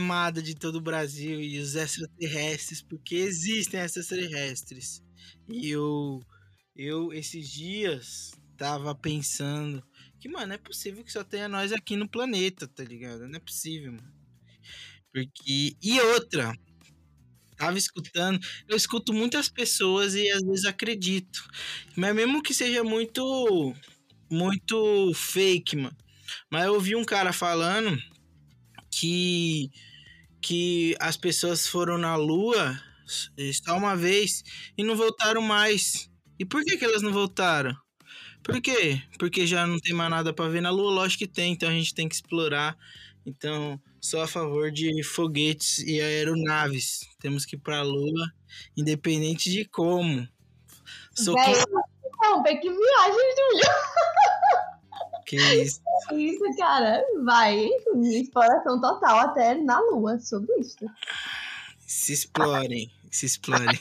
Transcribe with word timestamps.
amada 0.00 0.42
de 0.42 0.54
todo 0.54 0.76
o 0.76 0.80
Brasil 0.82 1.40
e 1.40 1.58
os 1.58 1.76
extraterrestres, 1.76 2.82
porque 2.82 3.16
existem 3.16 3.80
extraterrestres. 3.80 5.02
E 5.48 5.68
eu, 5.70 6.20
eu 6.76 7.12
esses 7.12 7.48
dias, 7.50 8.32
tava 8.56 8.94
pensando 8.94 9.82
que, 10.20 10.28
mano, 10.28 10.52
é 10.54 10.58
possível 10.58 11.04
que 11.04 11.12
só 11.12 11.24
tenha 11.24 11.48
nós 11.48 11.72
aqui 11.72 11.96
no 11.96 12.08
planeta, 12.08 12.68
tá 12.68 12.84
ligado? 12.84 13.28
Não 13.28 13.36
é 13.36 13.40
possível, 13.40 13.92
mano. 13.92 14.12
Porque. 15.12 15.76
E 15.82 16.00
outra, 16.00 16.52
tava 17.56 17.78
escutando, 17.78 18.40
eu 18.68 18.76
escuto 18.76 19.12
muitas 19.12 19.48
pessoas 19.48 20.14
e 20.14 20.30
às 20.30 20.42
vezes 20.42 20.64
acredito. 20.64 21.42
Mas 21.96 22.14
mesmo 22.14 22.42
que 22.42 22.54
seja 22.54 22.82
muito. 22.84 23.74
Muito 24.30 25.12
fake, 25.14 25.76
mano. 25.76 25.96
Mas 26.50 26.64
eu 26.66 26.74
ouvi 26.74 26.96
um 26.96 27.04
cara 27.04 27.32
falando 27.32 27.98
que 28.90 29.70
que 30.40 30.96
as 30.98 31.16
pessoas 31.16 31.66
foram 31.66 31.98
na 31.98 32.16
lua 32.16 32.80
só 33.52 33.76
uma 33.76 33.96
vez 33.96 34.42
e 34.76 34.84
não 34.84 34.96
voltaram 34.96 35.42
mais. 35.42 36.10
E 36.38 36.44
por 36.44 36.64
que 36.64 36.76
que 36.76 36.84
elas 36.84 37.02
não 37.02 37.12
voltaram? 37.12 37.76
Por 38.42 38.60
quê? 38.60 39.02
Porque 39.18 39.46
já 39.46 39.66
não 39.66 39.78
tem 39.78 39.92
mais 39.94 40.10
nada 40.10 40.32
pra 40.32 40.48
ver 40.48 40.62
na 40.62 40.70
lua, 40.70 40.90
lógico 40.90 41.24
que 41.24 41.30
tem, 41.30 41.52
então 41.52 41.68
a 41.68 41.72
gente 41.72 41.94
tem 41.94 42.08
que 42.08 42.14
explorar. 42.14 42.76
Então, 43.26 43.78
sou 44.00 44.22
a 44.22 44.26
favor 44.26 44.70
de 44.70 45.02
foguetes 45.02 45.78
e 45.80 46.00
aeronaves. 46.00 47.00
Temos 47.20 47.44
que 47.44 47.56
ir 47.56 47.58
pra 47.58 47.82
lua, 47.82 48.32
independente 48.76 49.50
de 49.50 49.66
como. 49.66 50.26
Sou 51.14 51.34
Véi, 51.34 51.54
contra 51.54 51.70
Não, 52.22 52.42
que 52.42 52.68
viagem, 52.68 53.34
Júlio. 53.36 53.70
que 55.26 55.36
isso. 55.36 55.80
Isso, 56.12 56.56
cara. 56.56 57.04
Vai. 57.24 57.68
Exploração 58.02 58.80
total 58.80 59.18
até 59.20 59.54
na 59.54 59.80
lua 59.80 60.18
sobre 60.18 60.52
isso. 60.58 60.78
Se 61.86 62.12
explorem, 62.12 62.90
se 63.10 63.26
explorem. 63.26 63.80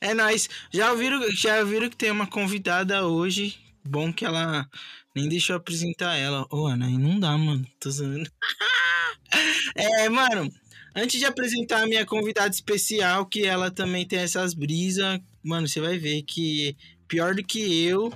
É 0.00 0.14
nóis. 0.14 0.48
Já 0.72 0.90
ouviram, 0.90 1.20
já 1.30 1.60
ouviram 1.60 1.88
que 1.88 1.96
tem 1.96 2.10
uma 2.10 2.26
convidada 2.26 3.06
hoje? 3.06 3.58
Bom 3.84 4.12
que 4.12 4.24
ela 4.24 4.68
nem 5.14 5.28
deixou 5.28 5.56
apresentar 5.56 6.16
ela. 6.16 6.46
Ô, 6.50 6.66
Ana, 6.66 6.86
aí 6.86 6.98
não 6.98 7.18
dá, 7.18 7.36
mano. 7.36 7.66
Tô 7.78 7.90
zoando. 7.90 8.28
é, 9.76 10.08
mano, 10.08 10.50
antes 10.94 11.18
de 11.18 11.26
apresentar 11.26 11.82
a 11.82 11.86
minha 11.86 12.04
convidada 12.04 12.50
especial, 12.50 13.26
que 13.26 13.44
ela 13.44 13.70
também 13.70 14.06
tem 14.06 14.18
essas 14.18 14.54
brisas, 14.54 15.20
mano, 15.42 15.68
você 15.68 15.80
vai 15.80 15.98
ver 15.98 16.22
que 16.22 16.76
pior 17.06 17.34
do 17.34 17.44
que 17.44 17.84
eu. 17.84 18.12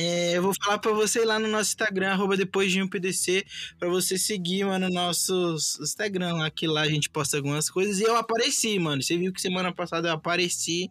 É, 0.00 0.36
eu 0.36 0.42
vou 0.42 0.52
falar 0.62 0.78
pra 0.78 0.92
você 0.92 1.24
lá 1.24 1.40
no 1.40 1.48
nosso 1.48 1.70
Instagram, 1.70 2.12
arroba 2.12 2.36
depois 2.36 2.70
de 2.70 2.80
um 2.80 2.88
PDC, 2.88 3.44
pra 3.80 3.88
você 3.88 4.16
seguir, 4.16 4.64
mano, 4.64 4.88
nosso 4.88 5.56
Instagram 5.80 6.34
lá, 6.34 6.48
que 6.48 6.68
lá 6.68 6.82
a 6.82 6.88
gente 6.88 7.10
posta 7.10 7.36
algumas 7.36 7.68
coisas. 7.68 7.98
E 7.98 8.04
eu 8.04 8.14
apareci, 8.14 8.78
mano. 8.78 9.02
Você 9.02 9.18
viu 9.18 9.32
que 9.32 9.40
semana 9.40 9.74
passada 9.74 10.08
eu 10.08 10.12
apareci. 10.12 10.88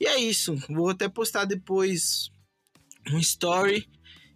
E 0.00 0.06
é 0.06 0.18
isso. 0.18 0.56
Vou 0.68 0.88
até 0.88 1.08
postar 1.08 1.44
depois 1.44 2.28
um 3.12 3.20
story. 3.20 3.88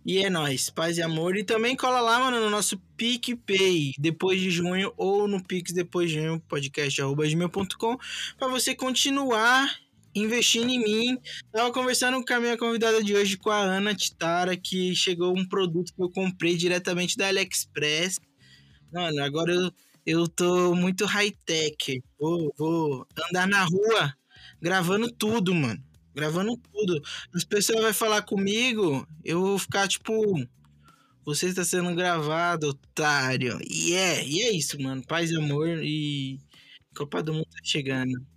E 0.07 0.19
é 0.19 0.31
nóis, 0.31 0.71
paz 0.71 0.97
e 0.99 1.03
amor. 1.03 1.37
E 1.37 1.43
também 1.43 1.75
cola 1.75 2.01
lá, 2.01 2.21
mano, 2.21 2.39
no 2.39 2.51
nosso 2.51 2.79
PicPay, 2.97 3.95
depois 3.99 4.41
de 4.41 4.51
junho, 4.51 4.93
ou 4.97 5.27
no 5.27 5.43
Pix 5.43 5.73
depois 5.73 6.11
de 6.11 6.21
junho, 6.21 6.41
podcast 6.47 7.01
arroba 7.01 7.27
gmail.com, 7.27 7.97
pra 8.39 8.47
você 8.47 8.75
continuar 8.75 9.75
investindo 10.15 10.71
em 10.71 10.79
mim. 10.79 11.19
Tava 11.53 11.73
conversando 11.73 12.25
com 12.25 12.35
a 12.35 12.41
minha 12.41 12.57
convidada 12.57 13.03
de 13.03 13.15
hoje, 13.15 13.37
com 13.37 13.51
a 13.51 13.59
Ana 13.59 13.95
Titara, 13.95 14.57
que 14.57 14.95
chegou 14.95 15.37
um 15.37 15.47
produto 15.47 15.93
que 15.95 16.03
eu 16.03 16.11
comprei 16.11 16.57
diretamente 16.57 17.17
da 17.17 17.29
AliExpress. 17.29 18.21
Mano, 18.93 19.23
agora 19.23 19.53
eu, 19.53 19.73
eu 20.07 20.29
tô 20.29 20.75
muito 20.75 21.05
high-tech. 21.05 22.03
Vou, 22.19 22.55
vou 22.57 23.07
andar 23.29 23.49
na 23.49 23.65
rua 23.65 24.15
gravando 24.61 25.11
tudo, 25.11 25.55
mano. 25.55 25.83
Gravando 26.15 26.57
tudo. 26.57 27.03
As 27.35 27.45
pessoas 27.45 27.83
vão 27.83 27.93
falar 27.93 28.23
comigo, 28.23 29.07
eu 29.25 29.41
vou 29.41 29.59
ficar 29.59 29.89
tipo. 29.89 30.13
Você 31.25 31.47
está 31.47 31.65
sendo 31.65 31.95
gravado, 31.95 32.69
otário. 32.69 33.59
E 33.69 33.95
é, 33.95 34.25
e 34.27 34.43
é 34.43 34.53
isso, 34.53 34.81
mano. 34.81 35.03
Paz 35.07 35.31
e 35.31 35.37
amor 35.37 35.69
e. 35.83 36.39
Copa 36.95 37.23
do 37.23 37.33
Mundo 37.35 37.47
tá 37.47 37.59
chegando. 37.65 38.34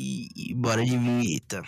E, 0.00 0.28
e 0.36 0.54
bora 0.54 0.84
de 0.84 0.96
vinheta. 0.96 1.60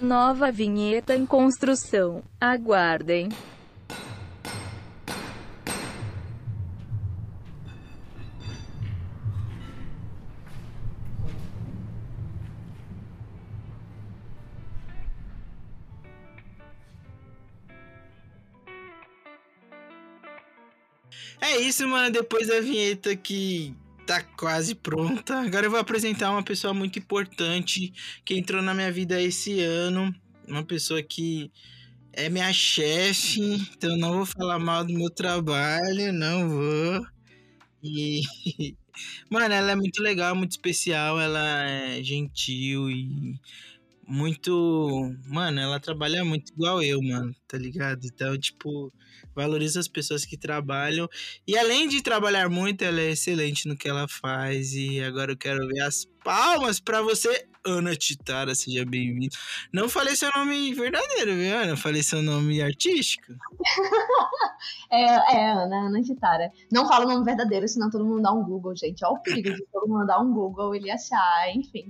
Nova 0.00 0.50
vinheta 0.50 1.14
em 1.14 1.26
construção. 1.26 2.22
Aguardem. 2.40 3.28
Isso, 21.62 21.86
mano. 21.88 22.10
Depois 22.10 22.48
da 22.48 22.60
vinheta 22.60 23.14
que 23.16 23.74
tá 24.06 24.22
quase 24.22 24.74
pronta. 24.74 25.40
Agora 25.40 25.66
eu 25.66 25.70
vou 25.70 25.80
apresentar 25.80 26.30
uma 26.30 26.42
pessoa 26.42 26.74
muito 26.74 26.98
importante 26.98 27.92
que 28.24 28.34
entrou 28.34 28.62
na 28.62 28.74
minha 28.74 28.90
vida 28.92 29.20
esse 29.20 29.60
ano. 29.60 30.14
Uma 30.46 30.64
pessoa 30.64 31.02
que 31.02 31.50
é 32.12 32.28
minha 32.28 32.52
chefe, 32.52 33.40
então 33.76 33.96
não 33.96 34.14
vou 34.14 34.26
falar 34.26 34.58
mal 34.58 34.84
do 34.84 34.92
meu 34.92 35.10
trabalho, 35.10 36.12
não 36.12 36.48
vou. 36.48 37.06
E. 37.82 38.22
Mano, 39.30 39.54
ela 39.54 39.72
é 39.72 39.74
muito 39.74 40.02
legal, 40.02 40.36
muito 40.36 40.52
especial, 40.52 41.18
ela 41.18 41.64
é 41.64 42.02
gentil 42.02 42.90
e 42.90 43.40
muito. 44.06 45.14
Mano, 45.26 45.60
ela 45.60 45.80
trabalha 45.80 46.24
muito 46.24 46.52
igual 46.52 46.82
eu, 46.82 47.02
mano, 47.02 47.34
tá 47.48 47.56
ligado? 47.58 48.04
Então, 48.04 48.38
tipo, 48.38 48.92
valoriza 49.34 49.80
as 49.80 49.88
pessoas 49.88 50.24
que 50.24 50.36
trabalham. 50.36 51.08
E 51.46 51.56
além 51.56 51.88
de 51.88 52.02
trabalhar 52.02 52.48
muito, 52.48 52.82
ela 52.82 53.00
é 53.00 53.10
excelente 53.10 53.66
no 53.68 53.76
que 53.76 53.88
ela 53.88 54.06
faz. 54.08 54.74
E 54.74 55.02
agora 55.02 55.32
eu 55.32 55.36
quero 55.36 55.66
ver 55.68 55.80
as 55.80 56.06
palmas 56.24 56.78
pra 56.78 57.02
você, 57.02 57.46
Ana 57.64 57.96
Titara, 57.96 58.54
seja 58.54 58.84
bem-vinda. 58.84 59.36
Não 59.72 59.88
falei 59.88 60.16
seu 60.16 60.30
nome 60.32 60.74
verdadeiro, 60.74 61.34
viu, 61.34 61.56
Ana? 61.56 61.76
Falei 61.76 62.02
seu 62.02 62.22
nome 62.22 62.62
artístico. 62.62 63.32
É, 64.92 65.04
é 65.04 65.50
Ana, 65.50 65.86
Ana 65.86 66.02
Titara. 66.02 66.52
Não 66.70 66.86
fala 66.86 67.04
o 67.04 67.08
nome 67.08 67.24
verdadeiro, 67.24 67.66
senão 67.66 67.90
todo 67.90 68.04
mundo 68.04 68.22
dá 68.22 68.30
um 68.30 68.44
Google, 68.44 68.76
gente. 68.76 69.04
Olha 69.04 69.14
o 69.14 69.22
perigo 69.22 69.50
de 69.50 69.66
todo 69.72 69.88
mundo 69.88 70.06
dar 70.06 70.20
um 70.20 70.32
Google, 70.32 70.74
ele 70.74 70.90
achar, 70.90 71.50
enfim. 71.52 71.88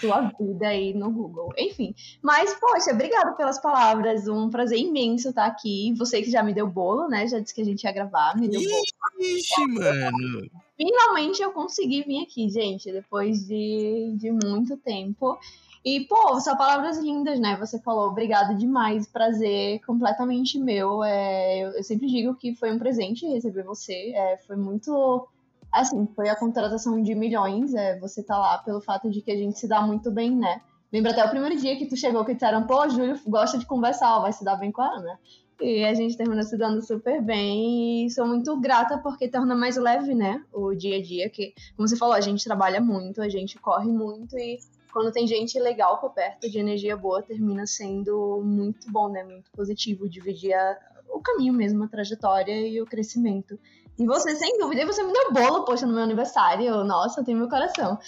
Sua 0.00 0.32
vida 0.38 0.68
aí 0.68 0.94
no 0.94 1.10
Google. 1.10 1.52
Enfim. 1.56 1.94
Mas, 2.22 2.54
poxa, 2.54 2.92
obrigada 2.92 3.32
pelas 3.32 3.60
palavras. 3.60 4.28
Um 4.28 4.50
prazer 4.50 4.78
imenso 4.78 5.30
estar 5.30 5.46
aqui. 5.46 5.94
Você 5.96 6.22
que 6.22 6.30
já 6.30 6.42
me 6.42 6.54
deu 6.54 6.66
bolo, 6.66 7.08
né? 7.08 7.26
Já 7.26 7.38
disse 7.38 7.54
que 7.54 7.62
a 7.62 7.64
gente 7.64 7.84
ia 7.84 7.92
gravar, 7.92 8.36
me 8.36 8.48
deu 8.48 8.60
bolo. 8.60 8.82
Ixi, 9.20 9.66
mano. 9.66 10.50
Finalmente 10.76 11.42
eu 11.42 11.50
consegui 11.50 12.04
vir 12.04 12.22
aqui, 12.22 12.48
gente, 12.48 12.92
depois 12.92 13.44
de, 13.46 14.14
de 14.16 14.30
muito 14.30 14.76
tempo. 14.76 15.36
E, 15.84 16.00
pô, 16.00 16.40
só 16.40 16.56
palavras 16.56 16.98
lindas, 16.98 17.40
né? 17.40 17.56
Você 17.56 17.78
falou, 17.78 18.08
obrigado 18.08 18.56
demais, 18.56 19.06
prazer 19.06 19.80
completamente 19.86 20.58
meu. 20.58 21.02
É, 21.02 21.60
eu, 21.60 21.70
eu 21.70 21.82
sempre 21.82 22.06
digo 22.06 22.34
que 22.34 22.54
foi 22.54 22.72
um 22.72 22.78
presente 22.78 23.26
receber 23.26 23.62
você. 23.62 24.12
É, 24.14 24.36
foi 24.46 24.56
muito. 24.56 25.26
Assim, 25.72 26.06
foi 26.14 26.28
a 26.28 26.36
contratação 26.36 27.02
de 27.02 27.14
milhões. 27.14 27.74
É, 27.74 27.98
você 27.98 28.22
tá 28.22 28.38
lá 28.38 28.58
pelo 28.58 28.80
fato 28.80 29.10
de 29.10 29.20
que 29.20 29.30
a 29.30 29.36
gente 29.36 29.58
se 29.58 29.68
dá 29.68 29.82
muito 29.82 30.10
bem, 30.10 30.34
né? 30.34 30.60
Lembra 30.92 31.12
até 31.12 31.24
o 31.24 31.30
primeiro 31.30 31.56
dia 31.56 31.76
que 31.76 31.86
tu 31.86 31.96
chegou 31.96 32.24
que 32.24 32.34
disseram, 32.34 32.66
pô, 32.66 32.88
Júlio 32.88 33.18
gosta 33.26 33.58
de 33.58 33.66
conversar, 33.66 34.16
ó, 34.16 34.22
vai 34.22 34.32
se 34.32 34.42
dar 34.42 34.56
bem 34.56 34.72
com 34.72 34.80
a 34.80 34.88
Ana. 34.88 35.18
E 35.60 35.84
a 35.84 35.92
gente 35.92 36.16
termina 36.16 36.42
se 36.42 36.56
dando 36.56 36.80
super 36.80 37.20
bem 37.20 38.06
e 38.06 38.10
sou 38.10 38.26
muito 38.26 38.58
grata 38.60 38.96
porque 38.98 39.28
torna 39.28 39.56
mais 39.56 39.76
leve, 39.76 40.14
né, 40.14 40.42
o 40.52 40.72
dia 40.72 40.98
a 40.98 41.02
dia, 41.02 41.28
que, 41.28 41.52
como 41.76 41.88
você 41.88 41.96
falou, 41.96 42.14
a 42.14 42.20
gente 42.20 42.44
trabalha 42.44 42.80
muito, 42.80 43.20
a 43.20 43.28
gente 43.28 43.58
corre 43.58 43.90
muito 43.90 44.38
e 44.38 44.58
quando 44.92 45.10
tem 45.10 45.26
gente 45.26 45.58
legal 45.58 45.98
por 45.98 46.10
perto, 46.10 46.48
de 46.48 46.58
energia 46.58 46.96
boa, 46.96 47.22
termina 47.22 47.66
sendo 47.66 48.40
muito 48.44 48.90
bom, 48.90 49.08
né, 49.08 49.24
muito 49.24 49.50
positivo, 49.50 50.08
dividir 50.08 50.54
a, 50.54 50.78
o 51.10 51.20
caminho 51.20 51.52
mesmo, 51.52 51.82
a 51.82 51.88
trajetória 51.88 52.66
e 52.66 52.80
o 52.80 52.86
crescimento. 52.86 53.58
E 53.98 54.06
você, 54.06 54.36
sem 54.36 54.56
dúvida, 54.58 54.86
você 54.86 55.02
me 55.02 55.12
deu 55.12 55.32
bolo, 55.32 55.64
poxa, 55.64 55.84
no 55.84 55.92
meu 55.92 56.04
aniversário. 56.04 56.84
Nossa, 56.84 57.24
tem 57.24 57.34
meu 57.34 57.48
coração. 57.48 57.98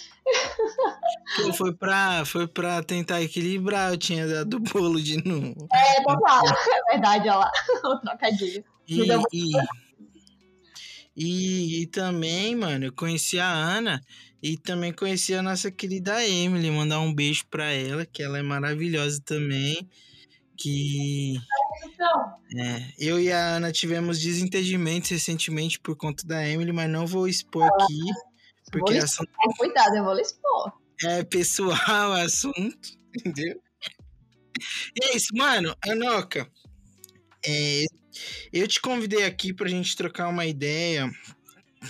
Foi 1.57 1.73
pra, 1.73 2.23
foi 2.23 2.47
pra 2.47 2.81
tentar 2.81 3.21
equilibrar, 3.21 3.91
eu 3.91 3.97
tinha 3.97 4.25
dado 4.25 4.59
bolo 4.71 5.01
de 5.01 5.17
novo. 5.27 5.67
É, 5.73 6.01
tá 6.01 6.17
claro. 6.17 6.47
É 6.47 6.91
verdade, 6.93 7.27
olha 7.27 7.35
lá. 7.35 7.51
O 7.83 7.99
trocadilho. 7.99 8.63
E, 8.87 9.01
e, 9.33 9.51
e, 11.15 11.81
e 11.81 11.87
também, 11.87 12.55
mano, 12.55 12.85
eu 12.85 12.93
conheci 12.93 13.37
a 13.37 13.51
Ana 13.51 14.01
e 14.41 14.57
também 14.57 14.93
conheci 14.93 15.33
a 15.33 15.43
nossa 15.43 15.69
querida 15.69 16.25
Emily. 16.25 16.71
Mandar 16.71 17.01
um 17.01 17.13
beijo 17.13 17.45
pra 17.49 17.69
ela, 17.71 18.05
que 18.05 18.23
ela 18.23 18.37
é 18.37 18.41
maravilhosa 18.41 19.21
também. 19.25 19.89
Que 20.57 21.35
é, 22.57 22.93
eu 22.97 23.19
e 23.19 23.31
a 23.31 23.55
Ana 23.55 23.71
tivemos 23.71 24.19
desentendimentos 24.19 25.09
recentemente 25.09 25.79
por 25.79 25.95
conta 25.95 26.25
da 26.25 26.47
Emily, 26.47 26.71
mas 26.71 26.89
não 26.89 27.05
vou 27.07 27.27
expor 27.27 27.63
aqui, 27.65 27.99
porque 28.71 28.93
Vou 28.93 29.03
assunto 29.03 29.29
expor, 29.29 29.57
Cuidado, 29.57 29.95
eu 29.95 30.03
vou 30.03 30.19
expor. 30.19 30.73
é 31.03 31.23
pessoal 31.23 32.11
o 32.11 32.13
assunto, 32.13 32.97
entendeu? 33.15 33.61
E 34.95 35.05
é 35.05 35.15
isso, 35.15 35.35
mano, 35.35 35.75
Anoca, 35.87 36.49
é, 37.45 37.85
eu 38.51 38.67
te 38.67 38.79
convidei 38.81 39.25
aqui 39.25 39.53
pra 39.53 39.67
gente 39.67 39.95
trocar 39.95 40.27
uma 40.27 40.45
ideia 40.45 41.09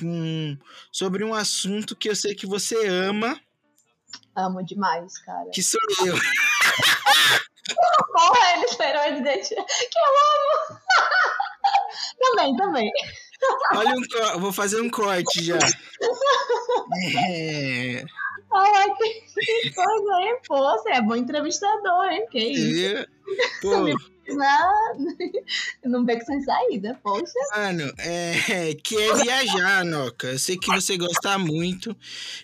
hum, 0.02 0.58
sobre 0.92 1.24
um 1.24 1.34
assunto 1.34 1.96
que 1.96 2.10
eu 2.10 2.16
sei 2.16 2.36
que 2.36 2.46
você 2.46 2.88
ama, 2.88 3.40
Amo 4.36 4.64
demais, 4.64 5.18
cara. 5.20 5.50
que 5.54 5.62
sou 5.62 5.80
eu. 6.06 6.16
Porra, 8.12 8.54
ele 8.56 8.66
esperou 8.66 9.04
ele 9.04 9.22
dizer 9.22 9.40
que 9.48 9.56
eu 9.56 10.12
amo. 10.32 10.80
também, 12.20 12.56
também. 12.56 12.92
Olha 13.76 13.94
um 13.96 14.40
vou 14.40 14.54
fazer 14.54 14.82
um 14.82 14.90
corte 14.90 15.44
já. 15.44 15.58
É, 17.28 18.04
Ai, 18.54 18.90
que 18.96 19.72
coisa, 19.72 20.22
hein? 20.22 20.38
Pô, 20.46 20.58
você 20.58 20.90
é 20.92 21.02
bom 21.02 21.16
entrevistador, 21.16 22.06
hein? 22.10 22.28
Que 22.30 22.40
isso? 22.40 22.68
entendeu? 22.68 23.08
Pô, 23.62 24.34
Não, 24.34 24.94
não 25.86 26.06
beco 26.06 26.26
sem 26.26 26.42
saída, 26.42 27.00
poxa. 27.02 27.32
Mano, 27.56 27.94
é, 27.98 28.74
que 28.84 28.98
é 28.98 29.14
viajar, 29.16 29.86
Noca. 29.86 30.28
Eu 30.28 30.40
sei 30.40 30.58
que 30.58 30.68
você 30.68 30.98
gosta 30.98 31.38
muito 31.38 31.96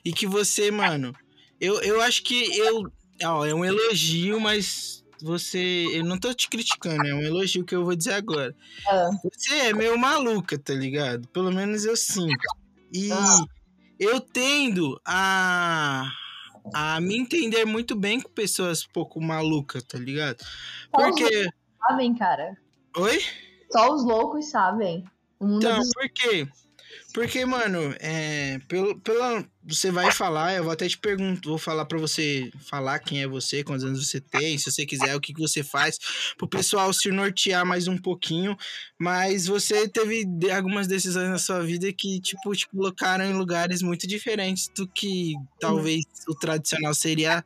e 0.04 0.14
que 0.14 0.26
você, 0.26 0.72
mano, 0.72 1.14
eu, 1.60 1.82
eu 1.82 2.02
acho 2.02 2.24
que 2.24 2.58
eu. 2.58 2.84
Ó, 3.24 3.46
é 3.46 3.54
um 3.54 3.66
elogio, 3.66 4.40
mas 4.40 5.04
você. 5.22 5.88
Eu 5.92 6.04
não 6.04 6.18
tô 6.20 6.34
te 6.34 6.50
criticando, 6.50 7.06
é 7.08 7.14
um 7.14 7.22
elogio 7.22 7.64
que 7.66 7.76
eu 7.76 7.84
vou 7.86 7.96
dizer 7.96 8.14
agora. 8.14 8.56
Ah. 8.88 9.10
Você 9.34 9.54
é 9.56 9.74
meio 9.74 9.98
maluca, 9.98 10.58
tá 10.58 10.74
ligado? 10.74 11.28
Pelo 11.30 11.52
menos 11.52 11.86
eu 11.86 11.96
sinto. 11.96 12.38
E 12.94 13.12
Ah. 13.12 13.40
eu 14.00 14.20
tendo 14.20 15.00
a. 15.06 16.10
A 16.74 17.00
me 17.00 17.18
entender 17.18 17.64
muito 17.64 17.96
bem 17.96 18.20
com 18.20 18.30
pessoas 18.30 18.86
pouco 18.86 19.22
malucas, 19.22 19.84
tá 19.84 19.98
ligado? 19.98 20.44
Porque. 20.92 21.48
Sabem, 21.80 22.14
cara. 22.14 22.58
Oi? 22.98 23.22
Só 23.72 23.94
os 23.94 24.04
loucos 24.04 24.50
sabem. 24.50 25.06
Então, 25.40 25.78
dos... 25.78 25.94
por 25.94 26.10
quê? 26.10 26.48
Porque, 27.14 27.46
mano, 27.46 27.96
é, 28.00 28.60
pelo, 28.68 29.00
pela, 29.00 29.44
você 29.64 29.92
vai 29.92 30.12
falar, 30.12 30.54
eu 30.54 30.64
vou 30.64 30.72
até 30.72 30.88
te 30.88 30.98
perguntar, 30.98 31.50
vou 31.50 31.58
falar 31.58 31.86
pra 31.86 31.98
você 31.98 32.52
falar 32.70 33.00
quem 33.00 33.22
é 33.22 33.28
você, 33.28 33.64
quantos 33.64 33.84
anos 33.84 34.08
você 34.08 34.22
tem, 34.22 34.58
se 34.58 34.72
você 34.72 34.86
quiser, 34.86 35.16
o 35.16 35.22
que, 35.22 35.34
que 35.34 35.40
você 35.40 35.64
faz, 35.64 35.98
pro 36.38 36.48
pessoal 36.48 36.92
se 36.94 37.10
nortear 37.10 37.66
mais 37.66 37.88
um 37.88 37.98
pouquinho, 37.98 38.58
mas 39.00 39.48
você 39.48 39.88
teve 39.88 40.26
algumas 40.52 40.88
decisões 40.88 41.30
na 41.30 41.40
sua 41.40 41.62
vida 41.64 41.92
que, 41.92 42.20
tipo, 42.22 42.56
te 42.56 42.68
colocaram 42.68 43.26
em 43.26 43.34
lugares 43.34 43.82
muito 43.82 44.06
diferentes 44.08 44.70
do 44.76 44.88
que 44.88 45.34
talvez 45.60 46.04
o 46.28 46.36
tradicional 46.36 46.94
seria 46.94 47.44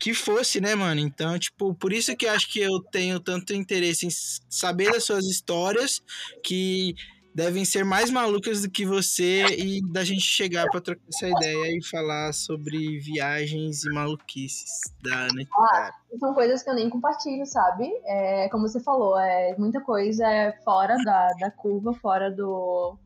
que 0.00 0.14
fosse, 0.14 0.62
né, 0.62 0.74
mano? 0.74 1.00
Então, 1.00 1.38
tipo, 1.38 1.74
por 1.74 1.92
isso 1.92 2.16
que 2.16 2.26
acho 2.26 2.48
que 2.48 2.58
eu 2.58 2.80
tenho 2.80 3.20
tanto 3.20 3.52
interesse 3.52 4.06
em 4.06 4.10
saber 4.48 4.90
das 4.90 5.04
suas 5.04 5.26
histórias, 5.26 6.02
que 6.42 6.94
devem 7.34 7.64
ser 7.64 7.84
mais 7.84 8.10
malucas 8.10 8.62
do 8.62 8.70
que 8.70 8.84
você 8.84 9.44
e 9.46 9.80
da 9.92 10.04
gente 10.04 10.22
chegar 10.22 10.68
pra 10.70 10.80
trocar 10.80 11.02
essa 11.08 11.28
ideia 11.28 11.76
e 11.76 11.84
falar 11.84 12.32
sobre 12.32 12.98
viagens 12.98 13.84
e 13.84 13.90
maluquices 13.90 14.70
da 15.02 15.14
Ana. 15.26 15.46
Ah, 15.52 15.92
são 16.18 16.34
coisas 16.34 16.62
que 16.62 16.70
eu 16.70 16.74
nem 16.74 16.90
compartilho, 16.90 17.46
sabe? 17.46 17.88
É, 18.04 18.48
como 18.48 18.68
você 18.68 18.80
falou, 18.80 19.18
é, 19.18 19.54
muita 19.56 19.80
coisa 19.80 20.26
é 20.26 20.52
fora 20.64 20.96
da, 21.04 21.28
da 21.38 21.50
curva, 21.50 21.94
fora 21.94 22.30
do. 22.30 22.98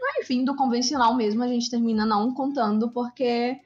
ah, 0.00 0.20
Enfim, 0.20 0.44
do 0.44 0.56
convencional 0.56 1.14
mesmo, 1.16 1.42
a 1.42 1.48
gente 1.48 1.70
termina 1.70 2.06
não 2.06 2.32
contando, 2.32 2.90
porque. 2.92 3.58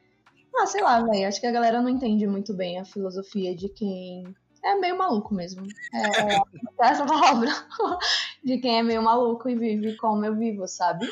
Ah, 0.61 0.67
sei 0.67 0.83
lá, 0.83 1.01
velho. 1.03 1.29
Acho 1.29 1.41
que 1.41 1.47
a 1.47 1.53
galera 1.53 1.81
não 1.81 1.89
entende 1.89 2.27
muito 2.27 2.55
bem 2.55 2.81
a 2.81 2.85
filosofia 2.85 3.55
de 3.55 3.69
quem. 3.69 4.25
É 4.65 4.75
meio 4.75 4.99
maluco 4.99 5.35
mesmo. 5.35 5.67
É, 5.93 6.35
é 6.35 6.41
essa 6.81 7.07
palavra. 7.07 7.49
De 8.45 8.59
quem 8.59 8.79
é 8.79 8.83
meio 8.83 9.03
maluco 9.03 9.49
e 9.49 9.55
vive 9.55 9.97
como 9.97 10.25
eu 10.25 10.37
vivo, 10.37 10.67
sabe? 10.67 11.11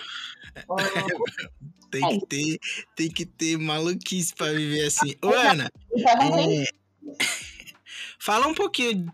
Tem 1.90 2.04
É 2.04 2.18
que 2.18 2.26
ter, 2.26 2.58
tem 2.96 3.10
que 3.10 3.24
ter 3.24 3.56
maluquice 3.58 4.34
pra 4.34 4.52
viver 4.52 4.86
assim. 4.86 5.14
Ô, 5.22 5.28
Ana, 5.28 5.70
é, 5.94 6.64
fala 8.18 8.48
um 8.48 8.54
pouquinho 8.54 9.06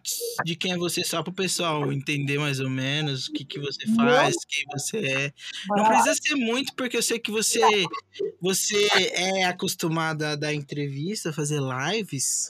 de 0.44 0.56
quem 0.56 0.72
é 0.72 0.76
você, 0.76 1.04
só 1.04 1.22
pro 1.22 1.32
pessoal 1.32 1.92
entender 1.92 2.38
mais 2.38 2.60
ou 2.60 2.70
menos 2.70 3.28
o 3.28 3.32
que, 3.32 3.44
que 3.44 3.60
você 3.60 3.86
faz, 3.94 4.36
quem 4.48 4.64
você 4.72 4.98
é. 4.98 5.32
Não 5.68 5.84
precisa 5.84 6.14
ser 6.14 6.34
muito, 6.34 6.74
porque 6.74 6.96
eu 6.96 7.02
sei 7.02 7.18
que 7.18 7.30
você, 7.30 7.60
você 8.40 8.88
é 9.12 9.44
acostumada 9.44 10.30
a 10.30 10.36
dar 10.36 10.54
entrevista, 10.54 11.32
fazer 11.32 11.60
lives. 11.60 12.48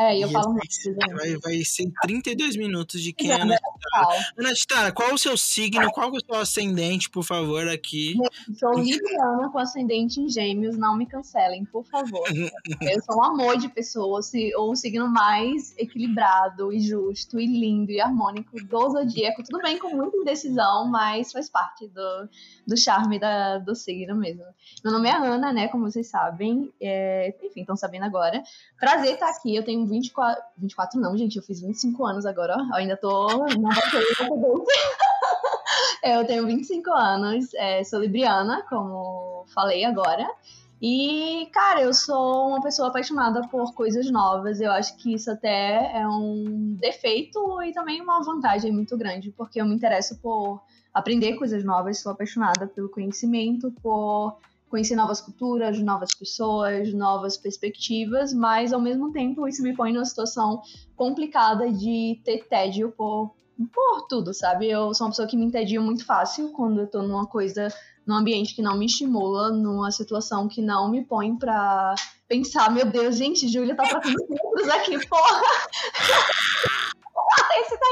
É, 0.00 0.16
eu 0.18 0.28
E 0.28 0.32
falo 0.32 0.52
muito, 0.52 0.72
gente. 0.72 1.12
Vai, 1.12 1.36
vai 1.36 1.62
ser 1.62 1.92
32 2.00 2.56
minutos 2.56 3.02
de 3.02 3.12
quem 3.12 3.30
é 3.30 3.34
a 3.34 3.44
Ana 4.38 4.54
Titara, 4.54 4.92
qual 4.92 5.14
o 5.14 5.18
seu 5.18 5.36
signo? 5.36 5.90
Qual 5.92 6.08
é 6.08 6.10
o 6.10 6.20
seu 6.20 6.34
ascendente, 6.34 7.10
por 7.10 7.24
favor, 7.24 7.68
aqui? 7.68 8.16
Sou 8.58 8.72
libriana 8.74 9.50
com 9.50 9.58
ascendente 9.58 10.20
em 10.20 10.28
gêmeos, 10.28 10.76
não 10.76 10.96
me 10.96 11.06
cancelem, 11.06 11.64
por 11.64 11.84
favor. 11.86 12.26
Eu 12.80 13.02
sou 13.02 13.18
um 13.18 13.24
amor 13.24 13.56
de 13.56 13.68
pessoa, 13.68 14.20
ou 14.56 14.70
o 14.70 14.76
signo 14.76 15.08
mais 15.08 15.76
equilibrado 15.76 16.72
e 16.72 16.80
justo 16.80 17.38
e 17.38 17.46
lindo 17.46 17.90
e 17.90 18.00
harmônico 18.00 18.56
do 18.64 18.90
zodíaco. 18.90 19.42
Tudo 19.42 19.62
bem 19.62 19.78
com 19.78 19.90
muita 19.94 20.16
indecisão, 20.16 20.86
mas 20.86 21.32
faz 21.32 21.48
parte 21.48 21.88
do, 21.88 22.28
do 22.66 22.76
charme 22.76 23.18
da, 23.18 23.58
do 23.58 23.74
signo 23.74 24.14
mesmo. 24.14 24.44
Meu 24.84 24.92
nome 24.92 25.08
é 25.08 25.16
Ana, 25.16 25.52
né, 25.52 25.68
como 25.68 25.90
vocês 25.90 26.08
sabem. 26.08 26.72
É, 26.80 27.34
enfim, 27.42 27.60
estão 27.60 27.76
sabendo 27.76 28.04
agora. 28.04 28.42
Prazer 28.78 29.14
estar 29.14 29.30
aqui, 29.30 29.54
eu 29.54 29.64
tenho 29.64 29.86
24... 29.86 30.42
24 30.58 31.00
não, 31.00 31.16
gente, 31.16 31.36
eu 31.36 31.42
fiz 31.42 31.60
25 31.60 32.06
anos 32.06 32.26
agora, 32.26 32.56
ó. 32.58 32.60
Eu 32.60 32.74
ainda 32.74 32.96
tô... 32.96 33.26
Bateu. 33.26 33.69
Eu 36.02 36.26
tenho 36.26 36.46
25 36.46 36.90
anos, 36.90 37.54
é, 37.54 37.84
sou 37.84 38.00
libriana, 38.00 38.64
como 38.68 39.44
falei 39.54 39.84
agora. 39.84 40.26
E, 40.82 41.46
cara, 41.52 41.82
eu 41.82 41.92
sou 41.92 42.48
uma 42.48 42.62
pessoa 42.62 42.88
apaixonada 42.88 43.46
por 43.48 43.74
coisas 43.74 44.10
novas. 44.10 44.62
Eu 44.62 44.72
acho 44.72 44.96
que 44.96 45.12
isso 45.12 45.30
até 45.30 45.92
é 45.94 46.08
um 46.08 46.74
defeito 46.80 47.62
e 47.62 47.72
também 47.72 48.00
uma 48.00 48.22
vantagem 48.22 48.72
muito 48.72 48.96
grande, 48.96 49.30
porque 49.30 49.60
eu 49.60 49.66
me 49.66 49.74
interesso 49.74 50.18
por 50.20 50.62
aprender 50.92 51.36
coisas 51.36 51.62
novas, 51.62 52.00
sou 52.00 52.12
apaixonada 52.12 52.66
pelo 52.66 52.88
conhecimento, 52.88 53.70
por 53.82 54.38
conhecer 54.70 54.96
novas 54.96 55.20
culturas, 55.20 55.78
novas 55.80 56.14
pessoas, 56.14 56.94
novas 56.94 57.36
perspectivas, 57.36 58.32
mas 58.32 58.72
ao 58.72 58.80
mesmo 58.80 59.12
tempo 59.12 59.46
isso 59.46 59.62
me 59.62 59.76
põe 59.76 59.92
numa 59.92 60.04
situação 60.04 60.62
complicada 60.96 61.70
de 61.70 62.18
ter 62.24 62.46
tédio 62.48 62.90
por 62.96 63.34
por 63.66 64.06
tudo, 64.08 64.32
sabe? 64.32 64.68
Eu 64.68 64.94
sou 64.94 65.06
uma 65.06 65.10
pessoa 65.10 65.28
que 65.28 65.36
me 65.36 65.44
entedio 65.44 65.82
muito 65.82 66.04
fácil 66.04 66.50
quando 66.50 66.80
eu 66.80 66.86
tô 66.86 67.02
numa 67.02 67.26
coisa, 67.26 67.68
num 68.06 68.14
ambiente 68.14 68.54
que 68.54 68.62
não 68.62 68.76
me 68.76 68.86
estimula, 68.86 69.50
numa 69.50 69.90
situação 69.90 70.48
que 70.48 70.62
não 70.62 70.90
me 70.90 71.04
põe 71.04 71.36
pra 71.36 71.94
pensar, 72.28 72.70
meu 72.70 72.86
Deus, 72.86 73.16
gente, 73.16 73.48
Júlia 73.48 73.74
tá 73.74 73.82
trocando 73.82 74.16
números 74.28 74.68
aqui, 74.74 75.06
porra! 75.06 75.42
Esse 77.58 77.76
tá! 77.76 77.90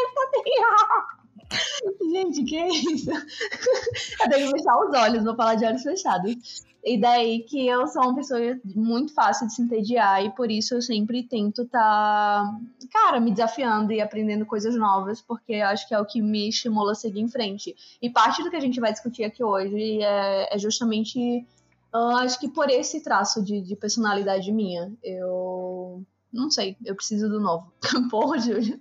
Gente, 2.11 2.45
que 2.45 2.57
isso? 2.57 3.11
Eu 4.21 4.31
tenho 4.31 4.47
que 4.47 4.59
fechar 4.59 4.79
os 4.79 4.97
olhos, 4.97 5.25
vou 5.25 5.37
falar 5.37 5.55
de 5.55 5.65
olhos 5.65 5.83
fechados. 5.83 6.65
E 6.85 6.99
daí 6.99 7.41
que 7.41 7.67
eu 7.67 7.87
sou 7.87 8.03
uma 8.03 8.15
pessoa 8.15 8.41
muito 8.65 9.13
fácil 9.13 9.47
de 9.47 9.55
se 9.55 9.63
entediar 9.63 10.25
e 10.25 10.31
por 10.31 10.51
isso 10.51 10.75
eu 10.75 10.83
sempre 10.83 11.23
tento 11.23 11.67
tá, 11.67 12.57
cara, 12.91 13.21
me 13.21 13.33
desafiando 13.33 13.93
e 13.93 14.01
aprendendo 14.01 14.47
coisas 14.47 14.77
novas, 14.77 15.21
porque 15.21 15.55
acho 15.55 15.89
que 15.89 15.95
é 15.95 16.01
o 16.01 16.07
que 16.07 16.23
me 16.23 16.49
estimula 16.49 16.93
a 16.93 16.95
seguir 16.95 17.21
em 17.21 17.29
frente. 17.29 17.75
E 18.01 18.09
parte 18.09 18.43
do 18.43 18.51
que 18.51 18.57
a 18.57 18.61
gente 18.61 18.81
vai 18.81 18.93
discutir 18.93 19.25
aqui 19.25 19.43
hoje 19.43 20.01
é, 20.03 20.55
é 20.55 20.59
justamente, 20.59 21.45
acho 21.93 22.39
que 22.39 22.49
por 22.49 22.71
esse 22.71 23.03
traço 23.03 23.43
de, 23.43 23.61
de 23.61 23.75
personalidade 23.75 24.53
minha. 24.53 24.93
Eu 25.03 26.05
não 26.33 26.51
sei, 26.51 26.77
eu 26.85 26.95
preciso 26.95 27.29
do 27.29 27.41
novo. 27.41 27.73
Porra, 28.11 28.39
Júlio. 28.39 28.79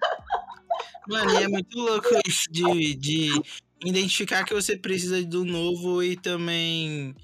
Mano, 1.07 1.31
e 1.31 1.43
é 1.43 1.47
muito 1.47 1.77
louco 1.79 2.09
isso 2.27 2.51
de, 2.51 2.93
de 2.95 3.41
identificar 3.83 4.43
que 4.43 4.53
você 4.53 4.77
precisa 4.77 5.23
do 5.23 5.45
novo 5.45 6.03
e 6.03 6.15
também 6.15 7.15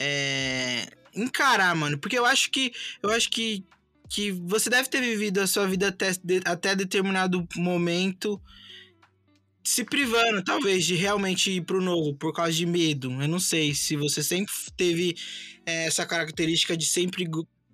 é, 0.00 0.88
encarar, 1.14 1.76
mano. 1.76 1.98
Porque 1.98 2.18
eu 2.18 2.24
acho 2.24 2.50
que 2.50 2.72
eu 3.02 3.10
acho 3.10 3.30
que, 3.30 3.62
que 4.08 4.32
você 4.32 4.70
deve 4.70 4.88
ter 4.88 5.02
vivido 5.02 5.40
a 5.40 5.46
sua 5.46 5.66
vida 5.66 5.88
até, 5.88 6.10
até 6.46 6.74
determinado 6.74 7.46
momento 7.56 8.40
se 9.62 9.84
privando, 9.84 10.42
talvez, 10.42 10.86
de 10.86 10.94
realmente 10.94 11.50
ir 11.50 11.60
pro 11.60 11.82
novo 11.82 12.14
por 12.14 12.32
causa 12.32 12.52
de 12.52 12.64
medo. 12.64 13.10
Eu 13.20 13.28
não 13.28 13.38
sei 13.38 13.74
se 13.74 13.94
você 13.94 14.22
sempre 14.22 14.52
teve 14.76 15.14
é, 15.66 15.86
essa 15.86 16.06
característica 16.06 16.74
de 16.74 16.86
sempre 16.86 17.28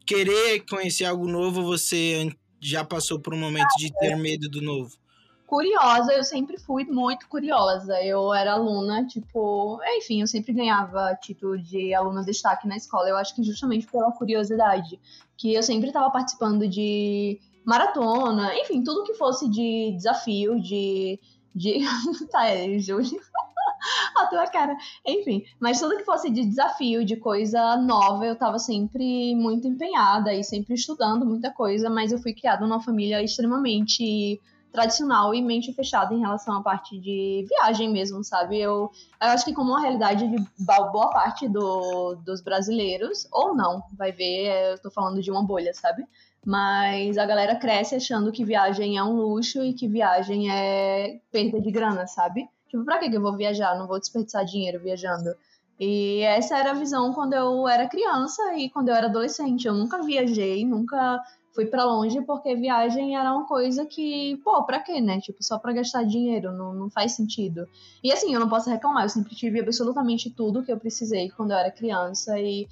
querer 0.05 0.65
conhecer 0.69 1.05
algo 1.05 1.29
novo, 1.29 1.63
você 1.63 2.29
já 2.61 2.85
passou 2.85 3.21
por 3.21 3.33
um 3.33 3.39
momento 3.39 3.69
de 3.79 3.93
ter 4.01 4.17
medo 4.17 4.49
do 4.49 4.61
novo? 4.61 4.97
Curiosa, 5.47 6.13
eu 6.13 6.25
sempre 6.25 6.59
fui 6.59 6.85
muito 6.85 7.29
curiosa. 7.29 8.03
Eu 8.03 8.35
era 8.35 8.55
aluna, 8.55 9.07
tipo, 9.07 9.81
enfim, 9.97 10.21
eu 10.21 10.27
sempre 10.27 10.53
ganhava 10.53 11.15
título 11.23 11.57
de 11.57 11.95
aluna 11.95 12.25
destaque 12.25 12.67
na 12.67 12.77
escola. 12.77 13.09
Eu 13.09 13.17
acho 13.17 13.35
que 13.35 13.43
justamente 13.43 13.87
pela 13.87 14.11
curiosidade, 14.13 15.01
que 15.37 15.55
eu 15.55 15.63
sempre 15.63 15.89
estava 15.89 16.11
participando 16.11 16.67
de 16.67 17.41
maratona, 17.65 18.57
enfim, 18.59 18.83
tudo 18.83 19.05
que 19.05 19.15
fosse 19.15 19.49
de 19.49 19.93
desafio, 19.97 20.61
de 20.61 21.21
de. 21.57 21.79
tá, 22.31 22.47
é, 22.47 22.79
Júlio. 22.79 23.09
a 24.17 24.27
tua 24.27 24.47
cara. 24.47 24.77
Enfim, 25.07 25.45
mas 25.61 25.81
tudo 25.81 25.97
que 25.97 26.05
fosse 26.05 26.31
de 26.31 26.45
desafio, 26.45 27.05
de 27.05 27.17
coisa 27.17 27.77
nova, 27.77 28.27
eu 28.27 28.37
tava 28.37 28.59
sempre 28.59 29.35
muito 29.35 29.67
empenhada 29.67 30.33
e 30.35 30.45
sempre 30.45 30.75
estudando 30.75 31.25
muita 31.25 31.51
coisa, 31.51 31.89
mas 31.89 32.13
eu 32.13 32.19
fui 32.19 32.35
criada 32.35 32.67
numa 32.67 32.81
família 32.81 33.23
extremamente 33.23 34.41
tradicional 34.77 35.35
e 35.35 35.41
mente 35.41 35.73
fechada 35.73 36.13
em 36.13 36.21
relação 36.21 36.55
à 36.55 36.63
parte 36.63 37.01
de 37.01 37.47
viagem 37.49 37.91
mesmo, 37.91 38.23
sabe? 38.23 38.61
Eu, 38.61 38.91
eu 39.23 39.29
acho 39.29 39.45
que 39.45 39.55
como 39.55 39.71
uma 39.71 39.81
realidade 39.81 40.29
de 40.29 40.37
boa 40.59 41.09
parte 41.11 41.49
do, 41.49 42.15
dos 42.17 42.43
brasileiros, 42.43 43.27
ou 43.33 43.55
não, 43.55 43.83
vai 43.97 44.13
ver, 44.13 44.73
eu 44.73 44.79
tô 44.83 44.91
falando 44.91 45.23
de 45.23 45.31
uma 45.31 45.43
bolha, 45.43 45.73
sabe? 45.73 46.05
Mas 46.45 47.17
a 47.17 47.25
galera 47.25 47.57
cresce 47.57 47.97
achando 47.97 48.31
que 48.31 48.45
viagem 48.45 48.99
é 48.99 49.03
um 49.03 49.17
luxo 49.17 49.65
e 49.65 49.73
que 49.73 49.89
viagem 49.89 50.53
é 50.53 51.19
perda 51.33 51.59
de 51.61 51.71
grana, 51.71 52.07
sabe? 52.07 52.47
Tipo, 52.69 52.85
pra 52.85 52.99
que 52.99 53.07
eu 53.07 53.23
vou 53.23 53.37
viajar? 53.37 53.79
Não 53.79 53.87
vou 53.87 53.99
desperdiçar 53.99 54.45
dinheiro 54.45 54.79
viajando. 54.79 55.35
E 55.81 56.21
essa 56.21 56.57
era 56.59 56.71
a 56.71 56.75
visão 56.75 57.13
quando 57.13 57.33
eu 57.33 57.67
era 57.67 57.89
criança 57.89 58.43
e 58.57 58.71
quando 58.71 58.91
eu 58.91 58.95
era 58.95 59.07
adolescente. 59.07 59.67
Eu 59.67 59.75
nunca 59.75 60.03
viajei, 60.03 60.65
nunca 60.65 61.23
fui 61.57 61.67
para 61.67 61.85
longe 61.85 62.21
porque 62.21 62.55
viagem 62.55 63.17
era 63.17 63.33
uma 63.33 63.47
coisa 63.47 63.87
que, 63.87 64.37
pô, 64.45 64.63
pra 64.65 64.79
quê, 64.79 65.01
né? 65.01 65.19
Tipo, 65.21 65.43
só 65.43 65.59
pra 65.59 65.73
gastar 65.73 66.05
dinheiro, 66.05 66.53
não, 66.53 66.75
não 66.75 66.91
faz 66.91 67.13
sentido. 67.13 67.67
E 68.05 68.13
assim, 68.13 68.35
eu 68.35 68.39
não 68.39 68.49
posso 68.49 68.71
reclamar, 68.71 69.05
eu 69.05 69.09
sempre 69.09 69.35
tive 69.35 69.59
absolutamente 69.59 70.31
tudo 70.31 70.63
que 70.63 70.71
eu 70.71 70.79
precisei 70.79 71.31
quando 71.31 71.53
eu 71.53 71.57
era 71.57 71.71
criança 71.71 72.39
e 72.39 72.69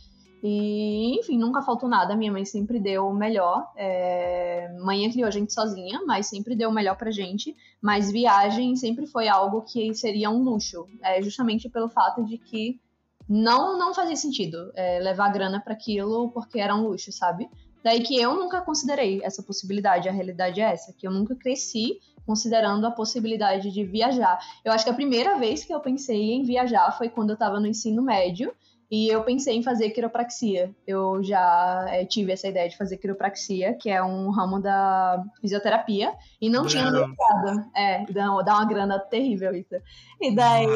e, 0.46 1.18
enfim, 1.18 1.38
nunca 1.38 1.62
faltou 1.62 1.88
nada. 1.88 2.14
Minha 2.14 2.30
mãe 2.30 2.44
sempre 2.44 2.78
deu 2.78 3.08
o 3.08 3.14
melhor. 3.14 3.66
É... 3.74 4.70
Mãe 4.78 5.10
criou 5.10 5.26
a 5.26 5.30
gente 5.30 5.54
sozinha, 5.54 6.02
mas 6.04 6.26
sempre 6.26 6.54
deu 6.54 6.68
o 6.68 6.72
melhor 6.72 6.98
pra 6.98 7.10
gente. 7.10 7.56
Mas 7.80 8.12
viagem 8.12 8.76
sempre 8.76 9.06
foi 9.06 9.26
algo 9.26 9.62
que 9.62 9.94
seria 9.94 10.28
um 10.28 10.42
luxo. 10.42 10.86
É, 11.02 11.22
justamente 11.22 11.66
pelo 11.70 11.88
fato 11.88 12.22
de 12.22 12.36
que 12.36 12.78
não, 13.26 13.78
não 13.78 13.94
fazia 13.94 14.16
sentido 14.16 14.70
é, 14.74 14.98
levar 14.98 15.32
grana 15.32 15.60
para 15.60 15.72
aquilo 15.72 16.30
porque 16.30 16.60
era 16.60 16.76
um 16.76 16.88
luxo, 16.88 17.10
sabe? 17.10 17.48
Daí 17.84 18.02
que 18.02 18.18
eu 18.18 18.34
nunca 18.34 18.62
considerei 18.62 19.22
essa 19.22 19.42
possibilidade. 19.42 20.08
A 20.08 20.12
realidade 20.12 20.60
é 20.62 20.72
essa, 20.72 20.92
que 20.94 21.06
eu 21.06 21.10
nunca 21.10 21.36
cresci 21.36 22.00
considerando 22.24 22.86
a 22.86 22.90
possibilidade 22.90 23.70
de 23.70 23.84
viajar. 23.84 24.38
Eu 24.64 24.72
acho 24.72 24.84
que 24.84 24.90
a 24.90 24.94
primeira 24.94 25.38
vez 25.38 25.62
que 25.62 25.74
eu 25.74 25.80
pensei 25.80 26.32
em 26.32 26.42
viajar 26.42 26.90
foi 26.96 27.10
quando 27.10 27.30
eu 27.30 27.34
estava 27.34 27.60
no 27.60 27.66
ensino 27.66 28.02
médio 28.02 28.54
e 28.90 29.08
eu 29.08 29.22
pensei 29.22 29.56
em 29.56 29.62
fazer 29.62 29.90
quiropraxia. 29.90 30.74
Eu 30.86 31.22
já 31.22 31.86
é, 31.88 32.04
tive 32.04 32.32
essa 32.32 32.48
ideia 32.48 32.68
de 32.68 32.76
fazer 32.76 32.96
quiropraxia, 32.98 33.74
que 33.74 33.90
é 33.90 34.02
um 34.02 34.30
ramo 34.30 34.60
da 34.60 35.24
fisioterapia, 35.40 36.12
e 36.40 36.48
não 36.48 36.66
tinha 36.66 36.90
mercado. 36.90 37.70
É, 37.74 38.04
dá, 38.12 38.42
dá 38.42 38.54
uma 38.54 38.66
grana 38.66 38.98
terrível 38.98 39.54
isso. 39.54 39.74
E 40.20 40.34
daí, 40.34 40.68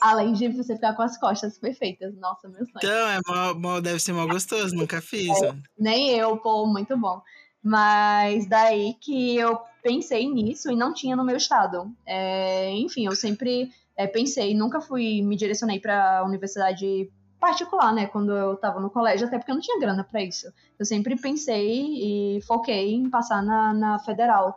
além 0.00 0.32
de 0.32 0.48
você 0.48 0.74
ficar 0.74 0.94
com 0.94 1.02
as 1.02 1.18
costas 1.18 1.58
perfeitas. 1.58 2.14
Nossa, 2.16 2.48
meu 2.48 2.64
sonho. 2.64 2.72
Então, 2.76 3.08
é 3.08 3.20
mó, 3.26 3.54
mó, 3.54 3.80
deve 3.80 4.00
ser 4.00 4.12
mal 4.12 4.26
gostoso, 4.26 4.74
nunca 4.74 5.00
fiz. 5.02 5.30
É, 5.42 5.54
nem 5.78 6.10
eu, 6.10 6.36
pô, 6.38 6.66
muito 6.66 6.96
bom. 6.96 7.20
Mas 7.62 8.48
daí 8.48 8.94
que 9.00 9.36
eu 9.36 9.60
pensei 9.82 10.28
nisso 10.28 10.70
e 10.70 10.76
não 10.76 10.92
tinha 10.92 11.14
no 11.14 11.24
meu 11.24 11.36
estado. 11.36 11.92
É, 12.04 12.70
enfim, 12.70 13.06
eu 13.06 13.14
sempre 13.14 13.70
é, 13.96 14.06
pensei, 14.06 14.54
nunca 14.54 14.80
fui, 14.80 15.22
me 15.22 15.36
direcionei 15.36 15.78
para 15.78 16.18
a 16.18 16.24
universidade 16.24 17.10
particular, 17.42 17.92
né, 17.92 18.06
quando 18.06 18.30
eu 18.30 18.56
tava 18.56 18.78
no 18.78 18.88
colégio, 18.88 19.26
até 19.26 19.36
porque 19.36 19.50
eu 19.50 19.56
não 19.56 19.60
tinha 19.60 19.80
grana 19.80 20.04
para 20.04 20.22
isso. 20.22 20.46
Eu 20.78 20.86
sempre 20.86 21.16
pensei 21.20 22.36
e 22.36 22.40
foquei 22.42 22.94
em 22.94 23.10
passar 23.10 23.42
na, 23.42 23.74
na 23.74 23.98
federal. 23.98 24.56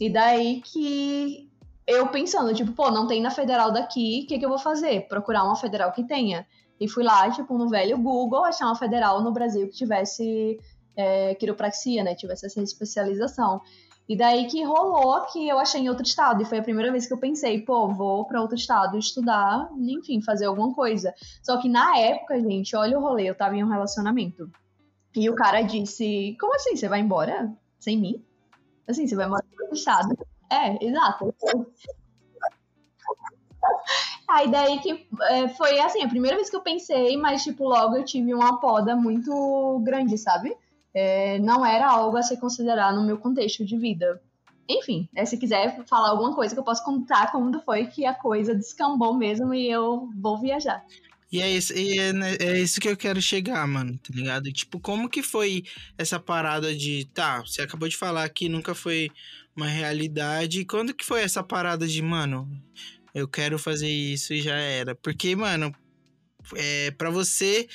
E 0.00 0.10
daí 0.10 0.60
que 0.60 1.48
eu 1.86 2.08
pensando, 2.08 2.52
tipo, 2.52 2.72
pô, 2.72 2.90
não 2.90 3.06
tem 3.06 3.22
na 3.22 3.30
federal 3.30 3.72
daqui, 3.72 4.22
o 4.24 4.26
que, 4.26 4.36
que 4.36 4.44
eu 4.44 4.48
vou 4.48 4.58
fazer? 4.58 5.06
Procurar 5.06 5.44
uma 5.44 5.54
federal 5.54 5.92
que 5.92 6.02
tenha. 6.02 6.44
E 6.80 6.88
fui 6.88 7.04
lá, 7.04 7.30
tipo, 7.30 7.56
no 7.56 7.68
velho 7.68 7.96
Google, 7.98 8.44
achar 8.44 8.66
uma 8.66 8.74
federal 8.74 9.22
no 9.22 9.30
Brasil 9.30 9.68
que 9.68 9.76
tivesse 9.76 10.58
é, 10.96 11.36
quiropraxia, 11.36 12.02
né? 12.02 12.16
Tivesse 12.16 12.46
essa 12.46 12.60
especialização. 12.60 13.60
E 14.06 14.16
daí 14.16 14.46
que 14.46 14.62
rolou 14.62 15.22
que 15.26 15.48
eu 15.48 15.58
achei 15.58 15.80
em 15.80 15.88
outro 15.88 16.04
estado. 16.04 16.42
E 16.42 16.44
foi 16.44 16.58
a 16.58 16.62
primeira 16.62 16.92
vez 16.92 17.06
que 17.06 17.12
eu 17.12 17.18
pensei, 17.18 17.62
pô, 17.62 17.88
vou 17.88 18.26
para 18.26 18.40
outro 18.40 18.56
estado 18.56 18.98
estudar, 18.98 19.70
enfim, 19.78 20.20
fazer 20.20 20.44
alguma 20.46 20.74
coisa. 20.74 21.14
Só 21.42 21.56
que 21.56 21.68
na 21.68 21.96
época, 21.96 22.38
gente, 22.40 22.76
olha 22.76 22.98
o 22.98 23.00
rolê, 23.00 23.28
eu 23.28 23.34
tava 23.34 23.56
em 23.56 23.64
um 23.64 23.68
relacionamento. 23.68 24.50
E 25.16 25.30
o 25.30 25.34
cara 25.34 25.62
disse: 25.62 26.36
Como 26.38 26.54
assim? 26.54 26.76
Você 26.76 26.88
vai 26.88 27.00
embora 27.00 27.50
sem 27.78 27.98
mim? 27.98 28.24
Assim, 28.86 29.06
você 29.06 29.14
vai 29.14 29.28
para 29.28 29.42
outro 29.60 29.74
estado. 29.74 30.16
É, 30.50 30.84
exato. 30.84 31.34
Aí 34.28 34.50
daí 34.50 34.78
que 34.80 35.06
é, 35.30 35.48
foi 35.48 35.78
assim, 35.80 36.02
a 36.02 36.08
primeira 36.08 36.36
vez 36.36 36.50
que 36.50 36.56
eu 36.56 36.60
pensei, 36.62 37.16
mas 37.16 37.42
tipo, 37.42 37.68
logo 37.68 37.96
eu 37.96 38.04
tive 38.04 38.34
uma 38.34 38.58
poda 38.60 38.96
muito 38.96 39.80
grande, 39.84 40.18
sabe? 40.18 40.54
É, 40.94 41.38
não 41.40 41.66
era 41.66 41.90
algo 41.90 42.16
a 42.16 42.22
se 42.22 42.38
considerar 42.38 42.94
no 42.94 43.04
meu 43.04 43.18
contexto 43.18 43.64
de 43.64 43.76
vida. 43.76 44.22
Enfim, 44.68 45.08
né, 45.12 45.26
se 45.26 45.36
quiser 45.36 45.84
falar 45.86 46.10
alguma 46.10 46.34
coisa 46.34 46.54
que 46.54 46.60
eu 46.60 46.64
posso 46.64 46.84
contar 46.84 47.30
como 47.30 47.60
foi 47.60 47.86
que 47.86 48.06
a 48.06 48.14
coisa 48.14 48.54
descambou 48.54 49.14
mesmo 49.14 49.52
e 49.52 49.70
eu 49.70 50.08
vou 50.16 50.40
viajar. 50.40 50.82
E 51.30 51.40
é 51.40 51.50
isso, 51.50 51.76
e 51.76 51.98
é, 51.98 52.12
né, 52.12 52.36
é, 52.38 52.60
isso 52.60 52.80
que 52.80 52.88
eu 52.88 52.96
quero 52.96 53.20
chegar, 53.20 53.66
mano, 53.66 53.98
tá 53.98 54.14
ligado? 54.14 54.52
Tipo, 54.52 54.78
como 54.78 55.08
que 55.08 55.22
foi 55.22 55.64
essa 55.98 56.20
parada 56.20 56.74
de. 56.74 57.06
Tá, 57.12 57.40
você 57.40 57.60
acabou 57.60 57.88
de 57.88 57.96
falar 57.96 58.28
que 58.28 58.48
nunca 58.48 58.74
foi 58.74 59.10
uma 59.56 59.66
realidade. 59.66 60.64
Quando 60.64 60.94
que 60.94 61.04
foi 61.04 61.22
essa 61.22 61.42
parada 61.42 61.88
de, 61.88 62.00
mano, 62.00 62.48
eu 63.12 63.26
quero 63.26 63.58
fazer 63.58 63.88
isso 63.88 64.32
e 64.32 64.40
já 64.40 64.54
era? 64.56 64.94
Porque, 64.94 65.34
mano, 65.34 65.74
é, 66.54 66.92
para 66.92 67.10
você 67.10 67.66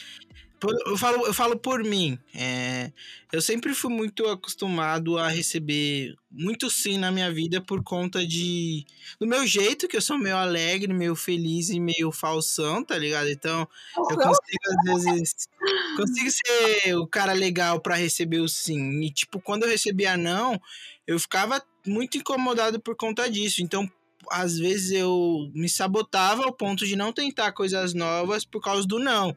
eu 0.85 0.97
falo, 0.97 1.25
eu 1.25 1.33
falo 1.33 1.57
por 1.57 1.83
mim. 1.83 2.19
É, 2.33 2.91
eu 3.31 3.41
sempre 3.41 3.73
fui 3.73 3.91
muito 3.91 4.25
acostumado 4.27 5.17
a 5.17 5.27
receber 5.27 6.15
muito 6.31 6.69
sim 6.69 6.97
na 6.97 7.11
minha 7.11 7.31
vida 7.31 7.61
por 7.61 7.83
conta 7.83 8.25
de. 8.25 8.85
do 9.19 9.27
meu 9.27 9.45
jeito, 9.45 9.87
que 9.87 9.97
eu 9.97 10.01
sou 10.01 10.17
meio 10.17 10.35
alegre, 10.35 10.93
meio 10.93 11.15
feliz 11.15 11.69
e 11.69 11.79
meio 11.79 12.11
falsão, 12.11 12.83
tá 12.83 12.97
ligado? 12.97 13.29
Então, 13.29 13.67
eu 13.95 14.17
consigo, 14.17 14.93
às 14.95 15.03
vezes. 15.03 15.49
consigo 15.95 16.29
ser 16.31 16.95
o 16.95 17.07
cara 17.07 17.33
legal 17.33 17.79
para 17.79 17.95
receber 17.95 18.39
o 18.39 18.47
sim. 18.47 19.01
E, 19.01 19.11
tipo, 19.11 19.39
quando 19.39 19.63
eu 19.63 19.69
recebia 19.69 20.17
não, 20.17 20.59
eu 21.07 21.19
ficava 21.19 21.61
muito 21.85 22.17
incomodado 22.17 22.79
por 22.79 22.95
conta 22.95 23.29
disso. 23.29 23.61
Então, 23.61 23.89
às 24.31 24.57
vezes 24.57 24.91
eu 24.91 25.49
me 25.53 25.69
sabotava 25.69 26.43
ao 26.43 26.53
ponto 26.53 26.85
de 26.85 26.95
não 26.95 27.11
tentar 27.11 27.51
coisas 27.51 27.93
novas 27.93 28.45
por 28.45 28.61
causa 28.61 28.87
do 28.87 28.99
não. 28.99 29.35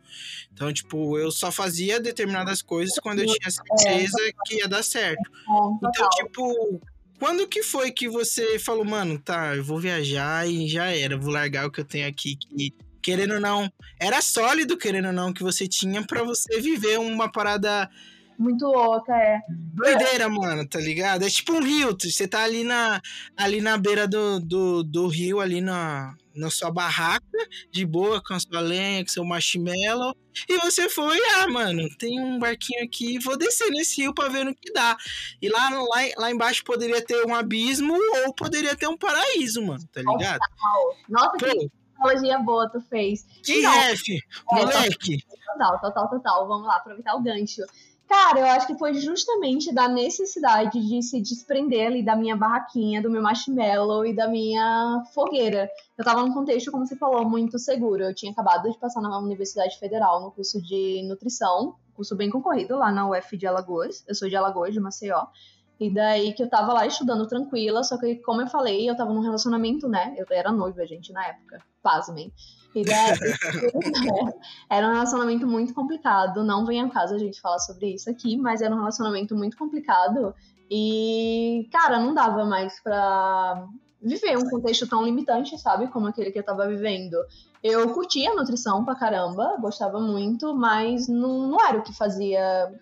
Então, 0.53 0.73
tipo, 0.73 1.19
eu 1.19 1.31
só 1.31 1.51
fazia 1.51 2.01
determinadas 2.01 2.63
coisas 2.63 2.95
quando 2.99 3.21
eu 3.21 3.27
tinha 3.27 3.51
certeza 3.51 4.19
que 4.47 4.57
ia 4.57 4.69
dar 4.69 4.83
certo. 4.83 5.31
Então, 5.77 6.09
tipo, 6.11 6.81
quando 7.19 7.47
que 7.47 7.63
foi 7.63 7.91
que 7.91 8.09
você 8.09 8.59
falou, 8.59 8.85
mano, 8.85 9.19
tá, 9.19 9.57
eu 9.57 9.65
vou 9.65 9.79
viajar 9.79 10.49
e 10.49 10.69
já 10.69 10.87
era, 10.87 11.17
vou 11.17 11.33
largar 11.33 11.67
o 11.67 11.71
que 11.71 11.81
eu 11.81 11.85
tenho 11.85 12.09
aqui 12.09 12.37
que 12.37 12.75
querendo 13.03 13.35
ou 13.35 13.41
não, 13.41 13.71
era 13.99 14.23
sólido, 14.23 14.79
querendo 14.79 15.07
ou 15.07 15.13
não, 15.13 15.33
que 15.33 15.43
você 15.43 15.67
tinha 15.67 16.07
pra 16.07 16.23
você 16.23 16.61
viver 16.61 17.01
uma 17.01 17.31
parada 17.31 17.91
Muito 18.43 18.67
louca, 18.67 19.15
é. 19.15 19.41
doideira, 19.49 20.29
mano, 20.29 20.69
tá 20.69 20.81
ligado? 20.81 21.25
É 21.25 21.31
tipo 21.31 21.53
um 21.53 21.63
rio, 21.63 21.97
você 21.97 22.27
tá 22.27 22.43
ali 22.43 22.65
na, 22.65 23.01
ali 23.37 23.61
na 23.61 23.79
beira 23.79 24.09
do, 24.09 24.41
do, 24.41 24.83
do 24.83 25.07
rio, 25.07 25.39
ali 25.39 25.61
na, 25.61 26.13
na 26.35 26.51
sua 26.51 26.69
barraca, 26.69 27.25
de 27.71 27.87
boa, 27.87 28.21
com 28.21 28.35
a 28.35 28.41
sua 28.41 28.59
lenha, 28.59 29.05
com 29.05 29.11
seu 29.11 29.25
marshmallow, 29.25 30.17
e 30.49 30.59
você 30.59 30.89
foi, 30.89 31.17
ah, 31.37 31.49
mano, 31.49 31.89
tem 31.99 32.19
um 32.19 32.37
barquinho 32.41 32.83
aqui, 32.83 33.17
vou 33.21 33.39
descer 33.39 33.71
nesse 33.71 34.01
rio 34.01 34.13
pra 34.13 34.29
ver 34.29 34.45
no 34.45 34.53
que 34.53 34.73
dá. 34.73 34.97
E 35.41 35.49
lá, 35.49 35.71
lá, 35.71 36.01
lá 36.17 36.31
embaixo 36.33 36.65
poderia 36.65 37.01
ter 37.01 37.25
um 37.25 37.35
abismo 37.37 37.95
ou 37.95 38.35
poderia 38.35 38.75
ter 38.75 38.89
um 38.89 38.99
paraíso, 38.99 39.65
mano, 39.65 39.87
tá 39.93 40.01
ligado? 40.01 40.41
Nossa, 41.09 41.37
que 41.37 41.47
Pô, 41.47 41.71
analogia 42.09 42.39
boa 42.41 42.69
tu 42.69 42.81
fez. 42.81 43.25
que 43.45 43.61
Então, 43.61 43.73
ref, 43.73 44.03
moleque. 44.51 45.19
Total, 45.47 45.81
total, 45.81 46.11
total. 46.11 46.49
Vamos 46.49 46.67
lá, 46.67 46.77
aproveitar 46.77 47.15
o 47.15 47.23
gancho. 47.23 47.63
Cara, 48.13 48.41
eu 48.41 48.45
acho 48.45 48.67
que 48.67 48.77
foi 48.77 48.93
justamente 48.93 49.73
da 49.73 49.89
necessidade 49.89 50.79
de 50.87 51.03
se 51.03 51.19
desprender 51.19 51.87
ali 51.87 52.05
da 52.05 52.15
minha 52.15 52.37
barraquinha, 52.37 53.01
do 53.01 53.09
meu 53.09 53.23
marshmallow 53.23 54.05
e 54.05 54.15
da 54.15 54.29
minha 54.29 55.03
fogueira. 55.15 55.67
Eu 55.97 56.05
tava 56.05 56.21
num 56.21 56.35
contexto, 56.35 56.71
como 56.71 56.87
você 56.87 56.95
falou, 56.95 57.27
muito 57.27 57.59
seguro. 57.59 58.03
Eu 58.03 58.15
tinha 58.15 58.31
acabado 58.31 58.71
de 58.71 58.79
passar 58.79 59.01
na 59.01 59.19
Universidade 59.19 59.79
Federal 59.79 60.21
no 60.21 60.31
curso 60.31 60.61
de 60.61 61.03
nutrição, 61.09 61.77
curso 61.95 62.15
bem 62.15 62.29
concorrido 62.29 62.77
lá 62.77 62.93
na 62.93 63.09
UF 63.09 63.35
de 63.35 63.47
Alagoas. 63.47 64.05
Eu 64.07 64.15
sou 64.15 64.29
de 64.29 64.37
Alagoas, 64.37 64.75
de 64.75 64.81
Maceió. 64.81 65.25
E 65.83 65.91
daí 65.93 66.33
que 66.33 66.43
eu 66.43 66.49
tava 66.49 66.73
lá 66.73 66.87
estudando 66.87 67.27
tranquila, 67.27 67.83
só 67.83 67.99
que, 67.99 68.17
como 68.17 68.41
eu 68.41 68.47
falei, 68.47 68.89
eu 68.89 68.97
tava 68.97 69.13
num 69.13 69.21
relacionamento, 69.21 69.89
né? 69.89 70.15
Eu 70.17 70.27
era 70.31 70.53
noiva, 70.53 70.87
gente, 70.87 71.13
na 71.13 71.27
época. 71.27 71.61
Pasmem. 71.83 72.33
E 72.75 72.85
daí, 72.85 73.19
era 74.71 74.89
um 74.89 74.93
relacionamento 74.93 75.47
muito 75.47 75.75
complicado. 75.75 76.45
Não 76.45 76.65
vem 76.65 76.81
ao 76.81 76.91
caso 76.91 77.15
a 77.15 77.19
gente 77.19 77.41
falar 77.41 77.59
sobre 77.59 77.95
isso 77.95 78.09
aqui, 78.09 78.37
mas 78.37 78.63
era 78.63 78.73
um 78.73 78.79
relacionamento 78.79 79.35
muito 79.37 79.57
complicado. 79.57 80.33
E, 80.71 81.69
cara, 81.73 81.99
não 81.99 82.15
dava 82.15 82.45
mais 82.45 82.81
pra 82.81 83.67
viver 84.01 84.39
um 84.39 84.49
contexto 84.49 84.87
tão 84.87 85.05
limitante, 85.05 85.59
sabe? 85.59 85.89
Como 85.89 86.07
aquele 86.07 86.31
que 86.31 86.39
eu 86.39 86.45
tava 86.45 86.67
vivendo. 86.69 87.17
Eu 87.63 87.93
curtia 87.93 88.31
a 88.31 88.35
nutrição 88.35 88.85
pra 88.85 88.95
caramba, 88.95 89.57
gostava 89.61 90.01
muito, 90.01 90.55
mas 90.55 91.09
não, 91.09 91.49
não 91.49 91.61
era 91.61 91.79
o 91.79 91.83
que 91.83 91.93
fazia, 91.93 92.73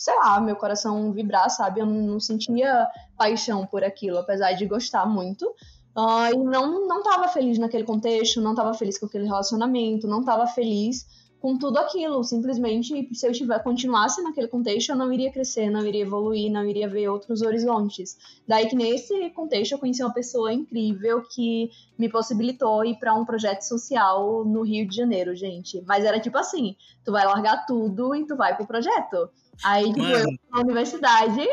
sei 0.00 0.14
lá, 0.16 0.40
meu 0.40 0.56
coração 0.56 1.12
vibrar, 1.12 1.50
sabe? 1.50 1.80
Eu 1.80 1.84
não, 1.84 2.18
sentia 2.18 2.88
paixão 3.18 3.66
por 3.66 3.84
aquilo, 3.84 4.16
apesar 4.16 4.52
de 4.54 4.64
gostar 4.64 5.04
muito. 5.04 5.54
Ah, 5.94 6.30
e 6.32 6.38
não, 6.38 6.88
não 6.88 7.02
tava 7.02 7.28
feliz 7.28 7.58
naquele 7.58 7.84
contexto, 7.84 8.40
não 8.40 8.54
tava 8.54 8.72
feliz 8.72 8.96
com 8.96 9.04
aquele 9.04 9.26
relacionamento, 9.26 10.08
não 10.08 10.24
tava 10.24 10.46
feliz 10.46 11.06
com 11.40 11.56
tudo 11.58 11.78
aquilo. 11.78 12.22
Simplesmente, 12.22 13.08
se 13.14 13.26
eu 13.26 13.32
tiver, 13.32 13.58
continuasse 13.62 14.22
naquele 14.22 14.46
contexto, 14.46 14.90
eu 14.90 14.96
não 14.96 15.12
iria 15.12 15.32
crescer, 15.32 15.70
não 15.70 15.84
iria 15.84 16.02
evoluir, 16.02 16.52
não 16.52 16.64
iria 16.64 16.88
ver 16.88 17.08
outros 17.08 17.42
horizontes. 17.42 18.16
Daí 18.46 18.68
que 18.68 18.76
nesse 18.76 19.30
contexto 19.30 19.72
eu 19.72 19.78
conheci 19.78 20.02
uma 20.02 20.12
pessoa 20.12 20.52
incrível 20.52 21.22
que 21.22 21.70
me 21.98 22.08
possibilitou 22.08 22.84
ir 22.84 22.98
para 22.98 23.14
um 23.14 23.24
projeto 23.24 23.62
social 23.62 24.44
no 24.44 24.62
Rio 24.62 24.86
de 24.86 24.94
Janeiro, 24.94 25.34
gente. 25.34 25.82
Mas 25.86 26.04
era 26.04 26.20
tipo 26.20 26.36
assim, 26.36 26.76
tu 27.04 27.10
vai 27.10 27.24
largar 27.24 27.64
tudo 27.66 28.14
e 28.14 28.26
tu 28.26 28.36
vai 28.36 28.54
pro 28.54 28.66
projeto. 28.66 29.30
Aí, 29.64 29.86
tipo, 29.86 29.98
Mano. 29.98 30.14
eu 30.14 30.26
na 30.50 30.60
universidade, 30.60 31.46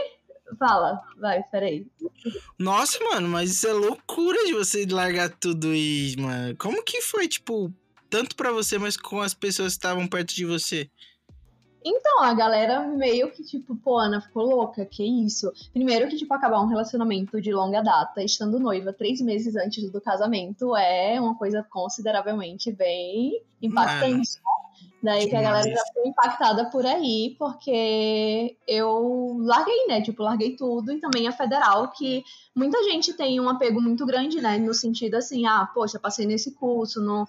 fala, 0.60 1.02
vai, 1.20 1.44
peraí. 1.52 1.86
Nossa, 2.58 3.04
mano, 3.04 3.28
mas 3.28 3.52
isso 3.52 3.68
é 3.68 3.74
loucura 3.74 4.46
de 4.46 4.54
você 4.54 4.86
largar 4.86 5.30
tudo 5.30 5.74
e, 5.74 6.16
mano. 6.18 6.56
Como 6.58 6.84
que 6.84 7.02
foi, 7.02 7.28
tipo, 7.28 7.74
tanto 8.10 8.36
pra 8.36 8.52
você, 8.52 8.78
mas 8.78 8.98
com 8.98 9.22
as 9.22 9.34
pessoas 9.34 9.74
que 9.74 9.80
estavam 9.80 10.08
perto 10.08 10.34
de 10.34 10.46
você? 10.46 10.90
Então, 11.90 12.22
a 12.22 12.34
galera 12.34 12.82
meio 12.86 13.32
que, 13.32 13.44
tipo, 13.44 13.76
pô, 13.78 13.98
Ana 13.98 14.20
ficou 14.20 14.44
louca, 14.44 14.86
que 14.86 15.04
isso? 15.04 15.52
Primeiro 15.72 16.10
que, 16.10 16.18
tipo, 16.18 16.34
acabar 16.34 16.60
um 16.62 16.68
relacionamento 16.68 17.40
de 17.40 17.54
longa 17.54 17.82
data, 17.82 18.22
estando 18.22 18.60
noiva 18.60 18.92
três 18.92 19.22
meses 19.22 19.56
antes 19.56 19.90
do 19.90 20.02
casamento, 20.02 20.76
é 20.76 21.20
uma 21.22 21.36
coisa 21.38 21.66
consideravelmente 21.70 22.74
bem 22.74 23.42
impactante. 23.62 24.36
né? 24.36 24.42
Daí 25.02 25.30
que 25.30 25.36
a 25.36 25.42
galera 25.42 25.70
já 25.70 25.84
foi 25.94 26.08
impactada 26.08 26.70
por 26.70 26.86
aí, 26.86 27.36
porque 27.38 28.58
eu 28.68 29.38
larguei, 29.40 29.86
né? 29.88 30.02
Tipo, 30.02 30.24
larguei 30.24 30.56
tudo 30.56 30.92
e 30.92 31.00
também 31.00 31.28
a 31.28 31.32
federal, 31.32 31.92
que 31.92 32.24
muita 32.56 32.84
gente 32.84 33.14
tem 33.14 33.40
um 33.40 33.48
apego 33.48 33.80
muito 33.80 34.06
grande, 34.06 34.42
né? 34.42 34.58
No 34.58 34.74
sentido 34.74 35.16
assim, 35.16 35.46
ah, 35.46 35.70
poxa, 35.74 36.00
passei 36.00 36.26
nesse 36.26 36.52
curso, 36.56 37.00
não 37.00 37.26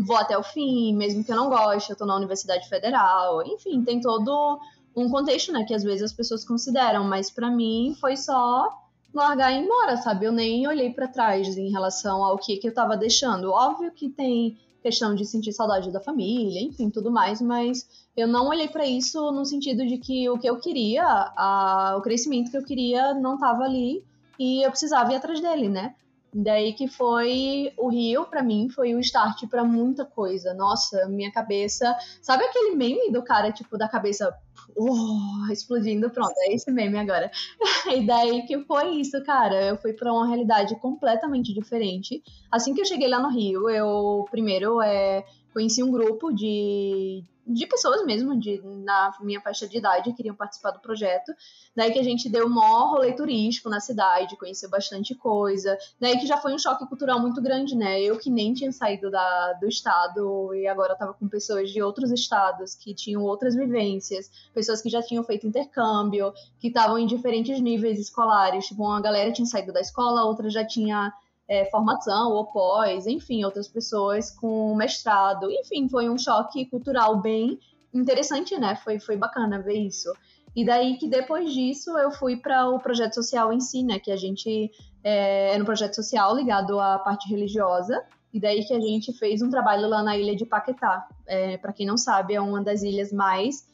vou 0.00 0.16
até 0.16 0.38
o 0.38 0.42
fim, 0.42 0.94
mesmo 0.94 1.24
que 1.24 1.32
eu 1.32 1.36
não 1.36 1.48
goste, 1.48 1.90
eu 1.90 1.96
tô 1.96 2.06
na 2.06 2.16
Universidade 2.16 2.68
Federal. 2.68 3.44
Enfim, 3.46 3.82
tem 3.82 4.00
todo 4.00 4.60
um 4.96 5.10
contexto, 5.10 5.52
né, 5.52 5.64
que 5.64 5.74
às 5.74 5.82
vezes 5.82 6.02
as 6.02 6.12
pessoas 6.12 6.44
consideram, 6.44 7.04
mas 7.04 7.30
pra 7.30 7.50
mim 7.50 7.96
foi 8.00 8.16
só 8.16 8.68
largar 9.12 9.52
e 9.52 9.56
ir 9.56 9.64
embora, 9.64 9.96
sabe? 9.96 10.26
Eu 10.26 10.32
nem 10.32 10.66
olhei 10.66 10.90
pra 10.90 11.08
trás 11.08 11.56
em 11.56 11.70
relação 11.70 12.24
ao 12.24 12.38
que 12.38 12.56
que 12.56 12.68
eu 12.68 12.74
tava 12.74 12.96
deixando. 12.96 13.50
Óbvio 13.50 13.92
que 13.92 14.08
tem 14.08 14.56
questão 14.82 15.14
de 15.14 15.24
sentir 15.24 15.52
saudade 15.52 15.90
da 15.92 16.00
família, 16.00 16.60
enfim, 16.60 16.90
tudo 16.90 17.10
mais, 17.10 17.40
mas 17.40 17.86
eu 18.16 18.26
não 18.26 18.48
olhei 18.48 18.68
pra 18.68 18.84
isso 18.84 19.30
no 19.30 19.44
sentido 19.44 19.86
de 19.86 19.96
que 19.96 20.28
o 20.28 20.38
que 20.38 20.48
eu 20.48 20.58
queria, 20.58 21.04
a, 21.04 21.94
o 21.96 22.02
crescimento 22.02 22.50
que 22.50 22.56
eu 22.56 22.64
queria 22.64 23.14
não 23.14 23.38
tava 23.38 23.62
ali 23.62 24.02
e 24.38 24.66
eu 24.66 24.70
precisava 24.70 25.12
ir 25.12 25.16
atrás 25.16 25.40
dele, 25.40 25.68
né? 25.68 25.94
Daí 26.34 26.72
que 26.72 26.88
foi 26.88 27.74
o 27.76 27.90
Rio, 27.90 28.24
pra 28.24 28.42
mim, 28.42 28.70
foi 28.70 28.94
o 28.94 29.00
start 29.00 29.46
pra 29.48 29.62
muita 29.64 30.04
coisa. 30.06 30.54
Nossa, 30.54 31.06
minha 31.06 31.30
cabeça. 31.30 31.94
Sabe 32.22 32.44
aquele 32.44 32.74
meme 32.74 33.12
do 33.12 33.22
cara, 33.22 33.52
tipo, 33.52 33.76
da 33.76 33.86
cabeça 33.86 34.34
uh, 34.74 35.52
explodindo? 35.52 36.08
Pronto, 36.08 36.32
é 36.38 36.54
esse 36.54 36.70
meme 36.70 36.98
agora. 36.98 37.30
e 37.94 38.06
daí 38.06 38.46
que 38.46 38.64
foi 38.64 38.94
isso, 38.96 39.22
cara. 39.24 39.62
Eu 39.62 39.76
fui 39.76 39.92
pra 39.92 40.10
uma 40.10 40.26
realidade 40.26 40.74
completamente 40.80 41.52
diferente. 41.52 42.22
Assim 42.50 42.72
que 42.72 42.80
eu 42.80 42.86
cheguei 42.86 43.08
lá 43.08 43.20
no 43.20 43.28
Rio, 43.28 43.68
eu 43.68 44.24
primeiro 44.30 44.80
é, 44.80 45.22
conheci 45.52 45.82
um 45.82 45.90
grupo 45.90 46.32
de, 46.32 47.22
de 47.46 47.66
pessoas 47.66 48.04
mesmo, 48.04 48.38
de, 48.38 48.60
na 48.62 49.12
minha 49.20 49.40
faixa 49.40 49.66
de 49.66 49.78
idade, 49.78 50.10
que 50.10 50.16
queriam 50.16 50.34
participar 50.34 50.70
do 50.70 50.80
projeto. 50.80 51.32
Daí 51.74 51.92
que 51.92 51.98
a 51.98 52.02
gente 52.02 52.28
deu 52.28 52.46
o 52.46 52.50
maior 52.50 52.90
rolê 52.90 53.12
turístico 53.12 53.68
na 53.68 53.80
cidade, 53.80 54.36
conheceu 54.36 54.70
bastante 54.70 55.14
coisa. 55.14 55.76
Daí 56.00 56.18
que 56.18 56.26
já 56.26 56.36
foi 56.36 56.54
um 56.54 56.58
choque 56.58 56.86
cultural 56.86 57.20
muito 57.20 57.42
grande, 57.42 57.74
né? 57.74 58.00
Eu 58.00 58.18
que 58.18 58.30
nem 58.30 58.54
tinha 58.54 58.72
saído 58.72 59.10
da, 59.10 59.54
do 59.54 59.66
estado 59.66 60.54
e 60.54 60.66
agora 60.66 60.94
tava 60.94 61.14
com 61.14 61.28
pessoas 61.28 61.70
de 61.70 61.82
outros 61.82 62.10
estados 62.12 62.74
que 62.74 62.94
tinham 62.94 63.22
outras 63.22 63.54
vivências, 63.54 64.30
pessoas 64.54 64.80
que 64.80 64.88
já 64.88 65.02
tinham 65.02 65.24
feito 65.24 65.46
intercâmbio, 65.46 66.32
que 66.60 66.68
estavam 66.68 66.98
em 66.98 67.06
diferentes 67.06 67.60
níveis 67.60 67.98
escolares. 67.98 68.66
Tipo, 68.66 68.84
uma 68.84 69.00
galera 69.00 69.32
tinha 69.32 69.46
saído 69.46 69.72
da 69.72 69.80
escola, 69.80 70.24
outra 70.24 70.48
já 70.48 70.64
tinha 70.64 71.12
é, 71.48 71.64
formação 71.66 72.32
ou 72.32 72.46
pós, 72.46 73.06
enfim, 73.06 73.44
outras 73.44 73.68
pessoas 73.68 74.30
com 74.30 74.74
mestrado. 74.74 75.50
Enfim, 75.50 75.88
foi 75.88 76.08
um 76.08 76.18
choque 76.18 76.66
cultural 76.66 77.20
bem 77.20 77.58
interessante, 77.92 78.58
né? 78.58 78.76
Foi, 78.76 78.98
foi 78.98 79.16
bacana 79.16 79.60
ver 79.60 79.78
isso. 79.78 80.12
E 80.54 80.64
daí 80.64 80.96
que 80.96 81.08
depois 81.08 81.52
disso 81.52 81.96
eu 81.98 82.10
fui 82.10 82.36
para 82.36 82.68
o 82.68 82.78
projeto 82.78 83.14
social 83.14 83.52
em 83.52 83.60
si, 83.60 83.82
né? 83.82 83.98
Que 83.98 84.12
a 84.12 84.16
gente 84.16 84.70
é, 85.02 85.54
era 85.54 85.62
um 85.62 85.66
projeto 85.66 85.94
social 85.94 86.34
ligado 86.36 86.78
à 86.78 86.98
parte 86.98 87.28
religiosa. 87.28 88.02
E 88.32 88.40
daí 88.40 88.64
que 88.64 88.72
a 88.72 88.80
gente 88.80 89.12
fez 89.12 89.42
um 89.42 89.50
trabalho 89.50 89.88
lá 89.88 90.02
na 90.02 90.16
ilha 90.16 90.34
de 90.34 90.46
Paquetá. 90.46 91.06
É, 91.26 91.56
para 91.58 91.72
quem 91.72 91.86
não 91.86 91.96
sabe, 91.96 92.34
é 92.34 92.40
uma 92.40 92.62
das 92.62 92.82
ilhas 92.82 93.12
mais. 93.12 93.66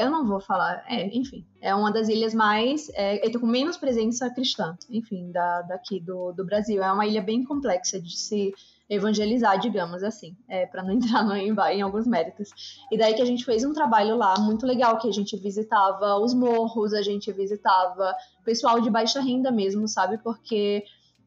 Eu 0.00 0.10
não 0.10 0.24
vou 0.24 0.40
falar, 0.40 0.84
é, 0.88 1.06
enfim, 1.16 1.44
é 1.60 1.74
uma 1.74 1.90
das 1.92 2.08
ilhas 2.08 2.32
mais. 2.32 2.88
É, 2.94 3.28
com 3.38 3.46
menos 3.46 3.76
presença 3.76 4.30
cristã, 4.30 4.76
enfim, 4.88 5.32
da, 5.32 5.62
daqui 5.62 5.98
do, 5.98 6.32
do 6.32 6.44
Brasil. 6.44 6.82
É 6.82 6.92
uma 6.92 7.06
ilha 7.06 7.20
bem 7.20 7.42
complexa 7.42 8.00
de 8.00 8.16
se 8.16 8.52
evangelizar, 8.88 9.58
digamos 9.58 10.04
assim, 10.04 10.36
é, 10.48 10.66
para 10.66 10.82
não 10.82 10.92
entrar 10.94 11.24
no, 11.24 11.34
em, 11.34 11.52
em 11.72 11.82
alguns 11.82 12.06
méritos. 12.06 12.50
E 12.92 12.98
daí 12.98 13.14
que 13.14 13.22
a 13.22 13.26
gente 13.26 13.44
fez 13.44 13.64
um 13.64 13.72
trabalho 13.72 14.16
lá 14.16 14.38
muito 14.38 14.66
legal, 14.66 14.98
que 14.98 15.08
a 15.08 15.12
gente 15.12 15.36
visitava 15.36 16.16
os 16.18 16.32
morros, 16.32 16.94
a 16.94 17.02
gente 17.02 17.32
visitava 17.32 18.14
pessoal 18.44 18.80
de 18.80 18.90
baixa 18.90 19.20
renda 19.20 19.50
mesmo, 19.50 19.88
sabe? 19.88 20.18
Porque 20.18 20.84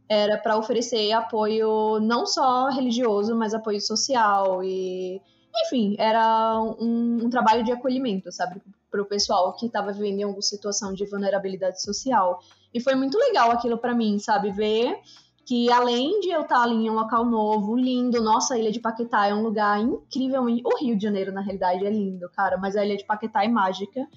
era 0.07 0.37
para 0.37 0.57
oferecer 0.57 1.11
apoio 1.11 1.99
não 1.99 2.25
só 2.25 2.69
religioso, 2.69 3.35
mas 3.35 3.53
apoio 3.53 3.81
social 3.81 4.63
e 4.63 5.19
enfim, 5.65 5.95
era 5.97 6.59
um, 6.59 7.25
um 7.25 7.29
trabalho 7.29 7.63
de 7.63 7.71
acolhimento, 7.71 8.31
sabe, 8.31 8.61
para 8.89 9.01
o 9.01 9.05
pessoal 9.05 9.53
que 9.53 9.65
estava 9.65 9.91
vivendo 9.91 10.19
em 10.19 10.23
alguma 10.23 10.41
situação 10.41 10.93
de 10.93 11.05
vulnerabilidade 11.05 11.81
social. 11.81 12.39
E 12.73 12.79
foi 12.79 12.95
muito 12.95 13.17
legal 13.17 13.51
aquilo 13.51 13.77
para 13.77 13.93
mim, 13.93 14.19
sabe, 14.19 14.51
ver 14.51 14.99
que 15.45 15.71
além 15.71 16.19
de 16.21 16.29
eu 16.29 16.41
estar 16.41 16.63
ali 16.63 16.73
em 16.73 16.89
um 16.89 16.95
local 16.95 17.23
novo, 17.23 17.75
lindo, 17.75 18.21
nossa, 18.21 18.55
a 18.55 18.57
Ilha 18.57 18.71
de 18.71 18.79
Paquetá 18.79 19.27
é 19.27 19.33
um 19.33 19.43
lugar 19.43 19.79
incrivelmente. 19.79 20.63
O 20.65 20.75
Rio 20.77 20.95
de 20.95 21.03
Janeiro, 21.03 21.31
na 21.31 21.41
realidade, 21.41 21.85
é 21.85 21.89
lindo, 21.89 22.27
cara, 22.35 22.57
mas 22.57 22.75
a 22.75 22.83
Ilha 22.83 22.97
de 22.97 23.05
Paquetá 23.05 23.45
é 23.45 23.47
mágica. 23.47 24.07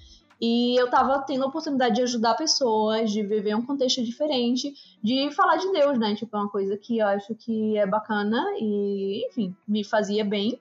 E 0.41 0.75
eu 0.79 0.89
tava 0.89 1.19
tendo 1.19 1.43
a 1.43 1.47
oportunidade 1.47 1.95
de 1.95 2.01
ajudar 2.01 2.33
pessoas, 2.33 3.11
de 3.11 3.21
viver 3.21 3.55
um 3.55 3.61
contexto 3.61 4.03
diferente, 4.03 4.73
de 5.03 5.29
falar 5.31 5.57
de 5.57 5.71
Deus, 5.71 5.99
né? 5.99 6.15
Tipo, 6.15 6.35
é 6.35 6.39
uma 6.39 6.49
coisa 6.49 6.77
que 6.77 6.97
eu 6.97 7.07
acho 7.07 7.35
que 7.35 7.77
é 7.77 7.85
bacana 7.85 8.43
e, 8.57 9.27
enfim, 9.27 9.55
me 9.67 9.83
fazia 9.83 10.25
bem. 10.25 10.59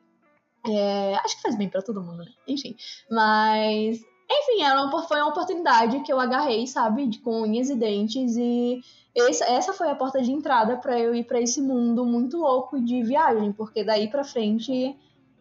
É, 0.67 1.15
acho 1.17 1.37
que 1.37 1.43
faz 1.43 1.57
bem 1.57 1.69
pra 1.69 1.83
todo 1.83 2.03
mundo, 2.03 2.19
né? 2.19 2.33
Enfim. 2.47 2.77
Mas. 3.11 4.01
Enfim, 4.31 4.63
era 4.63 4.83
uma, 4.83 5.09
foi 5.09 5.21
uma 5.21 5.31
oportunidade 5.31 6.01
que 6.01 6.13
eu 6.13 6.21
agarrei, 6.21 6.67
sabe? 6.67 7.07
De, 7.07 7.19
com 7.21 7.43
unhas 7.43 7.71
e 7.71 7.77
dentes. 7.77 8.37
E 8.37 8.81
essa, 9.17 9.45
essa 9.47 9.73
foi 9.73 9.89
a 9.89 9.95
porta 9.95 10.21
de 10.21 10.31
entrada 10.31 10.77
para 10.77 10.99
eu 10.99 11.15
ir 11.15 11.25
para 11.25 11.41
esse 11.41 11.63
mundo 11.63 12.05
muito 12.05 12.37
louco 12.37 12.81
de 12.81 13.03
viagem. 13.03 13.53
Porque 13.53 13.83
daí 13.83 14.11
pra 14.11 14.25
frente 14.25 14.95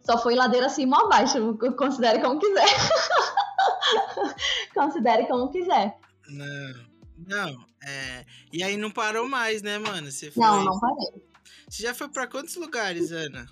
só 0.05 0.17
foi 0.17 0.35
ladeira 0.35 0.67
acima 0.67 0.97
ou 0.97 1.05
abaixo. 1.05 1.57
Considere 1.77 2.21
como 2.21 2.39
quiser. 2.39 2.65
Considere 4.73 5.27
como 5.27 5.51
quiser. 5.51 5.97
Não. 6.29 6.87
Não, 7.25 7.65
é. 7.83 8.25
E 8.53 8.61
aí 8.61 8.77
não 8.77 8.91
parou 8.91 9.27
mais, 9.27 9.61
né, 9.61 9.79
mano? 9.79 10.11
Você 10.11 10.29
foi... 10.29 10.43
Não, 10.43 10.63
não 10.63 10.79
parei. 10.79 11.27
Você 11.67 11.83
já 11.83 11.93
foi 11.93 12.07
pra 12.07 12.27
quantos 12.27 12.55
lugares, 12.55 13.11
Ana? 13.11 13.47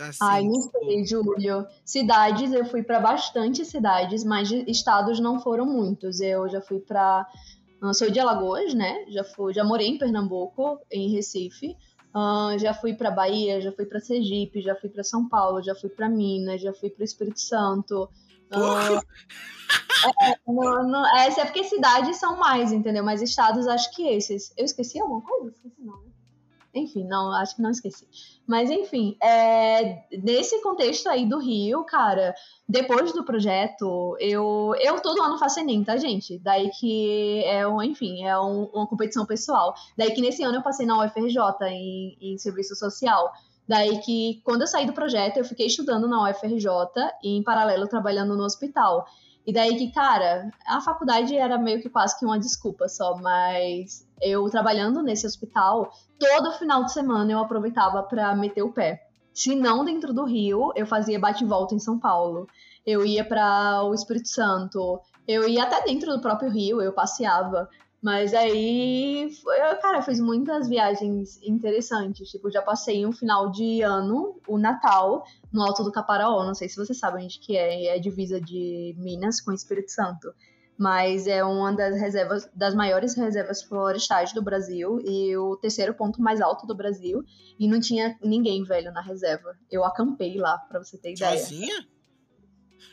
Tá 0.00 0.08
assim, 0.08 0.18
Ai, 0.22 0.44
não 0.44 0.62
sei, 0.62 1.04
Júlio. 1.04 1.66
Cidades, 1.84 2.50
eu 2.54 2.64
fui 2.64 2.82
para 2.82 2.98
bastante 2.98 3.66
cidades, 3.66 4.24
mas 4.24 4.50
estados 4.50 5.20
não 5.20 5.38
foram 5.38 5.66
muitos. 5.66 6.22
Eu 6.22 6.48
já 6.48 6.62
fui 6.62 6.80
para 6.80 7.28
eu 7.82 7.92
sou 7.92 8.10
de 8.10 8.18
Alagoas, 8.18 8.72
né? 8.72 9.04
Já 9.08 9.22
fui, 9.24 9.52
já 9.52 9.62
morei 9.62 9.88
em 9.88 9.98
Pernambuco, 9.98 10.80
em 10.90 11.10
Recife. 11.10 11.76
Uh, 12.14 12.58
já 12.58 12.72
fui 12.72 12.94
para 12.94 13.10
Bahia, 13.10 13.60
já 13.60 13.72
fui 13.72 13.84
para 13.84 14.00
Sergipe, 14.00 14.62
já 14.62 14.74
fui 14.74 14.88
para 14.88 15.04
São 15.04 15.28
Paulo, 15.28 15.62
já 15.62 15.74
fui 15.74 15.90
para 15.90 16.08
Minas, 16.08 16.62
já 16.62 16.72
fui 16.72 16.88
para 16.88 17.04
Espírito 17.04 17.40
Santo. 17.40 18.08
Uh, 18.50 19.02
é, 20.22 20.34
não, 20.46 20.88
não, 20.88 21.18
essa 21.18 21.42
é 21.42 21.44
porque 21.44 21.62
cidades 21.62 22.16
são 22.16 22.38
mais, 22.38 22.72
entendeu? 22.72 23.04
Mas 23.04 23.20
estados 23.20 23.66
acho 23.66 23.94
que 23.94 24.08
esses. 24.08 24.50
Eu 24.56 24.64
esqueci 24.64 24.98
alguma 24.98 25.20
coisa? 25.20 25.50
Esqueci 25.50 25.82
não, 25.82 26.00
né? 26.04 26.09
Enfim, 26.74 27.04
não, 27.04 27.32
acho 27.32 27.56
que 27.56 27.62
não 27.62 27.70
esqueci. 27.70 28.06
Mas 28.46 28.70
enfim, 28.70 29.16
é, 29.22 30.04
nesse 30.22 30.60
contexto 30.62 31.08
aí 31.08 31.26
do 31.26 31.38
Rio, 31.38 31.84
cara, 31.84 32.34
depois 32.68 33.12
do 33.12 33.24
projeto, 33.24 34.16
eu, 34.20 34.74
eu 34.80 35.00
todo 35.00 35.22
ano 35.22 35.38
faço 35.38 35.60
Enem, 35.60 35.82
tá, 35.82 35.96
gente? 35.96 36.38
Daí 36.38 36.70
que 36.70 37.42
é 37.44 37.66
um, 37.66 37.82
enfim, 37.82 38.24
é 38.24 38.38
um, 38.38 38.64
uma 38.72 38.86
competição 38.86 39.26
pessoal. 39.26 39.74
Daí 39.96 40.12
que 40.12 40.20
nesse 40.20 40.42
ano 40.42 40.58
eu 40.58 40.62
passei 40.62 40.86
na 40.86 41.04
UFRJ 41.04 41.38
em, 41.68 42.16
em 42.20 42.38
serviço 42.38 42.74
social. 42.76 43.32
Daí 43.68 44.00
que 44.00 44.40
quando 44.44 44.62
eu 44.62 44.66
saí 44.66 44.86
do 44.86 44.92
projeto, 44.92 45.36
eu 45.36 45.44
fiquei 45.44 45.66
estudando 45.66 46.08
na 46.08 46.28
UFRJ 46.28 46.66
e 47.22 47.36
em 47.36 47.42
paralelo 47.42 47.86
trabalhando 47.86 48.36
no 48.36 48.44
hospital. 48.44 49.06
E 49.46 49.52
daí 49.52 49.76
que, 49.76 49.90
cara, 49.90 50.50
a 50.66 50.80
faculdade 50.80 51.34
era 51.36 51.58
meio 51.58 51.80
que 51.80 51.88
quase 51.88 52.18
que 52.18 52.24
uma 52.24 52.38
desculpa 52.38 52.88
só, 52.88 53.16
mas 53.16 54.06
eu 54.20 54.48
trabalhando 54.50 55.02
nesse 55.02 55.26
hospital, 55.26 55.90
todo 56.18 56.52
final 56.52 56.84
de 56.84 56.92
semana 56.92 57.32
eu 57.32 57.38
aproveitava 57.38 58.02
para 58.02 58.34
meter 58.34 58.62
o 58.62 58.72
pé. 58.72 59.06
Se 59.32 59.54
não 59.54 59.84
dentro 59.84 60.12
do 60.12 60.24
Rio, 60.24 60.72
eu 60.76 60.86
fazia 60.86 61.18
bate-volta 61.18 61.74
em 61.74 61.78
São 61.78 61.98
Paulo. 61.98 62.46
Eu 62.84 63.04
ia 63.04 63.24
para 63.24 63.82
o 63.84 63.94
Espírito 63.94 64.28
Santo. 64.28 65.00
Eu 65.26 65.48
ia 65.48 65.62
até 65.62 65.82
dentro 65.82 66.12
do 66.12 66.20
próprio 66.20 66.50
Rio, 66.50 66.82
eu 66.82 66.92
passeava. 66.92 67.68
Mas 68.02 68.32
aí, 68.32 69.30
eu, 69.30 69.76
cara, 69.78 69.98
eu 69.98 70.02
fiz 70.02 70.18
muitas 70.20 70.68
viagens 70.68 71.38
interessantes. 71.42 72.30
Tipo, 72.30 72.50
já 72.50 72.62
passei 72.62 73.04
um 73.04 73.12
final 73.12 73.50
de 73.50 73.82
ano, 73.82 74.40
o 74.48 74.56
Natal, 74.56 75.22
no 75.52 75.62
Alto 75.62 75.84
do 75.84 75.92
Caparaó. 75.92 76.44
Não 76.44 76.54
sei 76.54 76.68
se 76.68 76.76
vocês 76.76 76.98
sabem 76.98 77.24
onde 77.24 77.38
que 77.38 77.56
é. 77.56 77.96
É 77.96 77.98
divisa 77.98 78.40
de 78.40 78.94
Minas 78.98 79.40
com 79.40 79.52
Espírito 79.52 79.90
Santo. 79.90 80.32
Mas 80.78 81.26
é 81.26 81.44
uma 81.44 81.72
das 81.74 82.00
reservas, 82.00 82.48
das 82.54 82.74
maiores 82.74 83.14
reservas 83.14 83.62
florestais 83.62 84.32
do 84.32 84.40
Brasil 84.40 84.98
e 85.04 85.36
o 85.36 85.56
terceiro 85.56 85.92
ponto 85.92 86.22
mais 86.22 86.40
alto 86.40 86.66
do 86.66 86.74
Brasil. 86.74 87.22
E 87.58 87.68
não 87.68 87.78
tinha 87.78 88.16
ninguém 88.24 88.64
velho 88.64 88.90
na 88.92 89.02
reserva. 89.02 89.54
Eu 89.70 89.84
acampei 89.84 90.38
lá, 90.38 90.56
pra 90.56 90.82
você 90.82 90.96
ter 90.96 91.12
ideia. 91.12 91.38
Sozinha? 91.38 91.86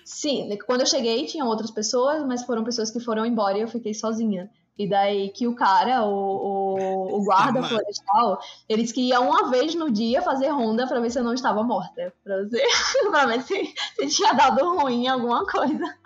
Sim, 0.04 0.50
quando 0.66 0.82
eu 0.82 0.86
cheguei 0.86 1.26
tinham 1.26 1.48
outras 1.48 1.72
pessoas, 1.72 2.26
mas 2.26 2.44
foram 2.44 2.64
pessoas 2.66 2.92
que 2.92 3.00
foram 3.00 3.26
embora 3.26 3.58
e 3.58 3.62
eu 3.62 3.68
fiquei 3.70 3.94
sozinha. 3.94 4.50
E 4.78 4.88
daí 4.88 5.30
que 5.30 5.48
o 5.48 5.56
cara, 5.56 6.04
o, 6.04 6.14
o, 6.14 7.18
o 7.18 7.24
guarda 7.24 7.64
florestal, 7.64 8.40
ele 8.70 8.84
disse 8.84 8.94
que 8.94 9.08
ia 9.08 9.20
uma 9.20 9.50
vez 9.50 9.74
no 9.74 9.90
dia 9.90 10.22
fazer 10.22 10.50
ronda 10.50 10.86
para 10.88 11.00
ver 11.00 11.10
se 11.10 11.18
eu 11.18 11.24
não 11.24 11.34
estava 11.34 11.64
morta. 11.64 12.14
Pra, 12.24 12.44
ver, 12.44 12.64
pra 13.10 13.26
ver 13.26 13.42
se, 13.42 13.74
se 13.96 14.08
tinha 14.08 14.34
dado 14.34 14.78
ruim 14.78 15.06
em 15.06 15.08
alguma 15.08 15.46
coisa. 15.46 15.98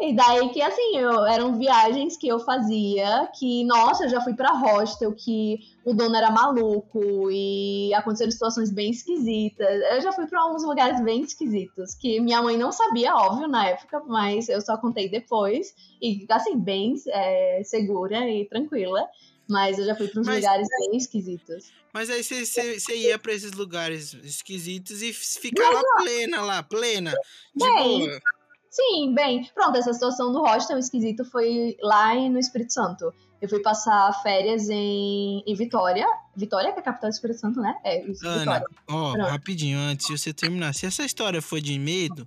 E 0.00 0.14
daí 0.14 0.48
que, 0.50 0.62
assim, 0.62 0.96
eu, 0.96 1.26
eram 1.26 1.58
viagens 1.58 2.16
que 2.16 2.28
eu 2.28 2.38
fazia 2.38 3.28
que, 3.36 3.64
nossa, 3.64 4.04
eu 4.04 4.08
já 4.08 4.20
fui 4.20 4.32
pra 4.34 4.52
hostel, 4.52 5.12
que 5.12 5.58
o 5.84 5.92
dono 5.92 6.14
era 6.14 6.30
maluco 6.30 7.28
e 7.32 7.92
aconteceram 7.94 8.30
situações 8.30 8.70
bem 8.70 8.90
esquisitas. 8.90 9.66
Eu 9.92 10.00
já 10.00 10.12
fui 10.12 10.26
pra 10.28 10.46
uns 10.46 10.62
lugares 10.62 11.02
bem 11.02 11.22
esquisitos, 11.22 11.94
que 11.94 12.20
minha 12.20 12.40
mãe 12.40 12.56
não 12.56 12.70
sabia, 12.70 13.12
óbvio, 13.14 13.48
na 13.48 13.66
época, 13.70 14.00
mas 14.06 14.48
eu 14.48 14.60
só 14.60 14.76
contei 14.76 15.08
depois. 15.08 15.74
E, 16.00 16.24
assim, 16.30 16.56
bem 16.56 16.94
é, 17.08 17.62
segura 17.64 18.28
e 18.30 18.44
tranquila. 18.48 19.04
Mas 19.50 19.78
eu 19.78 19.86
já 19.86 19.94
fui 19.96 20.06
para 20.08 20.20
uns 20.20 20.26
Mas- 20.26 20.36
lugares 20.36 20.68
bem 20.78 20.96
esquisitos. 20.98 21.72
Mas 21.90 22.10
aí 22.10 22.22
você- 22.22 22.78
ia 22.96 23.18
pra 23.18 23.32
esses 23.32 23.52
lugares 23.52 24.12
esquisitos 24.22 25.00
e 25.02 25.10
ficava 25.12 25.82
plena 25.96 26.42
lá, 26.42 26.62
plena. 26.62 27.14
De 27.56 27.66
boa. 27.66 28.20
Sim, 28.70 29.14
bem, 29.14 29.48
pronto, 29.54 29.76
essa 29.76 29.92
situação 29.92 30.32
do 30.32 30.40
hostel 30.42 30.78
esquisito 30.78 31.24
foi 31.24 31.76
lá 31.82 32.14
no 32.14 32.38
Espírito 32.38 32.72
Santo. 32.72 33.12
Eu 33.40 33.48
fui 33.48 33.60
passar 33.60 34.12
férias 34.22 34.68
em, 34.68 35.42
em 35.46 35.54
Vitória. 35.54 36.06
Vitória, 36.36 36.72
que 36.72 36.78
é 36.78 36.82
a 36.82 36.84
capital 36.84 37.08
do 37.08 37.14
Espírito 37.14 37.40
Santo, 37.40 37.60
né? 37.60 37.76
É, 37.84 38.04
isso, 38.04 38.26
Ana, 38.26 38.38
Vitória. 38.40 38.66
ó, 38.88 39.12
Pronto. 39.12 39.28
rapidinho, 39.28 39.78
antes 39.78 40.06
de 40.06 40.18
você 40.18 40.32
terminar. 40.32 40.74
Se 40.74 40.86
essa 40.86 41.04
história 41.04 41.40
for 41.40 41.60
de 41.60 41.78
medo, 41.78 42.26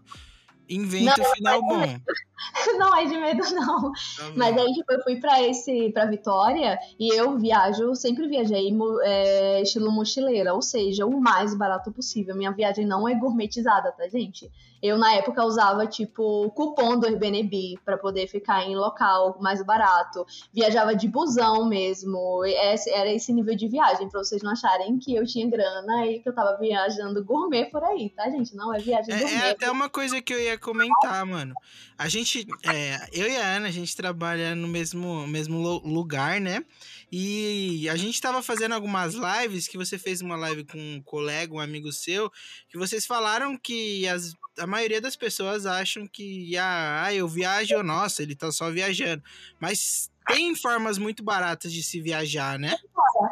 inventa 0.69 1.21
Não, 1.21 1.29
o 1.29 1.33
final 1.33 1.61
bom. 1.61 1.99
Não 2.79 2.95
é 2.97 3.05
de 3.05 3.17
medo, 3.17 3.43
não. 3.53 3.91
Tá. 3.91 4.31
Mas 4.35 4.57
aí, 4.57 4.73
tipo, 4.73 4.91
eu 4.91 5.03
fui 5.03 5.17
pra 5.17 5.43
esse, 5.43 5.91
pra 5.91 6.05
Vitória 6.05 6.79
e 6.99 7.13
eu 7.15 7.37
viajo, 7.37 7.93
sempre 7.93 8.27
viajei 8.27 8.75
é, 9.03 9.61
estilo 9.61 9.91
mochileira, 9.91 10.53
ou 10.53 10.61
seja, 10.61 11.05
o 11.05 11.21
mais 11.21 11.53
barato 11.53 11.91
possível. 11.91 12.35
Minha 12.35 12.51
viagem 12.51 12.85
não 12.85 13.07
é 13.07 13.13
gourmetizada, 13.13 13.91
tá, 13.91 14.07
gente? 14.07 14.49
Eu, 14.81 14.97
na 14.97 15.13
época, 15.13 15.43
usava, 15.45 15.85
tipo, 15.85 16.49
cupom 16.51 16.97
do 16.99 17.05
Airbnb 17.05 17.77
pra 17.85 17.97
poder 17.97 18.27
ficar 18.27 18.63
em 18.63 18.75
local 18.75 19.37
mais 19.39 19.63
barato. 19.63 20.25
Viajava 20.53 20.95
de 20.95 21.07
busão 21.07 21.67
mesmo. 21.67 22.43
Esse, 22.45 22.89
era 22.89 23.11
esse 23.11 23.31
nível 23.31 23.55
de 23.55 23.67
viagem, 23.67 24.09
pra 24.09 24.23
vocês 24.23 24.41
não 24.41 24.51
acharem 24.51 24.97
que 24.97 25.13
eu 25.15 25.25
tinha 25.25 25.47
grana 25.49 26.07
e 26.07 26.19
que 26.19 26.27
eu 26.29 26.33
tava 26.33 26.57
viajando 26.57 27.23
gourmet 27.23 27.65
por 27.65 27.83
aí, 27.83 28.09
tá, 28.09 28.29
gente? 28.29 28.55
Não 28.55 28.73
é 28.73 28.79
viagem 28.79 29.13
É, 29.13 29.19
gourmet. 29.19 29.35
é 29.45 29.49
até 29.51 29.69
uma 29.69 29.89
coisa 29.89 30.21
que 30.21 30.33
eu 30.33 30.39
ia 30.39 30.57
comentar, 30.57 31.25
mano. 31.25 31.53
A 31.97 32.07
gente, 32.09 32.47
é, 32.63 32.97
eu 33.13 33.27
e 33.27 33.37
a 33.37 33.45
Ana, 33.57 33.67
a 33.67 33.71
gente 33.71 33.95
trabalha 33.95 34.55
no 34.55 34.67
mesmo, 34.67 35.27
mesmo 35.27 35.59
lu- 35.61 35.81
lugar, 35.85 36.41
né? 36.41 36.65
E 37.11 37.89
a 37.89 37.97
gente 37.97 38.21
tava 38.21 38.41
fazendo 38.41 38.73
algumas 38.73 39.15
lives, 39.15 39.67
que 39.67 39.77
você 39.77 39.97
fez 39.97 40.21
uma 40.21 40.37
live 40.37 40.63
com 40.63 40.77
um 40.77 41.01
colega, 41.03 41.53
um 41.53 41.59
amigo 41.59 41.91
seu, 41.91 42.31
que 42.69 42.77
vocês 42.77 43.05
falaram 43.05 43.57
que 43.57 44.07
as, 44.07 44.33
a 44.57 44.65
maioria 44.65 45.01
das 45.01 45.15
pessoas 45.15 45.65
acham 45.65 46.07
que, 46.07 46.57
ah, 46.57 47.13
eu 47.13 47.27
viajo, 47.27 47.83
nossa, 47.83 48.23
ele 48.23 48.35
tá 48.35 48.51
só 48.51 48.71
viajando. 48.71 49.21
Mas 49.59 50.09
tem 50.27 50.55
formas 50.55 50.97
muito 50.97 51.21
baratas 51.21 51.73
de 51.73 51.83
se 51.83 51.99
viajar, 51.99 52.57
né? 52.57 52.77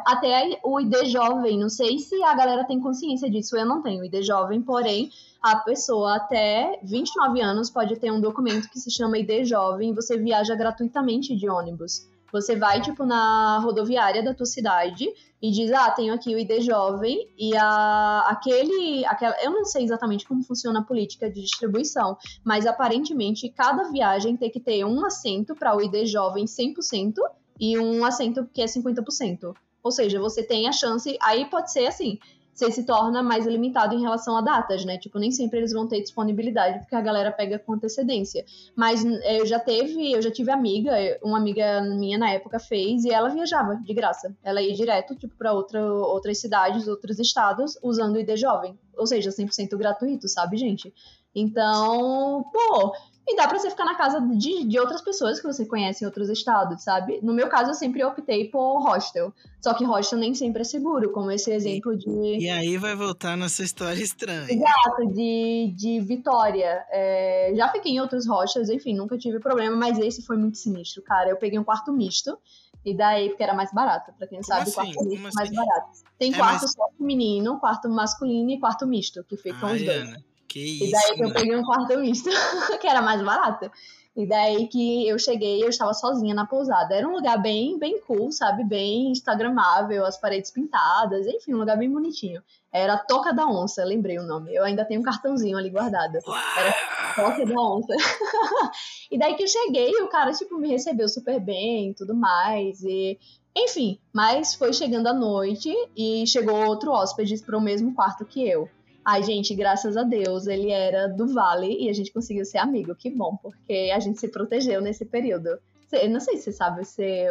até 0.06 0.58
o 0.62 0.80
ID 0.80 1.06
jovem, 1.06 1.58
não 1.58 1.68
sei 1.68 1.98
se 1.98 2.22
a 2.22 2.34
galera 2.34 2.64
tem 2.64 2.80
consciência 2.80 3.30
disso, 3.30 3.56
eu 3.56 3.66
não 3.66 3.82
tenho 3.82 4.04
ID 4.04 4.22
jovem, 4.22 4.60
porém 4.60 5.10
a 5.42 5.56
pessoa 5.56 6.16
até 6.16 6.78
29 6.82 7.40
anos 7.40 7.70
pode 7.70 7.96
ter 7.98 8.10
um 8.10 8.20
documento 8.20 8.68
que 8.68 8.78
se 8.78 8.90
chama 8.90 9.18
ID 9.18 9.44
jovem 9.44 9.90
e 9.90 9.94
você 9.94 10.18
viaja 10.18 10.54
gratuitamente 10.54 11.34
de 11.34 11.48
ônibus. 11.48 12.09
Você 12.32 12.56
vai, 12.56 12.80
tipo, 12.80 13.04
na 13.04 13.58
rodoviária 13.58 14.22
da 14.22 14.34
tua 14.34 14.46
cidade 14.46 15.08
e 15.40 15.50
diz, 15.50 15.72
ah, 15.72 15.90
tenho 15.90 16.12
aqui 16.14 16.34
o 16.34 16.38
ID 16.38 16.60
jovem 16.60 17.28
e 17.38 17.56
a, 17.56 18.26
aquele, 18.28 19.04
aquela, 19.06 19.34
eu 19.42 19.50
não 19.50 19.64
sei 19.64 19.84
exatamente 19.84 20.26
como 20.26 20.42
funciona 20.42 20.80
a 20.80 20.84
política 20.84 21.30
de 21.30 21.40
distribuição, 21.40 22.16
mas 22.44 22.66
aparentemente 22.66 23.48
cada 23.48 23.90
viagem 23.90 24.36
tem 24.36 24.50
que 24.50 24.60
ter 24.60 24.84
um 24.84 25.04
assento 25.04 25.54
para 25.54 25.76
o 25.76 25.80
ID 25.80 26.06
jovem 26.06 26.44
100% 26.44 27.14
e 27.58 27.78
um 27.78 28.04
assento 28.04 28.48
que 28.52 28.62
é 28.62 28.66
50%. 28.66 29.54
Ou 29.82 29.90
seja, 29.90 30.20
você 30.20 30.42
tem 30.42 30.68
a 30.68 30.72
chance. 30.72 31.16
Aí 31.22 31.46
pode 31.46 31.72
ser 31.72 31.86
assim. 31.86 32.18
Você 32.60 32.70
se 32.70 32.84
torna 32.84 33.22
mais 33.22 33.46
limitado 33.46 33.94
em 33.94 34.02
relação 34.02 34.36
a 34.36 34.42
datas, 34.42 34.84
né? 34.84 34.98
Tipo, 34.98 35.18
nem 35.18 35.30
sempre 35.30 35.60
eles 35.60 35.72
vão 35.72 35.88
ter 35.88 36.02
disponibilidade, 36.02 36.80
porque 36.80 36.94
a 36.94 37.00
galera 37.00 37.32
pega 37.32 37.58
com 37.58 37.72
antecedência. 37.72 38.44
Mas 38.76 39.02
eh, 39.02 39.40
eu 39.40 39.46
já 39.46 39.58
teve, 39.58 40.12
eu 40.12 40.20
já 40.20 40.30
tive 40.30 40.50
amiga, 40.50 40.92
uma 41.22 41.38
amiga 41.38 41.80
minha 41.80 42.18
na 42.18 42.30
época 42.30 42.58
fez, 42.58 43.04
e 43.06 43.10
ela 43.10 43.30
viajava 43.30 43.76
de 43.76 43.94
graça. 43.94 44.36
Ela 44.44 44.60
ia 44.60 44.74
direto, 44.74 45.16
tipo, 45.16 45.34
pra 45.38 45.54
outra, 45.54 45.82
outras 45.82 46.38
cidades, 46.38 46.86
outros 46.86 47.18
estados, 47.18 47.78
usando 47.82 48.16
o 48.16 48.20
ID 48.20 48.36
jovem. 48.36 48.78
Ou 48.94 49.06
seja, 49.06 49.30
100% 49.30 49.78
gratuito, 49.78 50.28
sabe, 50.28 50.58
gente? 50.58 50.92
Então, 51.34 52.44
pô, 52.52 52.92
E 53.32 53.36
dá 53.36 53.46
pra 53.46 53.58
você 53.60 53.70
ficar 53.70 53.84
na 53.84 53.94
casa 53.94 54.20
de, 54.20 54.64
de 54.64 54.78
outras 54.80 55.00
pessoas 55.02 55.38
que 55.40 55.46
você 55.46 55.64
conhece 55.64 56.02
em 56.02 56.06
outros 56.06 56.28
estados, 56.28 56.82
sabe? 56.82 57.20
No 57.22 57.32
meu 57.32 57.48
caso, 57.48 57.70
eu 57.70 57.74
sempre 57.74 58.02
optei 58.02 58.48
por 58.50 58.80
hostel. 58.80 59.32
Só 59.62 59.72
que 59.72 59.84
hostel 59.84 60.18
nem 60.18 60.34
sempre 60.34 60.62
é 60.62 60.64
seguro, 60.64 61.12
como 61.12 61.30
esse 61.30 61.52
exemplo 61.52 61.96
de. 61.96 62.08
E 62.10 62.50
aí 62.50 62.76
vai 62.76 62.96
voltar 62.96 63.36
nessa 63.36 63.62
história 63.62 64.02
estranha. 64.02 64.46
Exato, 64.50 65.06
de, 65.14 65.72
de 65.76 66.00
Vitória. 66.00 66.84
É, 66.90 67.52
já 67.54 67.68
fiquei 67.68 67.92
em 67.92 68.00
outros 68.00 68.26
hostels, 68.26 68.68
enfim, 68.68 68.96
nunca 68.96 69.16
tive 69.16 69.38
problema, 69.38 69.76
mas 69.76 69.96
esse 70.00 70.22
foi 70.22 70.36
muito 70.36 70.58
sinistro, 70.58 71.00
cara. 71.00 71.30
Eu 71.30 71.36
peguei 71.36 71.58
um 71.58 71.64
quarto 71.64 71.92
misto. 71.92 72.36
E 72.84 72.96
daí, 72.96 73.28
porque 73.28 73.42
era 73.42 73.52
mais 73.54 73.70
barato, 73.72 74.10
pra 74.18 74.26
quem 74.26 74.38
não 74.38 74.42
Como 74.42 74.56
sabe, 74.58 74.62
assim? 74.62 74.72
quarto 74.74 75.04
misto 75.04 75.16
Como 75.16 75.28
é 75.28 75.30
mais 75.34 75.48
assim? 75.50 75.54
barato. 75.54 75.88
Tem 76.18 76.32
É, 76.32 76.36
quarto 76.36 76.62
mas- 76.62 76.72
só 76.72 76.88
feminino, 76.96 77.60
quarto 77.60 77.88
masculino 77.90 78.50
e 78.50 78.58
quarto 78.58 78.86
misto, 78.86 79.22
que 79.22 79.36
ficam 79.36 79.68
os 79.72 79.80
Ai, 79.80 79.84
dois. 79.84 80.00
Ana, 80.00 80.24
que 80.50 80.58
E 80.58 80.84
isso, 80.84 80.92
daí 80.92 81.14
que 81.14 81.22
eu 81.22 81.28
mano. 81.28 81.34
peguei 81.34 81.56
um 81.56 81.62
quarto 81.62 81.98
misto, 81.98 82.28
que 82.80 82.86
era 82.86 83.00
mais 83.00 83.22
barato. 83.22 83.70
E 84.16 84.26
daí 84.26 84.66
que 84.66 85.06
eu 85.06 85.18
cheguei, 85.18 85.62
eu 85.62 85.68
estava 85.68 85.94
sozinha 85.94 86.34
na 86.34 86.44
pousada. 86.44 86.94
Era 86.94 87.06
um 87.06 87.12
lugar 87.12 87.40
bem, 87.40 87.78
bem 87.78 88.00
cool, 88.00 88.32
sabe? 88.32 88.64
Bem 88.64 89.12
instagramável, 89.12 90.04
as 90.04 90.18
paredes 90.20 90.50
pintadas, 90.50 91.26
enfim, 91.28 91.54
um 91.54 91.58
lugar 91.58 91.78
bem 91.78 91.90
bonitinho. 91.90 92.42
Era 92.72 92.98
Toca 92.98 93.32
da 93.32 93.46
Onça, 93.46 93.84
lembrei 93.84 94.18
o 94.18 94.24
nome. 94.24 94.52
Eu 94.52 94.64
ainda 94.64 94.84
tenho 94.84 95.00
um 95.00 95.04
cartãozinho 95.04 95.56
ali 95.56 95.70
guardado. 95.70 96.18
Era 96.58 97.14
Toca 97.14 97.46
da 97.46 97.60
Onça. 97.60 97.94
e 99.10 99.16
daí 99.16 99.34
que 99.36 99.44
eu 99.44 99.48
cheguei, 99.48 99.90
o 100.02 100.08
cara, 100.08 100.32
tipo, 100.32 100.58
me 100.58 100.68
recebeu 100.68 101.08
super 101.08 101.40
bem 101.40 101.90
e 101.90 101.94
tudo 101.94 102.14
mais. 102.14 102.82
E 102.82 103.16
enfim, 103.56 103.98
mas 104.12 104.54
foi 104.54 104.72
chegando 104.72 105.06
a 105.06 105.14
noite 105.14 105.72
e 105.96 106.26
chegou 106.26 106.66
outro 106.66 106.90
hóspede 106.90 107.38
para 107.38 107.56
o 107.56 107.60
mesmo 107.60 107.94
quarto 107.94 108.24
que 108.24 108.46
eu. 108.46 108.68
Ai, 109.04 109.22
gente, 109.22 109.54
graças 109.54 109.96
a 109.96 110.02
Deus, 110.02 110.46
ele 110.46 110.70
era 110.70 111.08
do 111.08 111.32
Vale 111.32 111.82
e 111.82 111.88
a 111.88 111.92
gente 111.92 112.12
conseguiu 112.12 112.44
ser 112.44 112.58
amigo. 112.58 112.94
Que 112.94 113.10
bom, 113.10 113.36
porque 113.36 113.90
a 113.94 113.98
gente 113.98 114.20
se 114.20 114.28
protegeu 114.28 114.80
nesse 114.80 115.04
período. 115.04 115.58
Eu 115.92 116.08
não 116.08 116.20
sei 116.20 116.36
se 116.36 116.44
você 116.44 116.52
sabe 116.52 116.82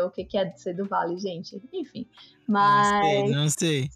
o 0.03 0.10
que 0.10 0.25
que 0.25 0.38
é 0.38 0.51
ser 0.58 0.73
do 0.73 0.86
Vale, 0.86 1.17
gente. 1.17 1.62
Enfim. 1.71 2.05
Não 2.47 2.55
Mas. 2.55 3.05
sei, 3.05 3.29
não 3.29 3.49
sei. 3.49 3.89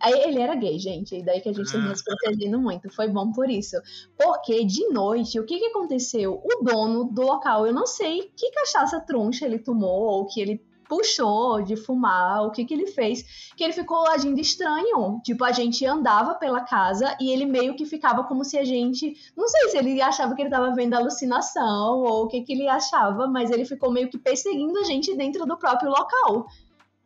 Aí 0.00 0.12
ele 0.22 0.38
era 0.38 0.54
gay, 0.54 0.78
gente, 0.78 1.16
e 1.16 1.22
daí 1.24 1.40
que 1.40 1.48
a 1.48 1.52
gente 1.52 1.76
Ah. 1.76 1.94
se 1.96 2.04
protegendo 2.04 2.60
muito. 2.60 2.88
Foi 2.94 3.08
bom 3.08 3.32
por 3.32 3.50
isso. 3.50 3.76
Porque 4.16 4.64
de 4.64 4.88
noite, 4.90 5.40
o 5.40 5.44
que 5.44 5.58
que 5.58 5.66
aconteceu? 5.66 6.40
O 6.44 6.64
dono 6.64 7.04
do 7.04 7.22
local, 7.22 7.66
eu 7.66 7.72
não 7.72 7.86
sei 7.86 8.30
que 8.36 8.52
cachaça 8.52 9.00
troncha 9.00 9.46
ele 9.46 9.58
tomou, 9.58 10.02
ou 10.02 10.26
que 10.26 10.40
ele 10.40 10.62
puxou 10.88 11.62
de 11.62 11.76
fumar, 11.76 12.46
o 12.46 12.50
que 12.50 12.64
que 12.64 12.74
ele 12.74 12.86
fez, 12.86 13.52
que 13.56 13.62
ele 13.62 13.72
ficou 13.72 14.08
agindo 14.08 14.40
estranho. 14.40 15.20
Tipo, 15.22 15.44
a 15.44 15.52
gente 15.52 15.84
andava 15.84 16.34
pela 16.34 16.62
casa 16.62 17.16
e 17.20 17.30
ele 17.30 17.44
meio 17.44 17.76
que 17.76 17.84
ficava 17.84 18.24
como 18.24 18.44
se 18.44 18.58
a 18.58 18.64
gente. 18.64 19.14
Não 19.36 19.46
sei 19.46 19.68
se 19.68 19.78
ele 19.78 20.00
achava 20.00 20.34
que 20.34 20.42
ele 20.42 20.50
tava 20.50 20.74
vendo 20.74 20.94
alucinação 20.94 21.98
ou 21.98 22.24
o 22.24 22.28
que 22.28 22.42
que 22.42 22.52
ele 22.52 22.68
achava, 22.68 23.26
mas 23.26 23.50
ele 23.50 23.64
ficou 23.64 23.90
meio 23.90 24.08
que 24.08 24.18
perseguindo 24.18 24.78
a 24.78 24.84
gente 24.84 25.14
dentro 25.14 25.44
do 25.46 25.56
próprio 25.56 25.90
local. 25.90 26.46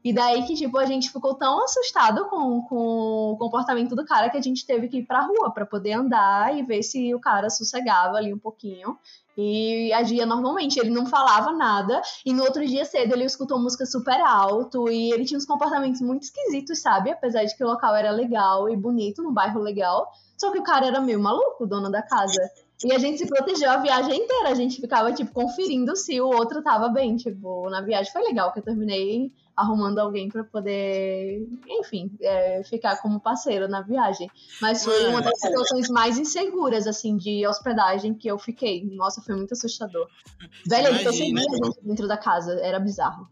E 0.04 0.12
daí 0.12 0.42
que, 0.44 0.54
tipo, 0.54 0.76
a 0.78 0.84
gente 0.84 1.10
ficou 1.10 1.34
tão 1.34 1.62
assustado 1.62 2.24
com, 2.24 2.62
com 2.62 3.32
o 3.32 3.36
comportamento 3.36 3.94
do 3.94 4.04
cara 4.04 4.28
que 4.30 4.36
a 4.36 4.40
gente 4.42 4.66
teve 4.66 4.88
que 4.88 4.98
ir 4.98 5.06
pra 5.06 5.20
rua 5.20 5.52
pra 5.52 5.64
poder 5.64 5.92
andar 5.92 6.56
e 6.56 6.62
ver 6.62 6.82
se 6.82 7.14
o 7.14 7.20
cara 7.20 7.48
sossegava 7.48 8.16
ali 8.16 8.34
um 8.34 8.38
pouquinho. 8.38 8.98
E 9.36 9.92
agia 9.92 10.26
normalmente, 10.26 10.78
ele 10.78 10.90
não 10.90 11.06
falava 11.06 11.52
nada. 11.52 12.02
E 12.26 12.34
no 12.34 12.42
outro 12.42 12.66
dia 12.66 12.84
cedo 12.84 13.14
ele 13.14 13.24
escutou 13.24 13.58
música 13.58 13.86
super 13.86 14.20
alto 14.20 14.90
e 14.90 15.12
ele 15.12 15.24
tinha 15.24 15.38
uns 15.38 15.46
comportamentos 15.46 16.00
muito 16.00 16.24
esquisitos, 16.24 16.80
sabe? 16.80 17.10
Apesar 17.10 17.44
de 17.44 17.56
que 17.56 17.64
o 17.64 17.66
local 17.68 17.94
era 17.94 18.10
legal 18.10 18.68
e 18.68 18.76
bonito, 18.76 19.22
num 19.22 19.32
bairro 19.32 19.60
legal. 19.60 20.10
Só 20.36 20.50
que 20.50 20.58
o 20.58 20.64
cara 20.64 20.86
era 20.86 21.00
meio 21.00 21.20
maluco, 21.20 21.66
dono 21.66 21.90
da 21.90 22.02
casa. 22.02 22.42
E 22.84 22.92
a 22.92 22.98
gente 22.98 23.18
se 23.18 23.26
protegeu 23.26 23.70
a 23.70 23.76
viagem 23.76 24.24
inteira. 24.24 24.50
A 24.50 24.54
gente 24.54 24.80
ficava, 24.80 25.12
tipo, 25.12 25.32
conferindo 25.32 25.94
se 25.96 26.20
o 26.20 26.26
outro 26.26 26.60
tava 26.60 26.88
bem. 26.88 27.16
Tipo, 27.16 27.70
na 27.70 27.80
viagem 27.80 28.12
foi 28.12 28.22
legal, 28.22 28.52
que 28.52 28.58
eu 28.58 28.64
terminei 28.64 29.32
arrumando 29.56 29.98
alguém 29.98 30.28
pra 30.28 30.44
poder, 30.44 31.46
enfim, 31.66 32.10
é, 32.20 32.62
ficar 32.64 33.00
como 33.02 33.20
parceiro 33.20 33.68
na 33.68 33.82
viagem. 33.82 34.30
Mas 34.60 34.84
foi 34.84 35.08
uma 35.08 35.20
das 35.20 35.38
situações 35.38 35.88
mais 35.88 36.18
inseguras, 36.18 36.86
assim, 36.86 37.16
de 37.16 37.46
hospedagem 37.46 38.14
que 38.14 38.28
eu 38.28 38.38
fiquei. 38.38 38.84
Nossa, 38.84 39.20
foi 39.20 39.36
muito 39.36 39.52
assustador. 39.52 40.08
Velho, 40.66 40.88
ele 40.88 41.02
Imagina. 41.02 41.10
percebia 41.10 41.40
a 41.40 41.66
gente 41.66 41.78
dentro 41.82 42.08
da 42.08 42.16
casa, 42.16 42.52
era 42.60 42.80
bizarro. 42.80 43.28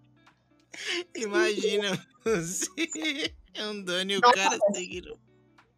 Imagina 1.14 1.98
você 2.24 3.34
andando 3.58 4.10
e 4.10 4.16
o 4.18 4.20
Nossa. 4.20 4.34
cara 4.34 4.58
seguindo. 4.72 5.18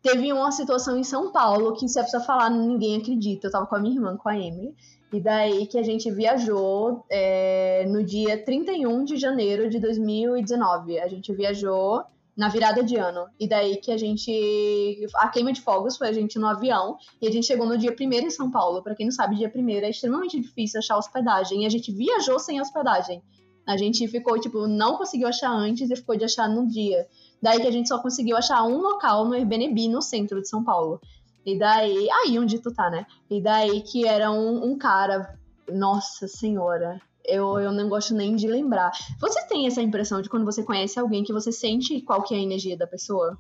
Teve 0.03 0.33
uma 0.33 0.51
situação 0.51 0.99
em 0.99 1.05
São 1.05 1.31
Paulo 1.31 1.77
que, 1.77 1.89
se 1.89 1.99
a 1.99 2.03
pessoa 2.03 2.23
falar, 2.25 2.51
ninguém 2.51 3.01
acredita. 3.01 3.47
Eu 3.47 3.53
tava 3.53 3.67
com 3.67 3.77
a 3.77 3.79
minha 3.79 3.95
irmã, 3.95 4.17
com 4.17 4.29
a 4.29 4.37
Emily. 4.37 4.75
E 5.13 5.21
daí 5.21 5.67
que 5.67 5.79
a 5.79 5.83
gente 5.83 6.11
viajou 6.11 7.05
é, 7.11 7.85
no 7.87 8.03
dia 8.03 8.43
31 8.43 9.05
de 9.05 9.19
janeiro 9.19 9.69
de 9.69 9.79
2019. 9.79 10.99
A 10.99 11.07
gente 11.07 11.33
viajou 11.35 12.03
na 12.37 12.49
virada 12.49 12.83
de 12.83 12.97
ano. 12.97 13.27
E 13.39 13.47
daí 13.47 13.77
que 13.77 13.93
a 13.93 13.97
gente. 13.99 15.07
A 15.17 15.29
queima 15.29 15.53
de 15.53 15.61
fogos 15.61 15.99
foi 15.99 16.09
a 16.09 16.13
gente 16.13 16.39
no 16.39 16.47
avião. 16.47 16.97
E 17.21 17.29
a 17.29 17.31
gente 17.31 17.47
chegou 17.47 17.67
no 17.67 17.77
dia 17.77 17.95
1 17.99 18.13
em 18.13 18.31
São 18.31 18.51
Paulo. 18.51 18.83
Pra 18.83 18.95
quem 18.95 19.07
não 19.07 19.13
sabe, 19.13 19.37
dia 19.37 19.53
1 19.55 19.69
é 19.69 19.91
extremamente 19.91 20.41
difícil 20.41 20.79
achar 20.79 20.97
hospedagem. 20.97 21.63
E 21.63 21.67
a 21.67 21.69
gente 21.71 21.93
viajou 21.93 22.39
sem 22.39 22.61
hospedagem. 22.61 23.23
A 23.67 23.77
gente 23.77 24.09
ficou, 24.09 24.41
tipo, 24.41 24.67
não 24.67 24.97
conseguiu 24.97 25.29
achar 25.29 25.53
antes 25.53 25.89
e 25.89 25.95
ficou 25.95 26.17
de 26.17 26.25
achar 26.25 26.49
no 26.49 26.67
dia. 26.67 27.07
Daí 27.41 27.61
que 27.61 27.67
a 27.67 27.71
gente 27.71 27.89
só 27.89 28.01
conseguiu 28.01 28.37
achar 28.37 28.63
um 28.65 28.79
local 28.79 29.25
no 29.25 29.35
Airbnb 29.35 29.89
no 29.89 30.03
centro 30.03 30.41
de 30.41 30.49
São 30.49 30.65
Paulo. 30.65 31.01
E 31.45 31.59
daí, 31.59 32.09
aí 32.11 32.39
onde 32.39 32.59
tu 32.59 32.73
tá, 32.73 32.89
né? 32.91 33.07
E 33.29 33.41
daí 33.41 33.83
que 33.83 34.07
era 34.07 34.31
um, 34.31 34.65
um 34.65 34.79
cara, 34.79 35.39
nossa 35.71 36.29
senhora, 36.29 37.01
eu, 37.25 37.59
eu 37.59 37.73
não 37.73 37.89
gosto 37.89 38.15
nem 38.15 38.37
de 38.37 38.47
lembrar. 38.47 38.93
Você 39.21 39.47
tem 39.47 39.67
essa 39.67 39.83
impressão 39.83 40.23
de 40.23 40.29
quando 40.29 40.45
você 40.45 40.63
conhece 40.63 40.99
alguém 40.99 41.25
que 41.25 41.33
você 41.33 41.53
sente 41.53 42.01
qual 42.03 42.23
que 42.23 42.35
é 42.35 42.39
a 42.39 42.43
energia 42.43 42.77
da 42.77 42.87
pessoa? 42.87 43.39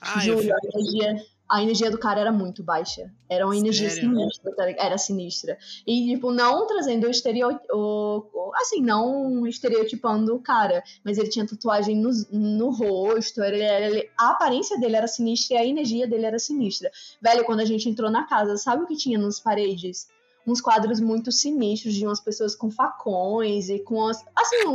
Ah, 0.00 0.26
eu 0.26 0.42
Juro, 0.42 0.42
fico... 0.42 0.54
a 0.54 0.78
energia, 0.78 1.24
a 1.52 1.62
energia 1.62 1.90
do 1.90 1.98
cara 1.98 2.18
era 2.20 2.32
muito 2.32 2.62
baixa. 2.62 3.12
Era 3.28 3.44
uma 3.44 3.54
energia 3.56 3.90
Sério? 3.90 4.08
sinistra, 4.08 4.56
tá? 4.56 4.70
Era 4.70 4.96
sinistra. 4.96 5.58
E, 5.86 6.14
tipo, 6.14 6.32
não 6.32 6.66
trazendo 6.66 7.06
o 7.06 7.10
estereótipo. 7.10 8.52
Assim, 8.56 8.80
não 8.80 9.46
estereotipando 9.46 10.34
o 10.34 10.40
cara. 10.40 10.82
Mas 11.04 11.18
ele 11.18 11.28
tinha 11.28 11.46
tatuagem 11.46 11.94
no, 11.96 12.10
no 12.30 12.70
rosto. 12.70 13.42
Ele, 13.42 13.62
ele- 13.62 14.10
a 14.18 14.30
aparência 14.30 14.78
dele 14.80 14.96
era 14.96 15.06
sinistra 15.06 15.56
e 15.56 15.58
a 15.60 15.66
energia 15.66 16.06
dele 16.06 16.24
era 16.24 16.38
sinistra. 16.38 16.90
Velho, 17.20 17.44
quando 17.44 17.60
a 17.60 17.66
gente 17.66 17.86
entrou 17.88 18.10
na 18.10 18.26
casa, 18.26 18.56
sabe 18.56 18.84
o 18.84 18.86
que 18.86 18.96
tinha 18.96 19.18
nas 19.18 19.38
paredes? 19.38 20.08
Uns 20.46 20.60
quadros 20.60 20.98
muito 21.00 21.30
sinistros 21.30 21.94
de 21.94 22.04
umas 22.06 22.18
pessoas 22.20 22.56
com 22.56 22.70
facões 22.70 23.68
e 23.68 23.78
com 23.78 24.08
as. 24.08 24.24
Assim, 24.34 24.66
um, 24.66 24.74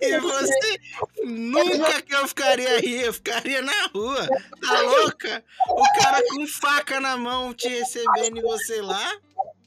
E 0.00 0.18
você 0.18 0.80
nunca 1.24 2.02
que 2.02 2.14
eu 2.14 2.28
ficaria 2.28 2.68
aí, 2.68 3.02
eu 3.02 3.12
ficaria 3.12 3.62
na 3.62 3.86
rua. 3.94 4.28
Tá 4.60 4.80
louca? 4.80 5.44
O 5.68 6.02
cara 6.02 6.22
com 6.28 6.46
faca 6.46 7.00
na 7.00 7.16
mão 7.16 7.52
te 7.54 7.68
recebendo 7.68 8.38
e 8.38 8.42
você 8.42 8.80
lá? 8.80 9.12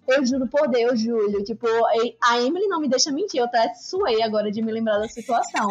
Eu 0.08 0.26
juro 0.26 0.48
por 0.48 0.70
Deus, 0.70 1.00
Júlio. 1.00 1.44
Tipo, 1.44 1.68
a 2.24 2.40
Emily 2.40 2.68
não 2.68 2.80
me 2.80 2.88
deixa 2.88 3.12
mentir. 3.12 3.42
Eu 3.42 3.46
até 3.46 3.74
suei 3.74 4.22
agora 4.24 4.50
de 4.52 4.62
me 4.62 4.72
lembrar 4.72 5.00
da 5.00 5.10
situação. 5.10 5.68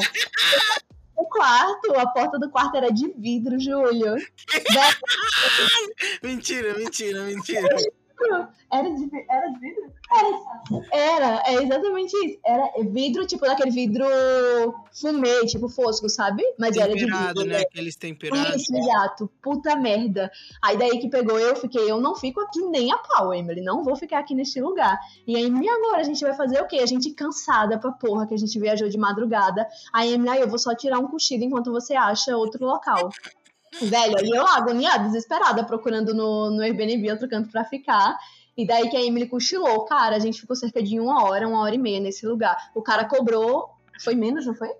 O 1.17 1.25
quarto, 1.25 1.99
a 1.99 2.07
porta 2.07 2.39
do 2.39 2.51
quarto 2.51 2.77
era 2.77 2.93
de 2.93 3.09
vidro, 3.17 3.59
Júlio. 3.59 4.17
Mentira, 6.23 6.75
mentira, 6.75 7.23
mentira. 7.23 7.77
Era 8.73 8.91
de, 8.91 9.11
era 9.29 9.49
de 9.49 9.61
vidro? 9.61 9.93
Era. 10.13 10.87
Era, 10.93 11.43
é 11.47 11.63
exatamente 11.63 12.17
isso. 12.27 12.39
Era 12.45 12.71
vidro, 12.91 13.27
tipo, 13.27 13.45
daquele 13.45 13.71
vidro 13.71 14.05
fumê, 14.93 15.47
tipo 15.47 15.69
fosco, 15.69 16.09
sabe? 16.09 16.43
Mas 16.59 16.77
era 16.77 16.93
de 16.93 17.01
Temperado, 17.01 17.41
vidro. 17.41 17.57
né? 17.57 17.63
Aqueles 17.63 17.97
temperados. 17.97 18.63
Isso, 18.63 18.77
exato. 18.77 19.31
Puta 19.43 19.77
merda. 19.77 20.31
Aí 20.63 20.77
daí 20.77 20.99
que 20.99 21.09
pegou, 21.09 21.39
eu 21.39 21.55
fiquei, 21.57 21.91
eu 21.91 22.01
não 22.01 22.15
fico 22.15 22.41
aqui 22.41 22.61
nem 22.63 22.93
a 22.93 22.99
pau, 22.99 23.33
Emily. 23.35 23.61
Não 23.61 23.85
vou 23.85 23.97
ficar 23.97 24.19
aqui 24.21 24.35
neste 24.35 24.61
lugar. 24.61 24.99
E 25.27 25.37
aí, 25.37 25.49
e 25.49 25.69
agora 25.69 25.99
a 25.99 26.05
gente 26.05 26.23
vai 26.23 26.35
fazer 26.35 26.61
o 26.61 26.67
quê? 26.67 26.79
A 26.79 26.87
gente 26.87 27.11
cansada 27.13 27.79
pra 27.79 27.93
porra, 27.93 28.27
que 28.27 28.35
a 28.35 28.39
gente 28.39 28.59
viajou 28.59 28.89
de 28.89 28.99
madrugada. 28.99 29.67
Aí, 29.93 30.13
Emily, 30.15 30.31
aí 30.31 30.41
eu 30.41 30.49
vou 30.49 30.59
só 30.59 30.75
tirar 30.75 30.99
um 30.99 31.09
cochilo 31.09 31.45
enquanto 31.45 31.71
você 31.71 31.95
acha 31.95 32.37
outro 32.37 32.65
local. 32.65 33.11
Velho, 33.83 34.15
e 34.25 34.31
eu 34.37 34.43
lá, 34.43 34.57
agoniada, 34.57 35.05
desesperada, 35.05 35.65
procurando 35.65 36.15
no, 36.15 36.51
no 36.51 36.63
Airbnb 36.63 37.11
outro 37.11 37.29
canto 37.29 37.51
pra 37.51 37.65
ficar. 37.65 38.17
E 38.57 38.67
daí 38.67 38.89
que 38.89 38.97
a 38.97 39.03
Emily 39.05 39.29
cochilou. 39.29 39.85
Cara, 39.85 40.17
a 40.17 40.19
gente 40.19 40.41
ficou 40.41 40.57
cerca 40.57 40.83
de 40.83 40.99
uma 40.99 41.25
hora, 41.25 41.47
uma 41.47 41.61
hora 41.61 41.75
e 41.75 41.79
meia 41.79 42.01
nesse 42.01 42.27
lugar. 42.27 42.71
O 42.75 42.81
cara 42.83 43.05
cobrou. 43.05 43.69
Foi 44.03 44.15
menos, 44.15 44.47
não 44.47 44.55
foi? 44.55 44.71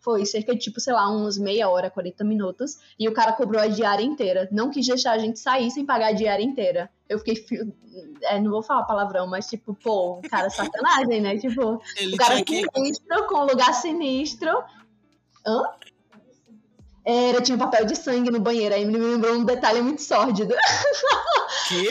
Foi 0.00 0.26
cerca 0.26 0.52
de, 0.52 0.58
tipo, 0.60 0.80
sei 0.80 0.92
lá, 0.92 1.08
uns 1.10 1.38
meia 1.38 1.68
hora, 1.68 1.88
40 1.88 2.24
minutos. 2.24 2.76
E 2.98 3.08
o 3.08 3.12
cara 3.14 3.32
cobrou 3.32 3.62
a 3.62 3.68
diária 3.68 4.02
inteira. 4.04 4.48
Não 4.52 4.68
quis 4.68 4.86
deixar 4.86 5.12
a 5.12 5.18
gente 5.18 5.38
sair 5.38 5.70
sem 5.70 5.86
pagar 5.86 6.08
a 6.08 6.12
diária 6.12 6.42
inteira. 6.42 6.90
Eu 7.08 7.18
fiquei. 7.20 7.36
fi- 7.36 7.72
É, 8.24 8.38
não 8.40 8.50
vou 8.50 8.62
falar 8.62 8.82
palavrão, 8.84 9.26
mas, 9.26 9.46
tipo, 9.48 9.72
pô, 9.74 10.18
o 10.18 10.22
cara 10.28 10.50
sacanagem, 10.50 11.20
né? 11.20 11.38
Tipo, 11.38 11.80
Ele 11.96 12.14
o 12.14 12.16
cara 12.18 12.42
tinha 12.42 12.66
que. 12.66 12.74
sinistro, 12.74 13.26
com 13.28 13.44
lugar 13.44 13.72
sinistro. 13.74 14.50
Hã? 15.46 15.62
Era, 17.04 17.40
tinha 17.40 17.56
um 17.56 17.58
papel 17.58 17.84
de 17.84 17.96
sangue 17.96 18.30
no 18.30 18.40
banheiro. 18.40 18.74
Aí 18.74 18.84
me 18.84 18.96
lembrou 18.96 19.34
um 19.34 19.44
detalhe 19.44 19.82
muito 19.82 20.02
sórdido. 20.02 20.54
Que? 21.68 21.88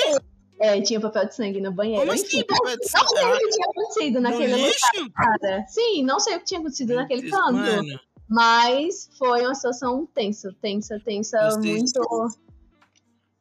É, 0.60 0.80
tinha 0.82 1.00
papel 1.00 1.28
de 1.28 1.36
sangue 1.36 1.60
no 1.60 1.72
banheiro. 1.72 2.02
Como 2.02 2.12
assim, 2.12 2.44
papel 2.44 2.78
de 2.78 2.92
Não 2.94 3.08
sei 3.08 3.24
o 3.24 3.38
que 3.38 3.50
tinha 3.50 3.68
acontecido 3.68 4.22
naquele 4.22 4.56
lugar. 4.56 5.66
Sim, 5.68 6.04
não 6.04 6.20
sei 6.20 6.36
o 6.36 6.40
que 6.40 6.46
tinha 6.46 6.60
acontecido 6.60 6.94
naquele 6.94 7.30
canto. 7.30 7.54
Mano, 7.54 8.00
Mas 8.30 9.10
foi 9.18 9.42
uma 9.42 9.56
situação 9.56 10.08
tensa, 10.14 10.56
tensa, 10.62 11.00
tensa, 11.00 11.58
muito. 11.58 12.02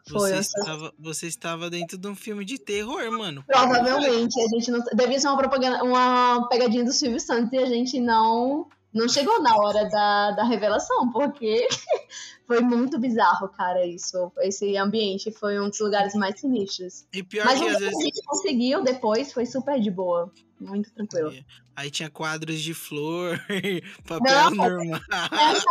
Foi 0.09 0.31
você 0.31 0.33
uma 0.33 0.41
estava, 0.41 0.95
você 0.99 1.27
estava 1.27 1.71
dentro 1.71 1.99
de 1.99 2.09
um 2.09 2.15
filme 2.15 2.45
de 2.45 2.59
terror, 2.59 3.11
mano. 3.13 3.45
Provavelmente, 3.47 4.41
a 4.41 4.49
gente 4.49 4.71
não. 4.71 4.81
Devia 4.95 5.21
ser 5.21 5.29
uma 5.29 5.37
propaganda, 5.37 5.85
uma 5.85 6.49
pegadinha 6.49 6.85
do 6.85 6.93
Silvio 6.93 7.21
Santos 7.21 7.53
e 7.53 7.59
a 7.59 7.67
gente 7.67 8.01
não. 8.01 8.67
Não 8.93 9.09
chegou 9.09 9.41
na 9.41 9.57
hora 9.57 9.89
da, 9.89 10.33
da 10.33 10.45
revelação, 10.45 11.11
porque 11.13 11.67
foi 12.47 12.61
muito 12.61 12.99
bizarro, 12.99 13.49
cara, 13.49 13.87
isso. 13.87 14.33
Esse 14.39 14.77
ambiente 14.77 15.31
foi 15.31 15.61
um 15.61 15.69
dos 15.69 15.79
lugares 15.79 16.15
mais 16.15 16.41
sinistros. 16.41 17.07
E 17.13 17.23
pior 17.23 17.45
Mas 17.47 17.61
que 17.61 17.69
às 17.69 17.77
que 17.77 17.85
a 17.85 17.89
vezes. 17.89 18.03
gente 18.05 18.21
conseguiu 18.27 18.83
depois 18.83 19.33
foi 19.33 19.47
super 19.47 19.81
de 19.81 19.91
boa. 19.91 20.33
Muito 20.61 20.93
tranquilo. 20.93 21.33
Aí 21.75 21.91
tinha 21.91 22.11
quadros 22.11 22.61
de 22.61 22.75
flor, 22.75 23.41
papel 24.07 24.51
Não, 24.51 24.51
normal. 24.51 25.01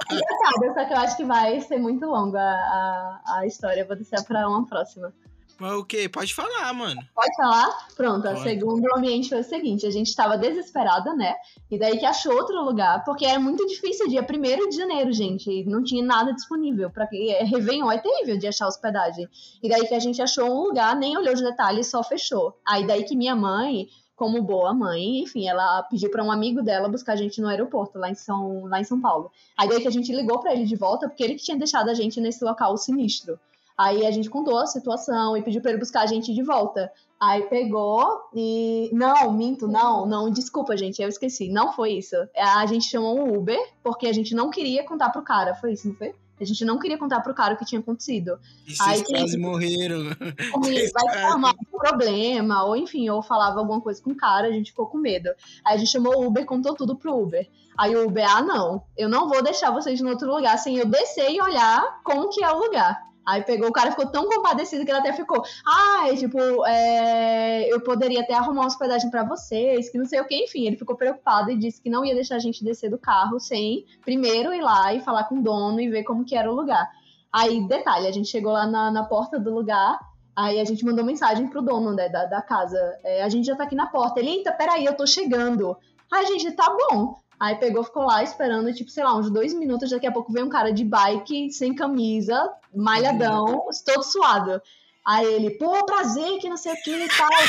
É 0.09 0.15
engraçado, 0.15 0.73
só 0.73 0.85
que 0.85 0.93
eu 0.93 0.97
acho 0.97 1.17
que 1.17 1.25
vai 1.25 1.61
ser 1.61 1.77
muito 1.77 2.05
longa 2.05 2.39
a, 2.41 3.21
a 3.39 3.45
história. 3.45 3.85
Vou 3.85 3.95
deixar 3.95 4.23
pra 4.23 4.47
uma 4.47 4.65
próxima. 4.65 5.13
Mas 5.59 5.73
o 5.73 5.83
quê? 5.83 6.07
Pode 6.07 6.33
falar, 6.33 6.73
mano. 6.73 7.01
Pode 7.13 7.35
falar? 7.35 7.87
Pronto, 7.95 8.23
Pode. 8.23 8.43
segundo 8.43 8.87
ambiente 8.95 9.27
foi 9.27 9.41
o 9.41 9.43
seguinte: 9.43 9.85
a 9.85 9.91
gente 9.91 10.07
estava 10.07 10.37
desesperada, 10.37 11.13
né? 11.13 11.35
E 11.69 11.77
daí 11.77 11.99
que 11.99 12.05
achou 12.05 12.33
outro 12.33 12.63
lugar, 12.63 13.03
porque 13.03 13.25
era 13.25 13.39
muito 13.39 13.65
difícil, 13.67 14.07
dia 14.07 14.21
1 14.25 14.69
de 14.69 14.75
janeiro, 14.77 15.11
gente. 15.11 15.65
Não 15.65 15.83
tinha 15.83 16.03
nada 16.03 16.33
disponível. 16.33 16.89
Pra 16.89 17.05
que 17.05 17.29
é, 17.31 17.43
Réveillon 17.43 17.91
é 17.91 17.97
terrível 17.97 18.37
de 18.37 18.47
achar 18.47 18.67
hospedagem. 18.67 19.27
E 19.61 19.67
daí 19.67 19.85
que 19.85 19.93
a 19.93 19.99
gente 19.99 20.21
achou 20.21 20.49
um 20.49 20.63
lugar, 20.63 20.95
nem 20.95 21.17
olhou 21.17 21.33
os 21.33 21.41
detalhes, 21.41 21.87
só 21.87 22.01
fechou. 22.03 22.57
Aí 22.65 22.87
daí 22.87 23.03
que 23.03 23.15
minha 23.15 23.35
mãe. 23.35 23.87
Como 24.15 24.41
boa 24.41 24.73
mãe, 24.73 25.21
enfim, 25.21 25.47
ela 25.47 25.81
pediu 25.83 26.11
para 26.11 26.21
um 26.21 26.29
amigo 26.29 26.61
dela 26.61 26.89
buscar 26.89 27.13
a 27.13 27.15
gente 27.15 27.39
no 27.39 27.47
aeroporto, 27.47 27.97
lá 27.97 28.09
em 28.09 28.15
São, 28.15 28.65
lá 28.65 28.81
em 28.81 28.83
São 28.83 28.99
Paulo. 28.99 29.31
Aí 29.57 29.69
daí 29.69 29.79
que 29.79 29.87
a 29.87 29.91
gente 29.91 30.13
ligou 30.13 30.39
para 30.39 30.51
ele 30.51 30.65
de 30.65 30.75
volta, 30.75 31.07
porque 31.07 31.23
ele 31.23 31.35
que 31.35 31.43
tinha 31.43 31.55
deixado 31.55 31.87
a 31.87 31.93
gente 31.93 32.19
nesse 32.19 32.43
local 32.43 32.75
sinistro. 32.75 33.39
Aí 33.79 34.05
a 34.05 34.11
gente 34.11 34.29
contou 34.29 34.57
a 34.57 34.65
situação 34.67 35.37
e 35.37 35.41
pediu 35.41 35.61
pra 35.61 35.71
ele 35.71 35.79
buscar 35.79 36.01
a 36.01 36.05
gente 36.05 36.33
de 36.33 36.43
volta. 36.43 36.91
Aí 37.17 37.43
pegou 37.43 38.03
e. 38.35 38.89
Não, 38.91 39.31
minto, 39.31 39.69
não, 39.69 40.05
não, 40.05 40.29
desculpa, 40.29 40.75
gente, 40.75 41.01
eu 41.01 41.07
esqueci. 41.07 41.47
Não 41.49 41.71
foi 41.71 41.93
isso. 41.93 42.15
A 42.37 42.65
gente 42.65 42.89
chamou 42.89 43.17
um 43.17 43.37
Uber 43.37 43.57
porque 43.81 44.07
a 44.07 44.11
gente 44.13 44.35
não 44.35 44.49
queria 44.49 44.83
contar 44.83 45.11
pro 45.11 45.21
cara. 45.21 45.55
Foi 45.55 45.71
isso, 45.71 45.87
não 45.87 45.95
foi? 45.95 46.13
A 46.41 46.43
gente 46.45 46.63
não 46.65 46.77
queria 46.77 46.97
contar 46.97 47.21
pro 47.21 47.33
cara 47.33 47.53
o 47.53 47.57
que 47.57 47.63
tinha 47.65 47.79
acontecido. 47.79 48.37
E 48.67 48.73
que- 49.03 49.13
quase 49.17 49.37
morreram. 49.37 49.99
Ele 50.65 50.91
vai 50.91 51.21
formar 51.21 51.51
um 51.51 51.77
problema, 51.79 52.63
ou 52.65 52.75
enfim, 52.75 53.09
ou 53.09 53.21
falava 53.21 53.59
alguma 53.59 53.79
coisa 53.79 54.01
com 54.01 54.11
o 54.11 54.15
cara, 54.15 54.47
a 54.47 54.51
gente 54.51 54.71
ficou 54.71 54.87
com 54.87 54.97
medo. 54.97 55.29
Aí 55.65 55.75
a 55.75 55.77
gente 55.77 55.91
chamou 55.91 56.17
o 56.17 56.27
Uber, 56.27 56.45
contou 56.45 56.75
tudo 56.75 56.97
pro 56.97 57.17
Uber. 57.17 57.47
Aí 57.77 57.95
o 57.95 58.07
Uber, 58.07 58.25
ah, 58.29 58.41
não, 58.41 58.83
eu 58.97 59.07
não 59.09 59.29
vou 59.29 59.41
deixar 59.41 59.71
vocês 59.71 60.01
no 60.01 60.09
outro 60.09 60.29
lugar 60.33 60.57
sem 60.57 60.77
eu 60.77 60.85
descer 60.85 61.29
e 61.31 61.41
olhar 61.41 62.01
como 62.03 62.29
que 62.29 62.43
é 62.43 62.51
o 62.51 62.57
lugar. 62.59 63.08
Aí 63.29 63.43
pegou, 63.43 63.69
o 63.69 63.71
cara 63.71 63.91
ficou 63.91 64.07
tão 64.07 64.27
compadecido 64.27 64.83
que 64.83 64.89
ele 64.89 64.97
até 64.97 65.13
ficou, 65.13 65.43
ah, 65.67 66.09
é, 66.09 66.15
tipo, 66.15 66.39
é, 66.65 67.71
eu 67.71 67.79
poderia 67.79 68.21
até 68.21 68.33
arrumar 68.33 68.61
uma 68.61 68.67
hospedagem 68.67 69.11
pra 69.11 69.23
vocês, 69.23 69.87
que 69.89 69.99
não 69.99 70.05
sei 70.05 70.19
o 70.19 70.25
que, 70.25 70.35
enfim, 70.35 70.65
ele 70.65 70.77
ficou 70.77 70.95
preocupado 70.95 71.51
e 71.51 71.57
disse 71.57 71.79
que 71.79 71.91
não 71.91 72.03
ia 72.03 72.15
deixar 72.15 72.37
a 72.37 72.39
gente 72.39 72.63
descer 72.63 72.89
do 72.89 72.97
carro 72.97 73.39
sem 73.39 73.85
primeiro 74.03 74.51
ir 74.51 74.61
lá 74.61 74.95
e 74.95 75.01
falar 75.01 75.25
com 75.25 75.35
o 75.35 75.43
dono 75.43 75.79
e 75.79 75.89
ver 75.89 76.03
como 76.03 76.25
que 76.25 76.35
era 76.35 76.51
o 76.51 76.55
lugar. 76.55 76.89
Aí, 77.31 77.61
detalhe, 77.67 78.07
a 78.07 78.11
gente 78.11 78.27
chegou 78.27 78.51
lá 78.51 78.65
na, 78.65 78.89
na 78.89 79.03
porta 79.03 79.39
do 79.39 79.53
lugar, 79.53 79.99
aí 80.35 80.59
a 80.59 80.65
gente 80.65 80.83
mandou 80.83 81.05
mensagem 81.05 81.47
pro 81.47 81.61
dono 81.61 81.93
né, 81.93 82.09
da, 82.09 82.25
da 82.25 82.41
casa. 82.41 82.79
É, 83.03 83.21
a 83.21 83.29
gente 83.29 83.45
já 83.45 83.55
tá 83.55 83.65
aqui 83.65 83.75
na 83.75 83.85
porta. 83.85 84.19
Ele, 84.19 84.29
eita, 84.29 84.51
peraí, 84.51 84.85
eu 84.85 84.97
tô 84.97 85.05
chegando. 85.05 85.77
Aí 86.11 86.25
a 86.25 86.27
gente, 86.27 86.51
tá 86.53 86.75
bom. 86.75 87.15
Aí 87.39 87.55
pegou, 87.55 87.83
ficou 87.83 88.03
lá 88.03 88.21
esperando, 88.21 88.73
tipo, 88.73 88.91
sei 88.91 89.03
lá, 89.03 89.15
uns 89.15 89.29
dois 89.31 89.53
minutos. 89.53 89.89
Daqui 89.89 90.05
a 90.05 90.11
pouco 90.11 90.33
veio 90.33 90.45
um 90.45 90.49
cara 90.49 90.73
de 90.73 90.83
bike, 90.83 91.51
sem 91.51 91.73
camisa, 91.73 92.51
malhadão, 92.75 93.65
todo 93.85 94.03
suado. 94.03 94.61
Aí 95.05 95.25
ele, 95.25 95.51
pô, 95.51 95.85
prazer, 95.85 96.37
que 96.39 96.49
não 96.49 96.57
sei 96.57 96.73
o 96.73 96.81
que 96.83 96.91
e 96.91 97.07
tal. 97.07 97.29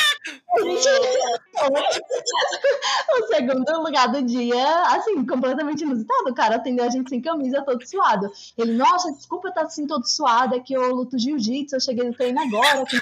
O 3.13 3.27
segundo 3.27 3.81
lugar 3.83 4.07
do 4.07 4.21
dia, 4.23 4.83
assim, 4.87 5.25
completamente 5.25 5.83
inusitado. 5.83 6.29
O 6.29 6.33
cara 6.33 6.55
atendeu 6.55 6.85
a 6.85 6.89
gente 6.89 7.09
sem 7.09 7.21
camisa, 7.21 7.61
todo 7.61 7.85
suado. 7.85 8.31
Ele, 8.57 8.73
nossa, 8.73 9.11
desculpa 9.11 9.49
estar 9.49 9.63
assim 9.63 9.85
todo 9.85 10.07
suado, 10.07 10.55
é 10.55 10.59
que 10.59 10.73
eu 10.73 10.95
luto 10.95 11.19
jiu-jitsu, 11.19 11.75
eu 11.75 11.81
cheguei 11.81 12.05
no 12.05 12.13
treino 12.13 12.41
agora. 12.41 12.85
que 12.85 12.95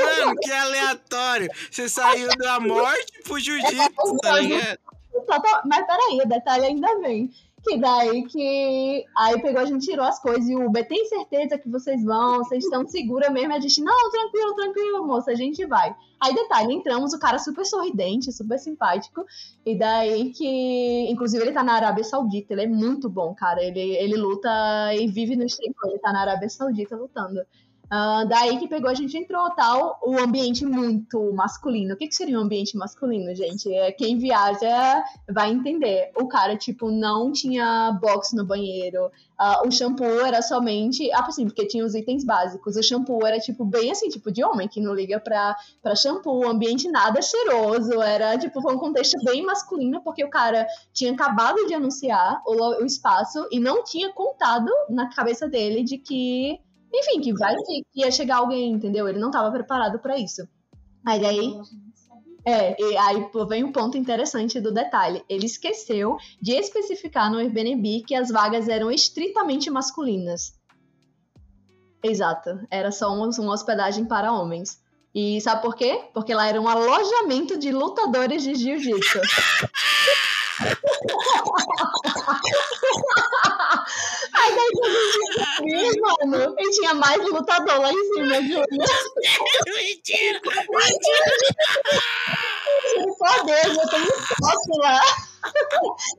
Mano, 0.00 0.36
que 0.40 0.52
aleatório. 0.52 1.50
Você 1.70 1.88
saiu 1.88 2.28
da 2.38 2.60
morte 2.60 3.22
pro 3.24 3.38
jiu-jitsu, 3.38 4.16
tá 4.22 4.38
ligado? 4.38 4.78
Total- 5.12 5.62
Mas 5.64 5.86
peraí, 5.86 6.20
o 6.24 6.28
detalhe 6.28 6.66
ainda 6.66 6.98
vem. 7.00 7.30
Que 7.62 7.76
daí 7.76 8.24
que. 8.24 9.04
Aí 9.14 9.40
pegou, 9.42 9.60
a 9.60 9.66
gente 9.66 9.84
tirou 9.84 10.06
as 10.06 10.18
coisas 10.18 10.48
e 10.48 10.56
o 10.56 10.64
Uber, 10.66 10.86
tem 10.88 11.04
certeza 11.04 11.58
que 11.58 11.68
vocês 11.68 12.02
vão? 12.02 12.38
Vocês 12.38 12.64
estão 12.64 12.86
segura 12.86 13.28
mesmo? 13.28 13.52
A 13.52 13.60
gente, 13.60 13.82
não, 13.82 14.10
tranquilo, 14.10 14.54
tranquilo, 14.54 15.06
moça, 15.06 15.30
a 15.32 15.34
gente 15.34 15.66
vai. 15.66 15.94
Aí, 16.18 16.34
detalhe, 16.34 16.72
entramos, 16.72 17.12
o 17.12 17.18
cara 17.18 17.38
super 17.38 17.66
sorridente, 17.66 18.32
super 18.32 18.58
simpático. 18.58 19.26
E 19.66 19.76
daí 19.76 20.30
que. 20.32 21.10
Inclusive, 21.10 21.44
ele 21.44 21.52
tá 21.52 21.62
na 21.62 21.74
Arábia 21.74 22.02
Saudita, 22.02 22.54
ele 22.54 22.62
é 22.62 22.66
muito 22.66 23.10
bom, 23.10 23.34
cara. 23.34 23.62
Ele, 23.62 23.78
ele 23.96 24.16
luta 24.16 24.48
e 24.94 25.06
vive 25.08 25.36
no 25.36 25.44
exterior, 25.44 25.90
ele 25.90 25.98
tá 25.98 26.12
na 26.14 26.22
Arábia 26.22 26.48
Saudita 26.48 26.96
lutando. 26.96 27.40
Ah, 27.92 28.24
daí 28.24 28.56
que 28.56 28.68
pegou, 28.68 28.88
a 28.88 28.94
gente 28.94 29.18
entrou 29.18 29.50
tal, 29.50 29.98
o 30.04 30.16
ambiente 30.16 30.64
muito 30.64 31.32
masculino. 31.32 31.94
O 31.94 31.96
que, 31.96 32.06
que 32.06 32.14
seria 32.14 32.38
um 32.38 32.42
ambiente 32.42 32.76
masculino, 32.76 33.34
gente? 33.34 33.72
É, 33.74 33.90
quem 33.90 34.16
viaja 34.16 35.02
vai 35.28 35.50
entender. 35.50 36.12
O 36.16 36.28
cara, 36.28 36.56
tipo, 36.56 36.88
não 36.88 37.32
tinha 37.32 37.98
box 38.00 38.32
no 38.36 38.46
banheiro. 38.46 39.10
Ah, 39.36 39.62
o 39.66 39.72
shampoo 39.72 40.24
era 40.24 40.40
somente. 40.40 41.10
Ah, 41.10 41.24
assim, 41.26 41.46
porque 41.46 41.66
tinha 41.66 41.84
os 41.84 41.96
itens 41.96 42.24
básicos. 42.24 42.76
O 42.76 42.82
shampoo 42.82 43.26
era, 43.26 43.40
tipo, 43.40 43.64
bem 43.64 43.90
assim, 43.90 44.08
tipo, 44.08 44.30
de 44.30 44.44
homem, 44.44 44.68
que 44.68 44.80
não 44.80 44.94
liga 44.94 45.18
pra, 45.18 45.56
pra 45.82 45.96
shampoo. 45.96 46.44
O 46.44 46.48
ambiente 46.48 46.88
nada 46.88 47.20
cheiroso. 47.20 48.00
Era, 48.00 48.38
tipo, 48.38 48.62
foi 48.62 48.72
um 48.72 48.78
contexto 48.78 49.18
bem 49.24 49.44
masculino, 49.44 50.00
porque 50.04 50.24
o 50.24 50.30
cara 50.30 50.64
tinha 50.92 51.12
acabado 51.12 51.66
de 51.66 51.74
anunciar 51.74 52.40
o, 52.46 52.82
o 52.82 52.86
espaço 52.86 53.48
e 53.50 53.58
não 53.58 53.82
tinha 53.82 54.12
contado 54.12 54.70
na 54.88 55.12
cabeça 55.12 55.48
dele 55.48 55.82
de 55.82 55.98
que. 55.98 56.60
Enfim, 56.92 57.20
que 57.20 57.32
vai 57.34 57.54
que 57.56 57.84
ia 57.94 58.10
chegar 58.10 58.38
alguém, 58.38 58.72
entendeu? 58.72 59.08
Ele 59.08 59.18
não 59.18 59.28
estava 59.28 59.50
preparado 59.50 59.98
para 59.98 60.18
isso. 60.18 60.46
Aí 61.06 61.20
daí. 61.20 61.54
É, 62.44 62.74
e 62.80 62.96
aí 62.96 63.30
vem 63.48 63.64
um 63.64 63.72
ponto 63.72 63.98
interessante 63.98 64.60
do 64.60 64.72
detalhe. 64.72 65.22
Ele 65.28 65.46
esqueceu 65.46 66.16
de 66.40 66.52
especificar 66.52 67.30
no 67.30 67.38
Airbnb 67.38 68.02
que 68.06 68.14
as 68.14 68.30
vagas 68.30 68.68
eram 68.68 68.90
estritamente 68.90 69.70
masculinas. 69.70 70.54
Exato. 72.02 72.60
Era 72.70 72.90
só 72.90 73.14
uma, 73.14 73.28
uma 73.38 73.52
hospedagem 73.52 74.06
para 74.06 74.32
homens. 74.32 74.80
E 75.14 75.40
sabe 75.40 75.60
por 75.60 75.74
quê? 75.74 76.04
Porque 76.14 76.32
lá 76.32 76.46
era 76.46 76.60
um 76.60 76.68
alojamento 76.68 77.58
de 77.58 77.72
lutadores 77.72 78.42
de 78.42 78.54
jiu-jitsu. 78.54 79.20
Aí 84.32 84.54
daí 84.54 84.70
quando 84.74 84.98
gente 85.12 85.62
viu, 85.64 85.92
mano, 86.02 86.54
e 86.58 86.70
tinha 86.70 86.94
mais 86.94 87.18
lutador 87.28 87.80
lá 87.80 87.92
em 87.92 88.14
cima, 88.14 88.34
Júlia. 88.42 88.64
Mentira! 89.66 90.40
Só 93.18 93.42
Deus, 93.44 93.76
eu 93.76 93.88
tenho 93.88 94.12
foto 94.12 94.78
lá. 94.78 95.00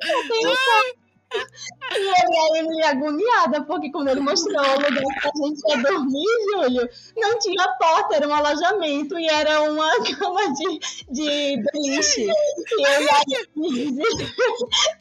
Eu 0.04 0.28
tenho 0.30 0.56
foto. 0.56 1.01
E 1.34 1.96
ele, 1.96 2.38
a 2.40 2.60
Emily 2.60 2.84
agoniada, 2.84 3.64
porque 3.64 3.92
quando 3.92 4.10
ele 4.10 4.20
mostrou 4.20 4.62
o 4.62 4.76
lugar 4.76 4.92
que 5.22 5.28
a 5.28 5.48
gente 5.48 5.62
ia 5.68 5.78
dormir, 5.78 6.26
Júlio, 6.52 6.90
não 7.18 7.40
tinha 7.40 7.68
porta, 7.80 8.16
era 8.16 8.28
um 8.28 8.34
alojamento 8.34 9.18
e 9.18 9.28
era 9.28 9.62
uma 9.62 9.90
cama 10.18 10.54
de, 10.54 10.80
de 11.10 11.64
beliche. 11.72 12.28
E 12.28 12.88
eu 12.88 13.02
e 13.02 13.10
a 13.10 13.22
Emily, 13.56 14.04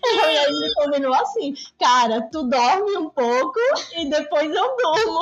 eu 0.05 0.31
e 0.31 0.39
a 0.39 0.45
Emily 0.49 0.75
combinou 0.75 1.15
assim, 1.15 1.55
cara, 1.79 2.23
tu 2.31 2.45
dorme 2.45 2.97
um 2.97 3.11
pouco 3.11 3.59
e 3.97 4.09
depois 4.09 4.55
eu 4.55 4.77
durmo. 4.77 5.21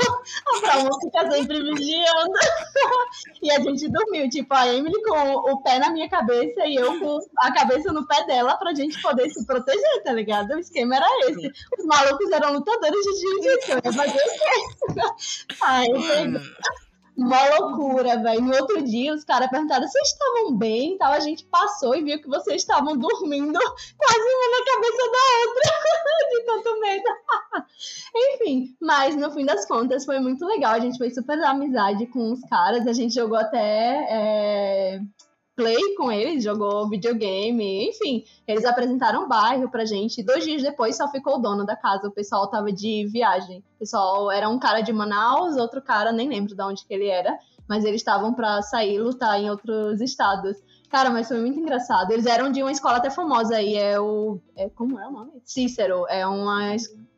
Pra 0.61 0.79
uma 0.79 1.01
ficar 1.01 1.30
sempre 1.30 1.62
vigiando. 1.62 2.32
E 3.41 3.51
a 3.51 3.61
gente 3.61 3.89
dormiu, 3.89 4.28
tipo, 4.28 4.53
a 4.53 4.66
Emily 4.66 5.01
com 5.03 5.53
o 5.53 5.62
pé 5.62 5.78
na 5.78 5.91
minha 5.91 6.09
cabeça 6.09 6.66
e 6.66 6.74
eu 6.74 6.99
com 6.99 7.18
a 7.39 7.53
cabeça 7.53 7.93
no 7.93 8.07
pé 8.07 8.24
dela 8.26 8.57
pra 8.57 8.74
gente 8.74 9.01
poder 9.01 9.30
se 9.30 9.47
proteger, 9.47 10.03
tá 10.03 10.12
ligado? 10.12 10.51
O 10.51 10.59
esquema 10.59 10.97
era 10.99 11.30
esse. 11.30 11.53
Os 11.78 11.84
malucos 11.84 12.30
eram 12.30 12.53
lutadores 12.53 13.01
de 13.01 13.20
jiu-jitsu, 13.20 13.72
eu 13.72 13.80
ia 13.84 13.92
fazer 13.92 14.18
o 14.18 14.94
quê? 14.94 15.05
Mano, 15.61 16.40
Uma 17.16 17.57
loucura, 17.57 18.16
velho. 18.22 18.42
No 18.42 18.55
outro 18.55 18.82
dia, 18.82 19.12
os 19.12 19.24
caras 19.24 19.51
perguntaram: 19.51 19.86
vocês 19.88 20.09
estavam 20.09 20.57
bem? 20.57 20.94
Então 20.94 21.09
a 21.09 21.20
gente 21.20 21.44
passou 21.46 21.94
e 21.94 22.03
viu 22.03 22.20
que 22.20 22.28
vocês 22.28 22.62
estavam 22.62 22.96
dormindo 22.96 23.59
quase 23.99 24.20
uma 24.20 24.59
na 24.59 24.64
cabeça 24.72 25.11
da 25.11 25.24
outra, 25.46 25.62
de 26.30 26.44
tanto 26.44 26.80
medo. 26.80 27.05
Enfim, 28.14 28.76
mas 28.80 29.16
no 29.16 29.30
fim 29.32 29.44
das 29.44 29.66
contas 29.66 30.05
foi 30.05 30.20
muito 30.20 30.46
legal. 30.46 30.74
A 30.74 30.80
gente 30.80 30.99
fez 30.99 31.14
super 31.14 31.42
amizade 31.42 32.07
com 32.07 32.32
os 32.32 32.40
caras. 32.42 32.86
A 32.86 32.92
gente 32.92 33.14
jogou 33.14 33.38
até. 33.38 34.07
É 34.11 35.01
play 35.59 35.96
com 35.96 36.12
eles, 36.12 36.44
jogou 36.44 36.88
videogame, 36.88 37.88
enfim, 37.88 38.24
eles 38.46 38.64
apresentaram 38.64 39.24
o 39.24 39.28
bairro 39.28 39.68
pra 39.68 39.84
gente. 39.84 40.22
Dois 40.22 40.44
dias 40.44 40.62
depois 40.62 40.96
só 40.96 41.11
ficou 41.11 41.34
o 41.34 41.38
dono 41.38 41.66
da 41.66 41.74
casa, 41.74 42.06
o 42.06 42.12
pessoal 42.12 42.48
tava 42.48 42.70
de 42.70 43.09
viagem. 43.09 43.59
O 43.74 43.78
pessoal 43.80 44.30
era 44.30 44.48
um 44.48 44.56
cara 44.56 44.82
de 44.82 44.92
Manaus, 44.92 45.56
outro 45.56 45.82
cara, 45.82 46.12
nem 46.12 46.28
lembro 46.28 46.54
de 46.54 46.62
onde 46.62 46.86
que 46.86 46.94
ele 46.94 47.09
era, 47.09 47.36
mas 47.68 47.84
eles 47.84 48.00
estavam 48.00 48.32
para 48.32 48.62
sair 48.62 49.00
lutar 49.00 49.40
em 49.40 49.50
outros 49.50 50.00
estados. 50.00 50.56
Cara, 50.88 51.11
mas 51.11 51.26
foi 51.26 51.40
muito 51.40 51.59
engraçado. 51.59 52.12
Eles 52.12 52.24
eram 52.24 52.52
de 52.52 52.62
uma 52.62 52.70
escola 52.70 52.98
até 52.98 53.11
famosa 53.11 53.56
aí, 53.56 53.74
é 53.74 53.98
o. 53.98 54.38
É, 54.56 54.70
como 54.70 54.98
é 55.00 55.09
o 55.09 55.11
nome? 55.11 55.32
Cícero. 55.44 56.06
É 56.09 56.24
uma. 56.24 56.76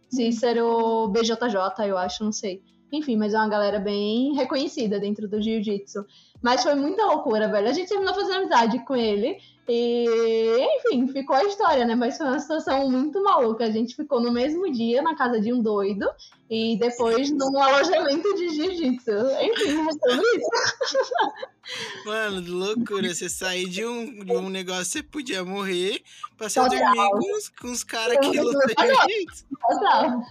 Cícero 0.09 1.09
BJJ, 1.09 1.86
eu 1.86 1.99
acho, 1.99 2.24
não 2.24 2.32
sei. 2.32 2.62
Enfim, 2.93 3.16
mas 3.16 3.34
é 3.34 3.38
uma 3.38 3.49
galera 3.49 3.78
bem 3.78 4.34
reconhecida 4.34 4.99
dentro 4.99 5.28
do 5.28 5.41
jiu-jitsu. 5.41 6.05
Mas 6.43 6.62
foi 6.62 6.74
muita 6.74 7.05
loucura, 7.07 7.49
velho. 7.49 7.68
A 7.68 7.72
gente 7.72 7.88
terminou 7.88 8.14
fazendo 8.14 8.36
amizade 8.36 8.84
com 8.84 8.97
ele. 8.97 9.38
E, 9.68 10.66
enfim, 10.76 11.07
ficou 11.09 11.36
a 11.36 11.45
história, 11.45 11.84
né? 11.84 11.95
Mas 11.95 12.16
foi 12.16 12.26
uma 12.26 12.41
situação 12.41 12.91
muito 12.91 13.22
maluca. 13.22 13.64
A 13.64 13.70
gente 13.70 13.95
ficou 13.95 14.20
no 14.20 14.32
mesmo 14.32 14.70
dia 14.72 15.03
na 15.03 15.14
casa 15.14 15.41
de 15.41 15.53
um 15.53 15.62
doido 15.62 16.09
e 16.51 16.77
depois 16.77 17.31
num 17.31 17.57
alojamento 17.57 18.35
de 18.35 18.49
jiu-jitsu. 18.49 19.13
Enfim, 19.41 19.87
é 19.89 19.93
sobre 19.93 20.27
isso. 20.37 20.51
Mano, 22.05 22.43
loucura. 22.59 23.15
Você 23.15 23.29
sair 23.29 23.69
de 23.69 23.87
um, 23.87 24.25
de 24.25 24.33
um 24.33 24.49
negócio, 24.49 24.87
você 24.87 25.03
podia 25.03 25.45
morrer 25.45 26.03
pra 26.37 26.49
você 26.49 26.61
Total. 26.61 26.77
dormir 26.77 27.11
com 27.11 27.37
os, 27.37 27.49
com 27.51 27.71
os 27.71 27.85
caras 27.85 28.19
que 28.19 28.41
lutam 28.41 28.61
jiu-jitsu. 28.67 29.47
Total. 29.61 30.23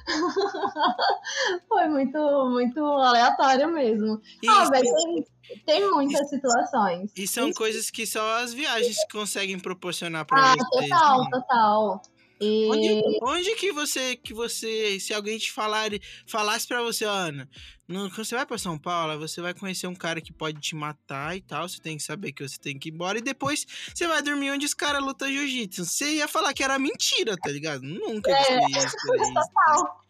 Foi 1.69 1.87
muito, 1.87 2.19
muito 2.49 2.83
aleatório 2.83 3.71
mesmo. 3.71 4.21
Isso. 4.43 4.51
Ah, 4.51 4.69
velho, 4.69 4.93
tem, 4.93 5.25
tem 5.65 5.89
muitas 5.89 6.19
isso, 6.19 6.35
situações. 6.35 7.11
E 7.15 7.25
são 7.25 7.47
isso. 7.47 7.57
coisas 7.57 7.89
que 7.89 8.05
só 8.05 8.39
as 8.39 8.53
viagens 8.53 8.97
conseguem 9.09 9.57
proporcionar 9.57 10.25
pra 10.25 10.51
ah, 10.51 10.55
vocês. 10.57 10.89
Total, 10.89 11.21
né? 11.21 11.29
total. 11.31 12.01
E... 12.39 12.69
Onde, 12.69 13.01
onde, 13.21 13.55
que 13.55 13.71
você, 13.71 14.15
que 14.15 14.33
você, 14.33 14.99
se 14.99 15.13
alguém 15.13 15.37
te 15.37 15.51
falar, 15.51 15.89
falasse 16.25 16.67
para 16.67 16.81
você, 16.81 17.03
Ana, 17.03 17.49
no, 17.87 18.09
quando 18.09 18.23
você 18.23 18.35
vai 18.35 18.45
para 18.45 18.57
São 18.57 18.77
Paulo, 18.77 19.19
você 19.19 19.41
vai 19.41 19.53
conhecer 19.53 19.87
um 19.87 19.95
cara 19.95 20.21
que 20.21 20.31
pode 20.31 20.59
te 20.61 20.75
matar 20.75 21.35
e 21.35 21.41
tal, 21.41 21.67
você 21.67 21.79
tem 21.81 21.97
que 21.97 22.03
saber 22.03 22.31
que 22.31 22.47
você 22.47 22.57
tem 22.57 22.77
que 22.77 22.89
ir 22.89 22.93
embora 22.93 23.17
e 23.17 23.21
depois 23.21 23.65
você 23.93 24.07
vai 24.07 24.21
dormir 24.21 24.51
onde 24.51 24.65
os 24.65 24.73
caras 24.73 25.03
lutam 25.03 25.27
jiu-jitsu. 25.27 25.85
Você 25.85 26.13
ia 26.15 26.27
falar 26.27 26.53
que 26.53 26.63
era 26.63 26.79
mentira, 26.79 27.35
tá 27.35 27.49
ligado? 27.49 27.81
Nunca 27.81 28.31
é. 28.31 28.59
isso. 28.77 28.95
Total. 29.33 30.05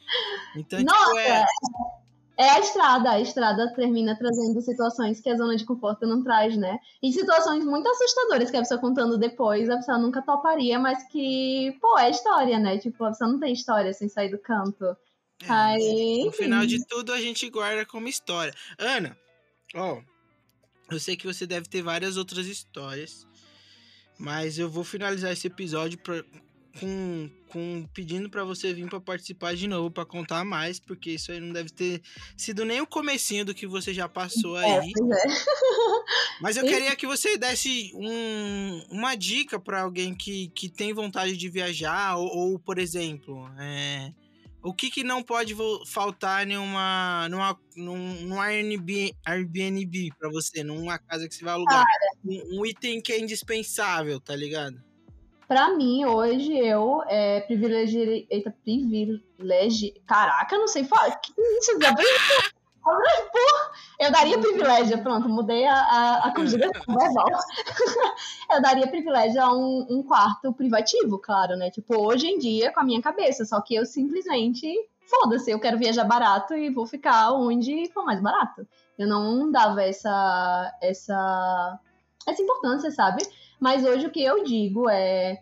Então, 0.56 0.84
Nossa, 0.84 1.06
tipo, 1.06 1.20
é... 1.20 1.46
É 2.40 2.52
a 2.52 2.60
estrada, 2.62 3.12
a 3.12 3.20
estrada 3.20 3.74
termina 3.76 4.18
trazendo 4.18 4.62
situações 4.62 5.20
que 5.20 5.30
a 5.30 5.36
zona 5.36 5.58
de 5.58 5.66
conforto 5.66 6.08
não 6.08 6.24
traz, 6.24 6.56
né? 6.56 6.80
E 7.04 7.12
situações 7.12 7.66
muito 7.66 7.86
assustadoras 7.90 8.50
que 8.50 8.56
a 8.56 8.62
pessoa 8.62 8.80
contando 8.80 9.18
depois, 9.18 9.70
a 9.70 9.76
pessoa 9.76 9.98
nunca 9.98 10.22
toparia, 10.22 10.80
mas 10.80 11.04
que, 11.12 11.78
pô, 11.82 12.00
é 12.00 12.10
história, 12.10 12.58
né? 12.58 12.78
Tipo, 12.78 13.04
a 13.04 13.10
pessoa 13.10 13.30
não 13.30 13.42
tem 13.42 13.52
história 13.52 13.92
sem 13.92 14.08
sair 14.08 14.30
do 14.32 14.40
canto. 14.40 14.86
É, 15.44 15.52
Aí, 15.52 16.24
no 16.24 16.32
final 16.32 16.66
de 16.66 16.86
tudo, 16.88 17.12
a 17.12 17.20
gente 17.20 17.50
guarda 17.50 17.86
como 17.86 18.08
história. 18.08 18.54
Ana, 18.78 19.18
ó, 19.76 20.00
eu 20.90 20.98
sei 20.98 21.18
que 21.18 21.28
você 21.28 21.46
deve 21.46 21.68
ter 21.68 21.82
várias 21.82 22.16
outras 22.16 22.46
histórias, 22.48 23.28
mas 24.18 24.58
eu 24.58 24.70
vou 24.70 24.86
finalizar 24.86 25.34
esse 25.34 25.48
episódio 25.48 26.00
pra, 26.00 26.24
com, 26.80 27.30
com 27.50 27.86
pedindo 27.94 28.30
para 28.30 28.44
você 28.44 28.74
vir 28.74 28.88
para 28.90 29.00
participar 29.00 29.56
de 29.56 29.68
novo 29.68 29.92
para 29.92 30.06
contar 30.06 30.44
mais, 30.46 30.80
porque 30.80 31.12
isso 31.12 31.32
aí 31.32 31.40
não 31.40 31.52
deve 31.52 31.70
ter 31.70 32.02
sido 32.38 32.64
nem 32.64 32.82
o 32.82 32.88
comecinho 32.88 33.46
do 33.46 33.54
que 33.54 33.68
você 33.68 33.94
já 33.94 34.08
passou 34.08 34.58
é, 34.58 34.80
aí. 34.80 34.92
É, 34.92 35.32
é. 35.32 35.36
Mas 36.42 36.58
eu 36.58 36.64
queria 36.64 36.96
que 36.96 37.06
você 37.06 37.38
desse 37.38 37.92
um, 37.96 38.86
uma 38.90 39.16
dica 39.16 39.60
para 39.60 39.82
alguém 39.82 40.16
que, 40.16 40.50
que 40.50 40.70
tem 40.70 40.94
vontade 40.94 41.36
de 41.36 41.50
viajar 41.50 42.16
ou, 42.16 42.28
ou 42.28 42.60
por 42.60 42.80
exemplo, 42.80 43.50
é, 43.60 44.14
o 44.62 44.74
que, 44.74 44.90
que 44.90 45.04
não 45.04 45.22
pode 45.24 45.56
faltar 45.86 46.46
numa, 46.46 47.28
numa, 47.30 47.60
num, 47.76 48.22
num 48.22 48.42
Airbnb, 48.42 49.16
Airbnb 49.26 50.10
para 50.18 50.30
você, 50.30 50.64
numa 50.64 50.98
casa 50.98 51.28
que 51.28 51.36
você 51.36 51.44
vai 51.44 51.54
alugar? 51.54 51.86
Um, 52.26 52.60
um 52.60 52.66
item 52.66 53.02
que 53.02 53.14
é 53.14 53.20
indispensável, 53.20 54.20
tá 54.20 54.36
ligado? 54.36 54.89
Pra 55.50 55.76
mim, 55.76 56.06
hoje, 56.06 56.56
eu 56.56 57.02
é, 57.08 57.42
privilegiei. 57.42 58.28
Eita, 58.30 58.54
privilegi. 58.64 60.00
Caraca, 60.06 60.56
não 60.56 60.68
sei 60.68 60.84
falar. 60.84 61.10
Que 61.16 61.34
isso? 61.58 61.72
Eu 64.00 64.12
daria 64.12 64.38
privilégio, 64.38 65.02
pronto, 65.02 65.28
mudei 65.28 65.66
a, 65.66 65.74
a, 65.74 66.28
a 66.28 66.36
conjugação 66.36 66.84
verbal. 66.88 67.26
eu 68.54 68.62
daria 68.62 68.88
privilégio 68.88 69.42
a 69.42 69.52
um, 69.52 69.88
um 69.90 70.04
quarto 70.04 70.54
privativo, 70.54 71.18
claro, 71.18 71.56
né? 71.58 71.72
Tipo, 71.72 72.00
hoje 72.00 72.28
em 72.28 72.38
dia, 72.38 72.72
com 72.72 72.82
a 72.82 72.84
minha 72.84 73.02
cabeça. 73.02 73.44
Só 73.44 73.60
que 73.60 73.74
eu 73.74 73.88
simplesmente, 73.88 74.72
foda-se, 75.08 75.50
eu 75.50 75.60
quero 75.60 75.80
viajar 75.80 76.04
barato 76.04 76.54
e 76.54 76.70
vou 76.70 76.86
ficar 76.86 77.32
onde 77.34 77.92
for 77.92 78.06
mais 78.06 78.22
barato. 78.22 78.68
Eu 79.00 79.08
não 79.08 79.52
dava 79.52 79.82
essa, 79.82 80.78
essa, 80.80 81.80
essa 82.28 82.40
importância, 82.40 82.92
sabe? 82.92 83.24
Mas 83.60 83.84
hoje 83.84 84.08
o 84.08 84.12
que 84.12 84.24
eu 84.24 84.44
digo 84.44 84.90
é 84.90 85.42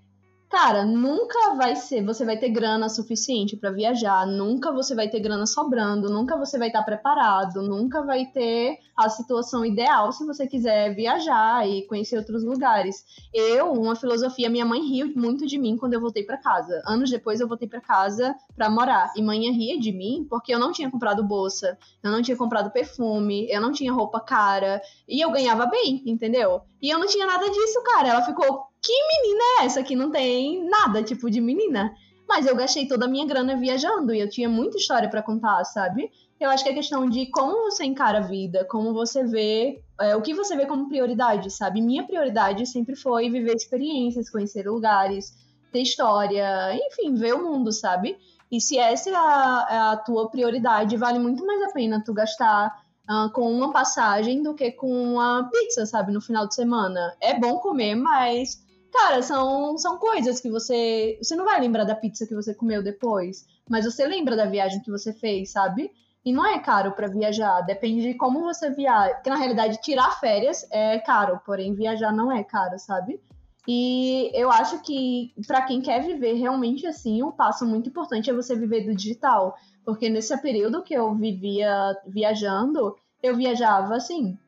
Cara, 0.49 0.85
nunca 0.85 1.55
vai 1.55 1.75
ser, 1.75 2.05
você 2.05 2.23
vai 2.23 2.37
ter 2.37 2.47
grana 2.47 2.87
suficiente 2.87 3.57
para 3.57 3.69
viajar, 3.69 4.25
nunca 4.25 4.71
você 4.71 4.95
vai 4.95 5.09
ter 5.09 5.19
grana 5.19 5.45
sobrando, 5.45 6.09
nunca 6.09 6.37
você 6.37 6.57
vai 6.57 6.67
estar 6.67 6.83
preparado, 6.83 7.61
nunca 7.61 8.01
vai 8.01 8.25
ter 8.27 8.79
a 8.95 9.09
situação 9.09 9.65
ideal 9.65 10.09
se 10.13 10.25
você 10.25 10.47
quiser 10.47 10.95
viajar 10.95 11.67
e 11.67 11.85
conhecer 11.85 12.17
outros 12.17 12.45
lugares. 12.45 13.03
Eu, 13.33 13.73
uma 13.73 13.93
filosofia, 13.93 14.49
minha 14.49 14.65
mãe 14.65 14.79
riu 14.81 15.11
muito 15.17 15.45
de 15.45 15.57
mim 15.57 15.75
quando 15.75 15.95
eu 15.95 16.01
voltei 16.01 16.23
para 16.23 16.37
casa. 16.37 16.81
Anos 16.87 17.09
depois 17.09 17.41
eu 17.41 17.47
voltei 17.47 17.67
para 17.67 17.81
casa 17.81 18.33
para 18.55 18.69
morar 18.69 19.11
e 19.17 19.21
mãe 19.21 19.51
ria 19.51 19.77
de 19.77 19.91
mim 19.91 20.25
porque 20.29 20.53
eu 20.53 20.59
não 20.59 20.71
tinha 20.71 20.89
comprado 20.89 21.27
bolsa, 21.27 21.77
eu 22.01 22.09
não 22.09 22.21
tinha 22.21 22.37
comprado 22.37 22.71
perfume, 22.71 23.47
eu 23.51 23.59
não 23.59 23.73
tinha 23.73 23.91
roupa 23.91 24.21
cara 24.21 24.81
e 25.05 25.19
eu 25.23 25.29
ganhava 25.29 25.65
bem, 25.65 26.01
entendeu? 26.05 26.61
E 26.81 26.89
eu 26.89 26.97
não 26.97 27.07
tinha 27.07 27.25
nada 27.25 27.49
disso, 27.49 27.83
cara. 27.83 28.09
Ela 28.09 28.21
ficou 28.21 28.66
que 28.81 28.93
menina 28.93 29.43
é 29.61 29.65
essa 29.65 29.83
que 29.83 29.95
não 29.95 30.11
tem 30.11 30.67
nada, 30.69 31.03
tipo, 31.03 31.29
de 31.29 31.41
menina? 31.41 31.93
Mas 32.27 32.45
eu 32.45 32.55
gastei 32.55 32.87
toda 32.87 33.05
a 33.05 33.07
minha 33.07 33.25
grana 33.25 33.55
viajando 33.55 34.13
e 34.13 34.19
eu 34.19 34.29
tinha 34.29 34.49
muita 34.49 34.77
história 34.77 35.09
para 35.09 35.23
contar, 35.23 35.63
sabe? 35.63 36.11
Eu 36.39 36.49
acho 36.49 36.63
que 36.63 36.69
é 36.69 36.73
questão 36.73 37.09
de 37.09 37.25
como 37.27 37.71
você 37.71 37.85
encara 37.85 38.19
a 38.19 38.27
vida, 38.27 38.65
como 38.65 38.93
você 38.93 39.23
vê, 39.23 39.81
é, 39.99 40.15
o 40.15 40.21
que 40.21 40.33
você 40.33 40.55
vê 40.55 40.65
como 40.65 40.89
prioridade, 40.89 41.49
sabe? 41.49 41.81
Minha 41.81 42.05
prioridade 42.05 42.65
sempre 42.65 42.95
foi 42.95 43.29
viver 43.29 43.55
experiências, 43.55 44.29
conhecer 44.29 44.69
lugares, 44.69 45.33
ter 45.71 45.81
história, 45.81 46.75
enfim, 46.75 47.15
ver 47.15 47.33
o 47.33 47.43
mundo, 47.43 47.71
sabe? 47.71 48.17
E 48.51 48.61
se 48.61 48.77
essa 48.77 49.09
é 49.09 49.15
a, 49.15 49.67
é 49.69 49.77
a 49.77 49.97
tua 49.97 50.29
prioridade, 50.29 50.95
vale 50.97 51.19
muito 51.19 51.45
mais 51.45 51.61
a 51.63 51.71
pena 51.71 52.03
tu 52.03 52.13
gastar 52.13 52.71
uh, 53.09 53.31
com 53.31 53.51
uma 53.51 53.71
passagem 53.71 54.43
do 54.43 54.53
que 54.53 54.71
com 54.71 54.91
uma 55.13 55.49
pizza, 55.51 55.85
sabe? 55.85 56.11
No 56.11 56.21
final 56.21 56.47
de 56.47 56.55
semana. 56.55 57.15
É 57.19 57.39
bom 57.39 57.57
comer, 57.57 57.95
mas 57.95 58.63
Cara, 58.99 59.21
são, 59.21 59.77
são 59.77 59.99
coisas 59.99 60.41
que 60.41 60.49
você. 60.49 61.19
Você 61.21 61.35
não 61.35 61.45
vai 61.45 61.61
lembrar 61.61 61.83
da 61.83 61.95
pizza 61.95 62.25
que 62.25 62.33
você 62.33 62.51
comeu 62.55 62.81
depois, 62.81 63.45
mas 63.69 63.85
você 63.85 64.07
lembra 64.07 64.35
da 64.35 64.47
viagem 64.47 64.81
que 64.81 64.89
você 64.89 65.13
fez, 65.13 65.51
sabe? 65.51 65.91
E 66.25 66.33
não 66.33 66.43
é 66.43 66.57
caro 66.57 66.91
para 66.93 67.07
viajar, 67.07 67.61
depende 67.61 68.01
de 68.01 68.15
como 68.15 68.41
você 68.41 68.71
viaja. 68.71 69.13
Porque 69.13 69.29
na 69.29 69.35
realidade, 69.35 69.79
tirar 69.81 70.19
férias 70.19 70.67
é 70.71 70.97
caro, 70.97 71.39
porém 71.45 71.75
viajar 71.75 72.11
não 72.11 72.31
é 72.31 72.43
caro, 72.43 72.79
sabe? 72.79 73.21
E 73.67 74.31
eu 74.33 74.49
acho 74.51 74.81
que 74.81 75.31
para 75.45 75.61
quem 75.61 75.79
quer 75.79 76.01
viver 76.01 76.33
realmente 76.33 76.87
assim, 76.87 77.21
um 77.21 77.31
passo 77.31 77.67
muito 77.67 77.89
importante 77.89 78.31
é 78.31 78.33
você 78.33 78.55
viver 78.55 78.83
do 78.83 78.95
digital. 78.95 79.55
Porque 79.85 80.09
nesse 80.09 80.35
período 80.41 80.81
que 80.81 80.95
eu 80.95 81.13
vivia 81.13 81.95
viajando, 82.07 82.95
eu 83.21 83.35
viajava 83.35 83.95
assim, 83.95 84.39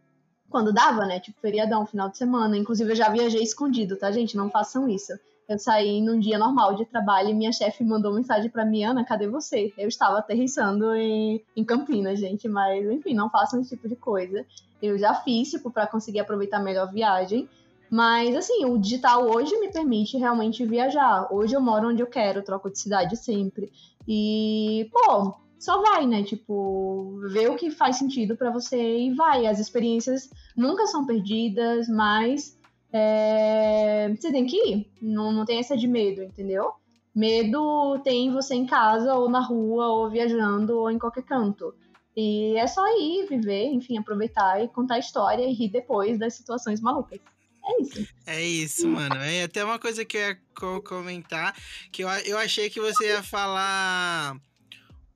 quando 0.50 0.74
dava, 0.74 1.06
né? 1.06 1.20
Tipo, 1.20 1.40
feriadão, 1.40 1.86
final 1.86 2.10
de 2.10 2.18
semana. 2.18 2.58
Inclusive, 2.58 2.92
eu 2.92 2.96
já 2.96 3.10
viajei 3.10 3.42
escondido, 3.42 3.96
tá, 3.96 4.12
gente? 4.12 4.36
Não 4.36 4.50
façam 4.50 4.88
isso. 4.88 5.14
Eu 5.48 5.58
saí 5.58 6.00
num 6.00 6.20
dia 6.20 6.38
normal 6.38 6.76
de 6.76 6.86
trabalho 6.86 7.30
e 7.30 7.34
minha 7.34 7.52
chefe 7.52 7.84
mandou 7.84 8.14
mensagem 8.14 8.52
pra 8.52 8.64
mim, 8.64 8.84
Ana, 8.84 9.04
cadê 9.04 9.28
você? 9.28 9.74
Eu 9.76 9.88
estava 9.88 10.20
aterrissando 10.20 10.94
em, 10.94 11.44
em 11.56 11.64
Campinas, 11.64 12.20
gente, 12.20 12.48
mas 12.48 12.86
enfim, 12.86 13.16
não 13.16 13.32
façam 13.32 13.60
esse 13.60 13.72
tipo 13.72 13.90
de 13.90 13.96
coisa. 13.96 14.46
Eu 14.80 14.96
já 14.98 15.16
fiz, 15.16 15.50
tipo, 15.50 15.72
pra 15.72 15.88
conseguir 15.88 16.20
aproveitar 16.20 16.60
melhor 16.60 16.88
a 16.88 16.92
viagem. 16.92 17.50
Mas, 17.90 18.36
assim, 18.36 18.64
o 18.66 18.78
digital 18.78 19.28
hoje 19.28 19.58
me 19.58 19.72
permite 19.72 20.18
realmente 20.18 20.64
viajar. 20.64 21.28
Hoje 21.34 21.56
eu 21.56 21.62
moro 21.62 21.90
onde 21.90 22.04
eu 22.04 22.08
quero, 22.08 22.44
troco 22.44 22.70
de 22.70 22.78
cidade 22.78 23.18
sempre. 23.18 23.72
E, 24.08 24.88
pô, 24.92 25.34
só 25.60 25.82
vai, 25.82 26.06
né? 26.08 26.24
Tipo, 26.24 27.20
vê 27.30 27.48
o 27.50 27.56
que 27.56 27.70
faz 27.70 27.98
sentido 27.98 28.36
pra 28.36 28.50
você 28.50 28.78
e 29.00 29.14
vai. 29.14 29.46
As 29.46 29.60
experiências 29.60 30.30
nunca 30.56 30.88
são 30.88 31.06
perdidas, 31.06 31.88
mas 31.90 32.58
é, 32.92 34.10
você 34.16 34.32
tem 34.32 34.46
que 34.46 34.56
ir. 34.58 34.90
Não, 35.02 35.32
não 35.32 35.46
tem 35.46 35.60
essa 35.60 35.76
de 35.78 35.88
medo, 35.88 36.24
entendeu? 36.24 36.72
Medo 37.14 38.00
tem 38.04 38.32
você 38.32 38.56
em 38.56 38.66
casa, 38.66 39.14
ou 39.16 39.30
na 39.30 39.42
rua, 39.42 39.88
ou 39.88 40.10
viajando, 40.10 40.78
ou 40.78 40.90
em 40.90 40.98
qualquer 41.00 41.24
canto. 41.24 41.74
E 42.16 42.56
é 42.58 42.66
só 42.68 42.84
ir, 43.00 43.28
viver, 43.28 43.66
enfim, 43.66 43.98
aproveitar 43.98 44.64
e 44.64 44.68
contar 44.68 44.96
a 44.96 45.00
história 45.00 45.44
e 45.44 45.54
rir 45.54 45.70
depois 45.70 46.18
das 46.18 46.34
situações 46.36 46.82
malucas. 46.82 47.20
É 47.66 47.82
isso. 47.82 48.08
É 48.26 48.42
isso, 48.42 48.88
mano. 48.88 49.16
É 49.18 49.44
até 49.44 49.64
uma 49.64 49.78
coisa 49.80 50.04
que 50.06 50.18
eu 50.18 50.22
ia 50.22 50.38
co- 50.58 50.82
comentar, 50.82 51.56
que 51.92 52.04
eu, 52.04 52.10
eu 52.26 52.38
achei 52.38 52.70
que 52.70 52.80
você 52.80 53.10
ia 53.10 53.24
falar 53.24 54.36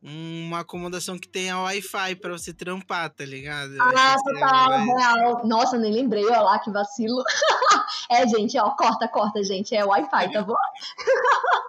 uma 0.04 0.60
acomodação 0.60 1.18
que 1.18 1.30
tenha 1.30 1.58
Wi-Fi 1.58 2.16
pra 2.16 2.34
você 2.34 2.54
trampar, 2.54 3.10
tá 3.10 3.24
ligado? 3.24 3.72
Ah, 3.80 4.16
você 4.18 4.34
total, 4.34 4.50
falar 4.50 4.86
isso. 4.86 4.96
real. 4.96 5.48
Nossa, 5.48 5.78
nem 5.78 5.94
lembrei, 5.94 6.26
ó 6.30 6.42
lá, 6.42 6.60
que 6.60 6.70
vacilo. 6.70 7.24
é, 8.12 8.28
gente, 8.28 8.60
ó, 8.60 8.72
corta, 8.72 9.08
corta, 9.08 9.42
gente. 9.44 9.74
É 9.74 9.86
Wi-Fi, 9.86 10.34
tá 10.34 10.42
bom? 10.42 10.56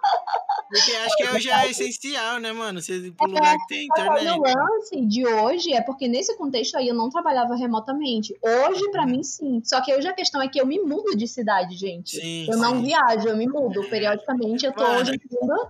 Porque 0.69 0.91
acho 0.97 1.15
que 1.17 1.27
hoje 1.29 1.49
é 1.49 1.69
essencial, 1.69 2.39
né, 2.39 2.51
mano? 2.51 2.81
Você 2.81 3.11
pro 3.15 3.27
lugar 3.27 3.55
que 3.57 3.67
tem 3.67 3.85
internet. 3.85 4.27
O 4.39 4.41
lance 4.41 5.05
de 5.05 5.25
hoje 5.27 5.73
é 5.73 5.81
porque 5.81 6.07
nesse 6.07 6.35
contexto 6.37 6.75
aí 6.77 6.87
eu 6.87 6.95
não 6.95 7.09
trabalhava 7.09 7.55
remotamente. 7.55 8.35
Hoje, 8.41 8.89
pra 8.91 9.05
mim, 9.05 9.23
sim. 9.23 9.61
Só 9.63 9.81
que 9.81 9.93
hoje 9.93 10.07
a 10.07 10.13
questão 10.13 10.41
é 10.41 10.47
que 10.47 10.59
eu 10.59 10.65
me 10.65 10.79
mudo 10.79 11.15
de 11.15 11.27
cidade, 11.27 11.75
gente. 11.75 12.17
Sim, 12.19 12.47
Eu 12.49 12.57
não 12.57 12.77
sim. 12.77 12.83
viajo, 12.83 13.27
eu 13.27 13.37
me 13.37 13.47
mudo. 13.47 13.83
Periodicamente 13.89 14.65
eu 14.65 14.73
tô 14.73 14.83
Mano, 14.83 15.01
hoje 15.01 15.19
indo. 15.31 15.67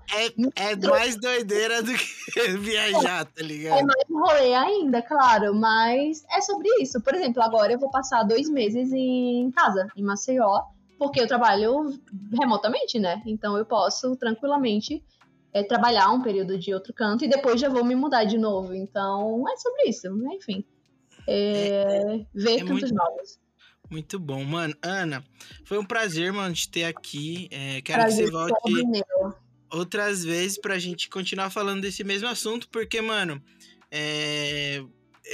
É, 0.58 0.72
é 0.72 0.76
mais 0.88 1.16
doideira 1.20 1.82
do 1.84 1.94
que 1.94 2.06
viajar, 2.60 3.26
tá 3.26 3.32
É 3.38 3.44
ligado? 3.44 3.86
mais 3.86 4.06
rolê 4.10 4.54
ainda, 4.54 5.02
claro, 5.02 5.54
mas 5.54 6.24
é 6.32 6.42
sobre 6.42 6.68
isso. 6.82 7.02
Por 7.02 7.14
exemplo, 7.16 7.42
agora 7.42 7.74
eu 7.74 7.80
vou 7.80 7.90
passar 7.90 8.24
dois 8.24 8.50
meses 8.50 8.92
em 8.92 9.52
casa, 9.52 9.88
em 9.96 10.04
Maceió, 10.04 10.62
porque 10.98 11.20
eu 11.20 11.28
trabalho 11.28 11.94
remotamente, 12.40 13.00
né? 13.00 13.22
Então 13.26 13.58
eu 13.58 13.66
posso 13.66 14.16
tranquilamente 14.16 15.04
é, 15.54 15.64
trabalhar 15.64 16.10
um 16.12 16.22
período 16.22 16.58
de 16.58 16.74
outro 16.74 16.94
canto 16.94 17.24
e 17.26 17.28
depois 17.30 17.60
já 17.60 17.70
vou 17.70 17.84
me 17.84 17.96
mudar 17.96 18.24
de 18.26 18.38
novo. 18.38 18.74
Então 18.74 19.46
é 19.50 19.58
sobre 19.58 19.90
isso, 19.90 20.08
enfim. 20.34 20.64
É, 21.28 22.26
ver 22.34 22.56
é 22.56 22.60
cantos 22.60 22.92
muito- 22.92 22.94
novos. 22.94 23.40
Muito 23.90 24.20
bom, 24.20 24.44
mano. 24.44 24.76
Ana, 24.82 25.24
foi 25.64 25.78
um 25.78 25.86
prazer, 25.86 26.34
mano, 26.34 26.56
te 26.56 26.68
ter 26.70 26.86
aqui. 26.86 27.48
É, 27.52 27.82
quero 27.82 28.00
que 28.00 28.06
Prazer 28.06 28.26
você 28.26 28.32
volte 28.32 29.04
outras 29.72 30.24
vezes 30.24 30.58
pra 30.60 30.80
gente 30.80 31.08
continuar 31.10 31.50
falando 31.52 31.82
desse 31.82 32.04
mesmo 32.04 32.28
assunto, 32.28 32.68
porque, 32.70 33.00
mano, 33.00 33.42
é, 33.92 34.84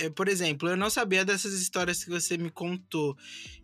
por 0.09 0.27
exemplo, 0.27 0.69
eu 0.69 0.77
não 0.77 0.89
sabia 0.89 1.25
dessas 1.25 1.53
histórias 1.59 2.03
que 2.03 2.09
você 2.09 2.37
me 2.37 2.49
contou. 2.49 3.17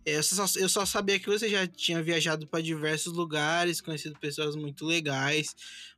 É, 0.04 0.16
Eu 0.16 0.22
só, 0.22 0.44
eu 0.56 0.68
só 0.68 0.84
sabia 0.84 1.18
que 1.18 1.26
você 1.28 1.48
já 1.48 1.66
tinha 1.66 2.02
viajado 2.02 2.46
pra 2.46 2.60
diversos 2.60 3.12
lugares, 3.12 3.80
conhecido 3.80 4.18
pessoas 4.18 4.54
muito 4.56 4.84
legais. 4.84 5.54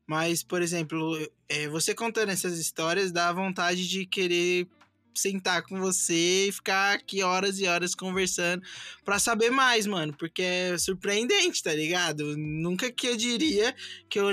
Mas, 0.06 0.42
por 0.42 0.60
exemplo, 0.60 1.16
é, 1.48 1.68
você 1.68 1.94
contando 1.94 2.30
essas 2.30 2.58
histórias 2.58 3.12
dá 3.12 3.32
vontade 3.32 3.88
de 3.88 4.06
querer 4.06 4.66
sentar 5.14 5.62
com 5.62 5.78
você 5.78 6.48
e 6.48 6.52
ficar 6.52 6.94
aqui 6.94 7.22
horas 7.22 7.58
e 7.58 7.66
horas 7.66 7.94
conversando 7.94 8.62
pra 9.04 9.18
saber 9.18 9.50
mais, 9.50 9.86
mano, 9.86 10.14
porque 10.16 10.42
é 10.42 10.78
surpreendente, 10.78 11.62
tá 11.62 11.72
ligado? 11.72 12.36
Nunca 12.36 12.90
que 12.90 13.06
eu 13.06 13.16
diria 13.16 13.74
que 14.08 14.18
eu 14.18 14.26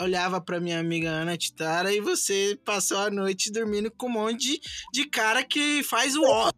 olhava 0.00 0.40
pra 0.40 0.60
minha 0.60 0.80
amiga 0.80 1.10
Ana 1.10 1.36
Titara 1.36 1.92
e 1.92 2.00
você 2.00 2.58
passou 2.64 2.98
a 2.98 3.10
noite 3.10 3.52
dormindo 3.52 3.90
com 3.90 4.06
um 4.06 4.10
monte 4.10 4.38
de, 4.38 4.60
de 4.92 5.04
cara 5.06 5.44
que 5.44 5.82
faz 5.82 6.16
o 6.16 6.22
ó. 6.24 6.50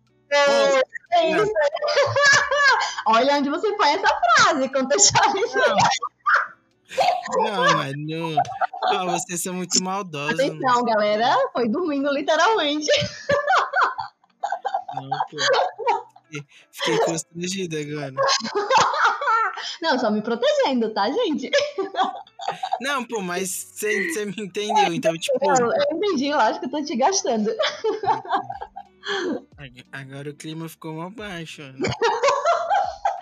É 1.12 1.30
isso. 1.30 1.52
Olha 3.06 3.36
onde 3.36 3.50
você 3.50 3.70
põe 3.76 3.90
essa 3.90 4.08
frase, 4.08 4.68
contextualizando. 4.72 5.76
Não, 7.36 7.76
mano. 7.76 8.36
Ah, 8.84 9.04
vocês 9.06 9.42
são 9.42 9.54
muito 9.54 9.82
maldosos. 9.82 10.36
mano. 10.36 10.52
Atenção, 10.66 10.84
galera, 10.84 11.36
foi 11.52 11.68
dormindo 11.68 12.10
literalmente. 12.12 12.90
Não, 14.94 15.08
pô. 15.10 15.36
Fiquei- 16.30 16.46
Fiquei 16.70 16.98
constrangido 17.04 17.76
agora. 17.78 18.12
Não, 19.80 19.98
só 19.98 20.10
me 20.10 20.22
protegendo, 20.22 20.92
tá, 20.92 21.10
gente? 21.10 21.50
Não, 22.80 23.04
pô, 23.04 23.20
mas 23.20 23.48
você 23.74 24.24
me 24.26 24.34
entendeu, 24.38 24.92
então, 24.92 25.16
tipo, 25.16 25.38
Eu, 25.42 25.66
eu 25.72 25.96
entendi, 25.96 26.26
eu 26.28 26.38
acho 26.40 26.58
que 26.58 26.66
eu 26.66 26.70
tô 26.70 26.82
te 26.84 26.96
gastando. 26.96 27.50
ag- 29.58 29.86
agora 29.92 30.30
o 30.30 30.34
clima 30.34 30.68
ficou 30.68 30.94
mal 30.94 31.10
baixo. 31.10 31.62
mano. 31.62 31.78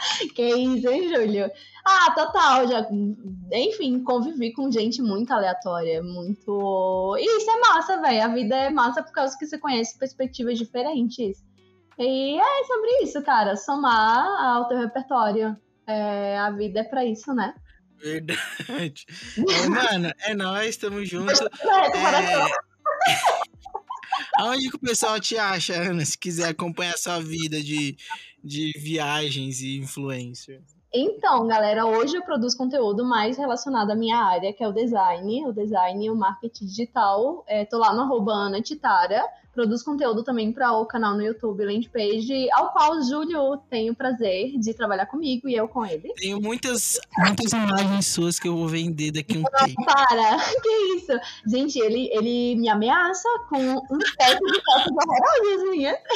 Que 0.34 0.42
isso, 0.42 0.88
hein, 0.88 1.08
Júlio? 1.08 1.50
Ah, 1.84 2.12
total, 2.14 2.66
já. 2.68 2.86
Enfim, 3.52 4.02
convivi 4.04 4.52
com 4.52 4.70
gente 4.70 5.02
muito 5.02 5.32
aleatória, 5.32 6.02
muito. 6.02 7.16
E 7.18 7.38
isso 7.38 7.50
é 7.50 7.60
massa, 7.60 8.00
velho. 8.00 8.22
A 8.22 8.28
vida 8.28 8.56
é 8.56 8.70
massa 8.70 9.02
por 9.02 9.12
causa 9.12 9.36
que 9.38 9.46
você 9.46 9.58
conhece 9.58 9.98
perspectivas 9.98 10.58
diferentes. 10.58 11.44
E 11.98 12.38
é 12.38 12.64
sobre 12.64 13.02
isso, 13.02 13.22
cara. 13.22 13.56
Somar 13.56 14.26
ao 14.56 14.68
teu 14.68 14.78
repertório. 14.78 15.56
É, 15.86 16.38
a 16.38 16.50
vida 16.50 16.80
é 16.80 16.84
pra 16.84 17.04
isso, 17.04 17.34
né? 17.34 17.54
Verdade. 17.98 19.04
Mano, 19.68 20.12
é 20.20 20.34
nóis, 20.34 20.76
tamo 20.76 21.04
junto. 21.04 21.32
É... 23.02 23.39
Aonde 24.38 24.70
que 24.70 24.76
o 24.76 24.80
pessoal 24.80 25.18
te 25.20 25.36
acha, 25.36 25.74
Ana, 25.74 26.04
se 26.04 26.16
quiser 26.16 26.48
acompanhar 26.48 26.96
sua 26.96 27.20
vida 27.20 27.60
de, 27.60 27.96
de 28.42 28.72
viagens 28.78 29.60
e 29.60 29.78
influencer? 29.78 30.62
Então, 30.92 31.46
galera, 31.46 31.86
hoje 31.86 32.16
eu 32.16 32.22
produzo 32.22 32.56
conteúdo 32.56 33.04
mais 33.04 33.36
relacionado 33.36 33.92
à 33.92 33.94
minha 33.94 34.18
área, 34.18 34.52
que 34.52 34.62
é 34.62 34.68
o 34.68 34.72
design, 34.72 35.46
o 35.46 35.52
design 35.52 36.04
e 36.04 36.10
o 36.10 36.16
marketing 36.16 36.66
digital. 36.66 37.44
É, 37.46 37.64
tô 37.64 37.78
lá 37.78 37.92
no 37.92 38.02
arroba 38.02 38.32
Ana 38.32 38.60
Titara. 38.60 39.24
Produzo 39.52 39.84
conteúdo 39.84 40.22
também 40.22 40.52
para 40.52 40.72
o 40.72 40.86
canal 40.86 41.14
no 41.14 41.22
YouTube 41.22 41.64
Landpage, 41.64 42.48
ao 42.52 42.72
qual 42.72 42.92
o 42.92 43.02
Júlio 43.02 43.56
tem 43.68 43.90
o 43.90 43.94
prazer 43.94 44.56
de 44.58 44.72
trabalhar 44.72 45.06
comigo 45.06 45.48
e 45.48 45.54
eu 45.54 45.66
com 45.66 45.84
ele. 45.84 46.12
Tenho 46.14 46.40
muitas, 46.40 47.00
muitas 47.18 47.52
imagens 47.52 48.06
suas 48.06 48.38
que 48.38 48.46
eu 48.46 48.56
vou 48.56 48.68
vender 48.68 49.10
daqui 49.10 49.36
a 49.36 49.40
um 49.40 49.66
tempo. 49.66 49.84
Para! 49.84 50.38
Que 50.62 50.68
isso? 50.96 51.12
Gente, 51.46 51.78
ele, 51.78 52.10
ele 52.12 52.56
me 52.56 52.68
ameaça 52.68 53.28
com 53.48 53.58
um 53.58 54.00
set 54.00 54.38
de 54.38 54.62
fotos 54.64 54.92
horrorosas 54.92 55.70
minhas. 55.70 55.98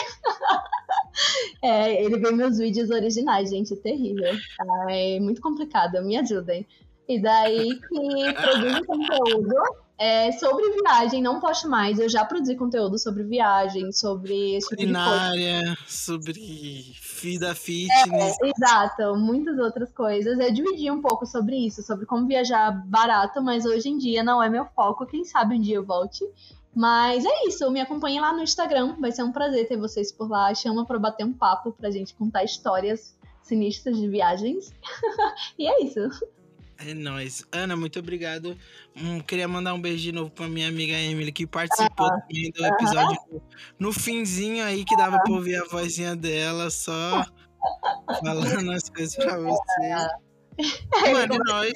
É, 1.63 2.03
ele 2.03 2.19
vê 2.19 2.33
meus 2.33 2.59
vídeos 2.59 2.91
originais, 2.91 3.51
gente, 3.51 3.73
é 3.73 3.77
terrível. 3.77 4.33
É 4.89 5.21
muito 5.21 5.41
complicado, 5.41 6.03
me 6.03 6.17
ajudem. 6.17 6.67
E 7.09 7.21
daí 7.21 7.79
que 7.79 8.33
produzo 8.35 8.85
conteúdo 8.85 9.55
é, 9.97 10.33
sobre 10.33 10.69
viagem, 10.83 11.23
não 11.23 11.41
posto 11.41 11.69
mais. 11.69 11.99
Eu 11.99 12.09
já 12.09 12.25
produzi 12.25 12.57
conteúdo 12.57 12.99
sobre 12.99 13.23
viagem, 13.23 13.93
sobre 13.93 14.57
esse 14.57 14.69
tipo. 14.69 14.83
Culinária, 14.83 15.77
sobre 15.87 16.95
vida 17.23 17.55
fitness. 17.55 18.37
Exato, 18.43 19.17
muitas 19.17 19.57
outras 19.59 19.93
coisas. 19.93 20.39
Eu 20.39 20.53
dividi 20.53 20.91
um 20.91 21.01
pouco 21.01 21.25
sobre 21.27 21.57
isso, 21.57 21.83
sobre 21.83 22.07
como 22.07 22.27
viajar 22.27 22.73
barato, 22.87 23.41
mas 23.41 23.65
hoje 23.65 23.89
em 23.89 23.99
dia 23.99 24.25
não 24.25 24.43
é 24.43 24.49
meu 24.49 24.67
foco. 24.67 25.07
Quem 25.07 25.25
sabe 25.25 25.55
um 25.55 25.61
dia 25.61 25.77
eu 25.77 25.85
volte. 25.85 26.25
Mas 26.75 27.25
é 27.25 27.47
isso, 27.47 27.71
me 27.71 27.81
acompanhe 27.81 28.21
lá 28.21 28.33
no 28.33 28.43
Instagram. 28.43 28.97
Vai 28.99 29.13
ser 29.13 29.23
um 29.23 29.31
prazer 29.31 29.69
ter 29.69 29.77
vocês 29.77 30.11
por 30.11 30.29
lá. 30.29 30.53
Chama 30.55 30.85
pra 30.85 30.99
bater 30.99 31.25
um 31.25 31.33
papo, 31.33 31.71
pra 31.71 31.91
gente 31.91 32.15
contar 32.15 32.43
histórias 32.43 33.17
sinistras 33.43 33.97
de 33.97 34.09
viagens. 34.09 34.75
e 35.57 35.69
é 35.69 35.85
isso. 35.85 36.01
É 36.87 36.93
nóis. 36.93 37.45
Ana, 37.51 37.77
muito 37.77 37.99
obrigado. 37.99 38.57
Hum, 38.97 39.21
queria 39.21 39.49
mandar 39.49 39.73
um 39.75 39.81
beijo 39.81 40.03
de 40.03 40.13
novo 40.13 40.31
pra 40.31 40.49
minha 40.49 40.69
amiga 40.69 40.93
Emily, 40.93 41.33
que 41.33 41.47
participou 41.47 42.09
também 42.09 42.51
do 42.51 42.65
episódio 42.67 43.19
no 43.79 43.93
finzinho 43.93 44.65
aí, 44.65 44.85
que 44.85 44.97
dava 44.97 45.19
pra 45.23 45.33
ouvir 45.33 45.57
a 45.57 45.65
vozinha 45.65 46.15
dela, 46.15 46.71
só 46.71 47.25
falando 48.23 48.73
as 48.73 48.89
coisas 48.91 49.17
pra 49.17 49.39
você. 49.39 49.89
Mano, 51.11 51.35
é 51.35 51.39
nóis. 51.39 51.73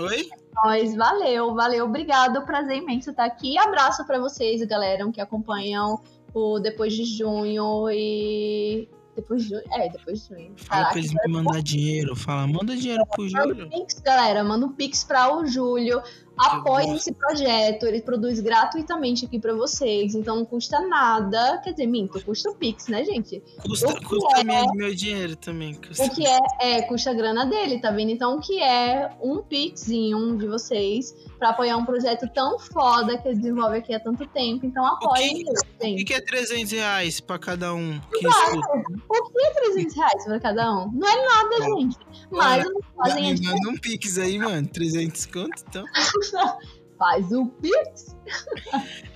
Oi? 0.00 0.28
Mas 0.64 0.94
valeu, 0.94 1.54
valeu, 1.54 1.84
obrigado. 1.86 2.44
Prazer 2.44 2.78
imenso 2.78 3.10
estar 3.10 3.24
aqui. 3.24 3.58
Abraço 3.58 4.06
pra 4.06 4.18
vocês, 4.18 4.62
galera, 4.66 5.10
que 5.10 5.20
acompanham 5.20 6.02
o 6.34 6.58
Depois 6.58 6.92
de 6.92 7.04
Junho 7.04 7.90
e. 7.90 8.88
Depois 9.16 9.42
de 9.42 9.48
junho? 9.48 9.62
É, 9.72 9.88
depois 9.88 10.22
de 10.22 10.34
junho. 10.34 10.54
Caraca, 10.68 10.90
pra 10.90 10.98
eles 10.98 11.12
me 11.12 11.32
mandar 11.32 11.62
dinheiro. 11.62 12.14
Fala, 12.14 12.46
manda 12.46 12.76
dinheiro 12.76 13.04
pro 13.06 13.24
Manda 13.24 13.48
Júlio. 13.48 13.66
um 13.66 13.70
pix, 13.70 14.00
galera. 14.00 14.44
Manda 14.44 14.66
um 14.66 14.72
pix 14.72 15.02
pra 15.02 15.34
o 15.34 15.46
Júlio. 15.46 16.02
apoiem 16.36 16.94
esse 16.94 17.12
projeto, 17.12 17.86
ele 17.86 18.02
produz 18.02 18.40
gratuitamente 18.40 19.24
aqui 19.24 19.38
pra 19.38 19.54
vocês, 19.54 20.14
então 20.14 20.36
não 20.36 20.44
custa 20.44 20.78
nada. 20.86 21.58
Quer 21.64 21.70
dizer, 21.70 21.86
minto, 21.86 22.22
custa 22.22 22.50
o 22.50 22.54
Pix, 22.54 22.88
né, 22.88 23.02
gente? 23.04 23.42
Custa, 23.62 23.98
custa 24.02 24.40
é? 24.40 24.44
meu, 24.44 24.66
meu 24.74 24.94
dinheiro 24.94 25.34
também. 25.36 25.74
Custa. 25.74 26.04
O 26.04 26.10
que 26.10 26.26
é, 26.26 26.38
é, 26.60 26.82
custa 26.82 27.10
a 27.10 27.14
grana 27.14 27.46
dele, 27.46 27.80
tá 27.80 27.90
vendo? 27.90 28.10
Então, 28.10 28.36
o 28.36 28.40
que 28.40 28.62
é 28.62 29.10
um 29.22 29.42
pixinho 29.42 30.36
de 30.36 30.46
vocês 30.46 31.14
pra 31.38 31.50
apoiar 31.50 31.76
um 31.76 31.84
projeto 31.84 32.26
tão 32.34 32.58
foda 32.58 33.18
que 33.18 33.34
desenvolve 33.34 33.78
aqui 33.78 33.94
há 33.94 34.00
tanto 34.00 34.26
tempo? 34.28 34.64
Então, 34.66 34.84
apoiem 34.86 35.34
que- 35.34 35.40
ele, 35.42 35.50
O 35.50 35.54
que, 35.78 35.86
gente. 35.86 36.12
é 36.14 36.20
300 36.20 36.72
reais 36.72 37.20
pra 37.20 37.38
cada 37.38 37.74
um? 37.74 38.00
Que? 38.18 38.26
O 38.26 39.22
que 39.32 39.42
é 39.46 39.50
300 39.54 39.94
reais 39.96 40.24
pra 40.24 40.40
cada 40.40 40.72
um? 40.72 40.90
Não 40.92 41.08
é 41.08 41.22
nada, 41.26 41.64
gente. 41.78 41.96
Mas 42.30 42.66
Olha, 42.66 42.74
fazem 42.96 43.30
a 43.30 43.34
me 43.34 43.40
manda 43.46 43.68
um 43.70 43.76
pix 43.76 44.18
aí, 44.18 44.38
mano. 44.38 44.66
300 44.68 45.26
conto, 45.26 45.62
então. 45.68 45.84
Faz 46.98 47.30
o 47.30 47.46
pix. 47.60 48.16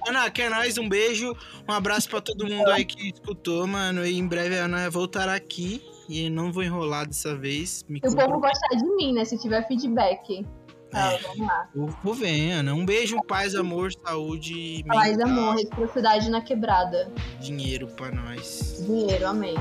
Ana, 0.07 0.31
que 0.31 0.43
é 0.43 0.51
nóis, 0.51 0.77
um 0.77 0.87
beijo. 0.87 1.35
Um 1.67 1.73
abraço 1.73 2.11
pra 2.11 2.21
todo 2.21 2.47
mundo 2.47 2.69
aí 2.71 2.85
que 2.85 3.09
escutou, 3.09 3.67
mano. 3.67 4.05
E 4.05 4.19
em 4.19 4.27
breve 4.29 4.59
a 4.59 4.65
Ana 4.67 4.91
voltará 4.91 5.35
aqui. 5.35 5.83
E 6.07 6.29
não 6.29 6.53
vou 6.53 6.63
enrolar 6.63 7.07
dessa 7.07 7.35
vez. 7.37 7.85
Me 7.89 7.99
o 8.05 8.15
povo 8.15 8.39
gostar 8.41 8.77
de 8.77 8.85
mim, 8.97 9.15
né? 9.15 9.25
Se 9.25 9.39
tiver 9.39 9.67
feedback. 9.67 10.45
Tá, 10.91 11.13
É. 11.13 11.19
vamos 11.19 11.47
lá. 11.47 11.69
Ver, 12.15 12.51
Ana. 12.53 12.75
Um 12.75 12.85
beijo, 12.85 13.23
paz, 13.27 13.55
amor, 13.55 13.93
saúde, 13.93 14.83
Paz, 14.87 15.17
mental, 15.17 15.29
amor, 15.29 15.55
reciprocidade 15.55 16.29
na 16.31 16.41
quebrada. 16.41 17.11
dinheiro 17.41 17.87
pra 17.87 18.11
nós. 18.11 18.83
Dinheiro, 18.85 19.27
amém. 19.29 19.55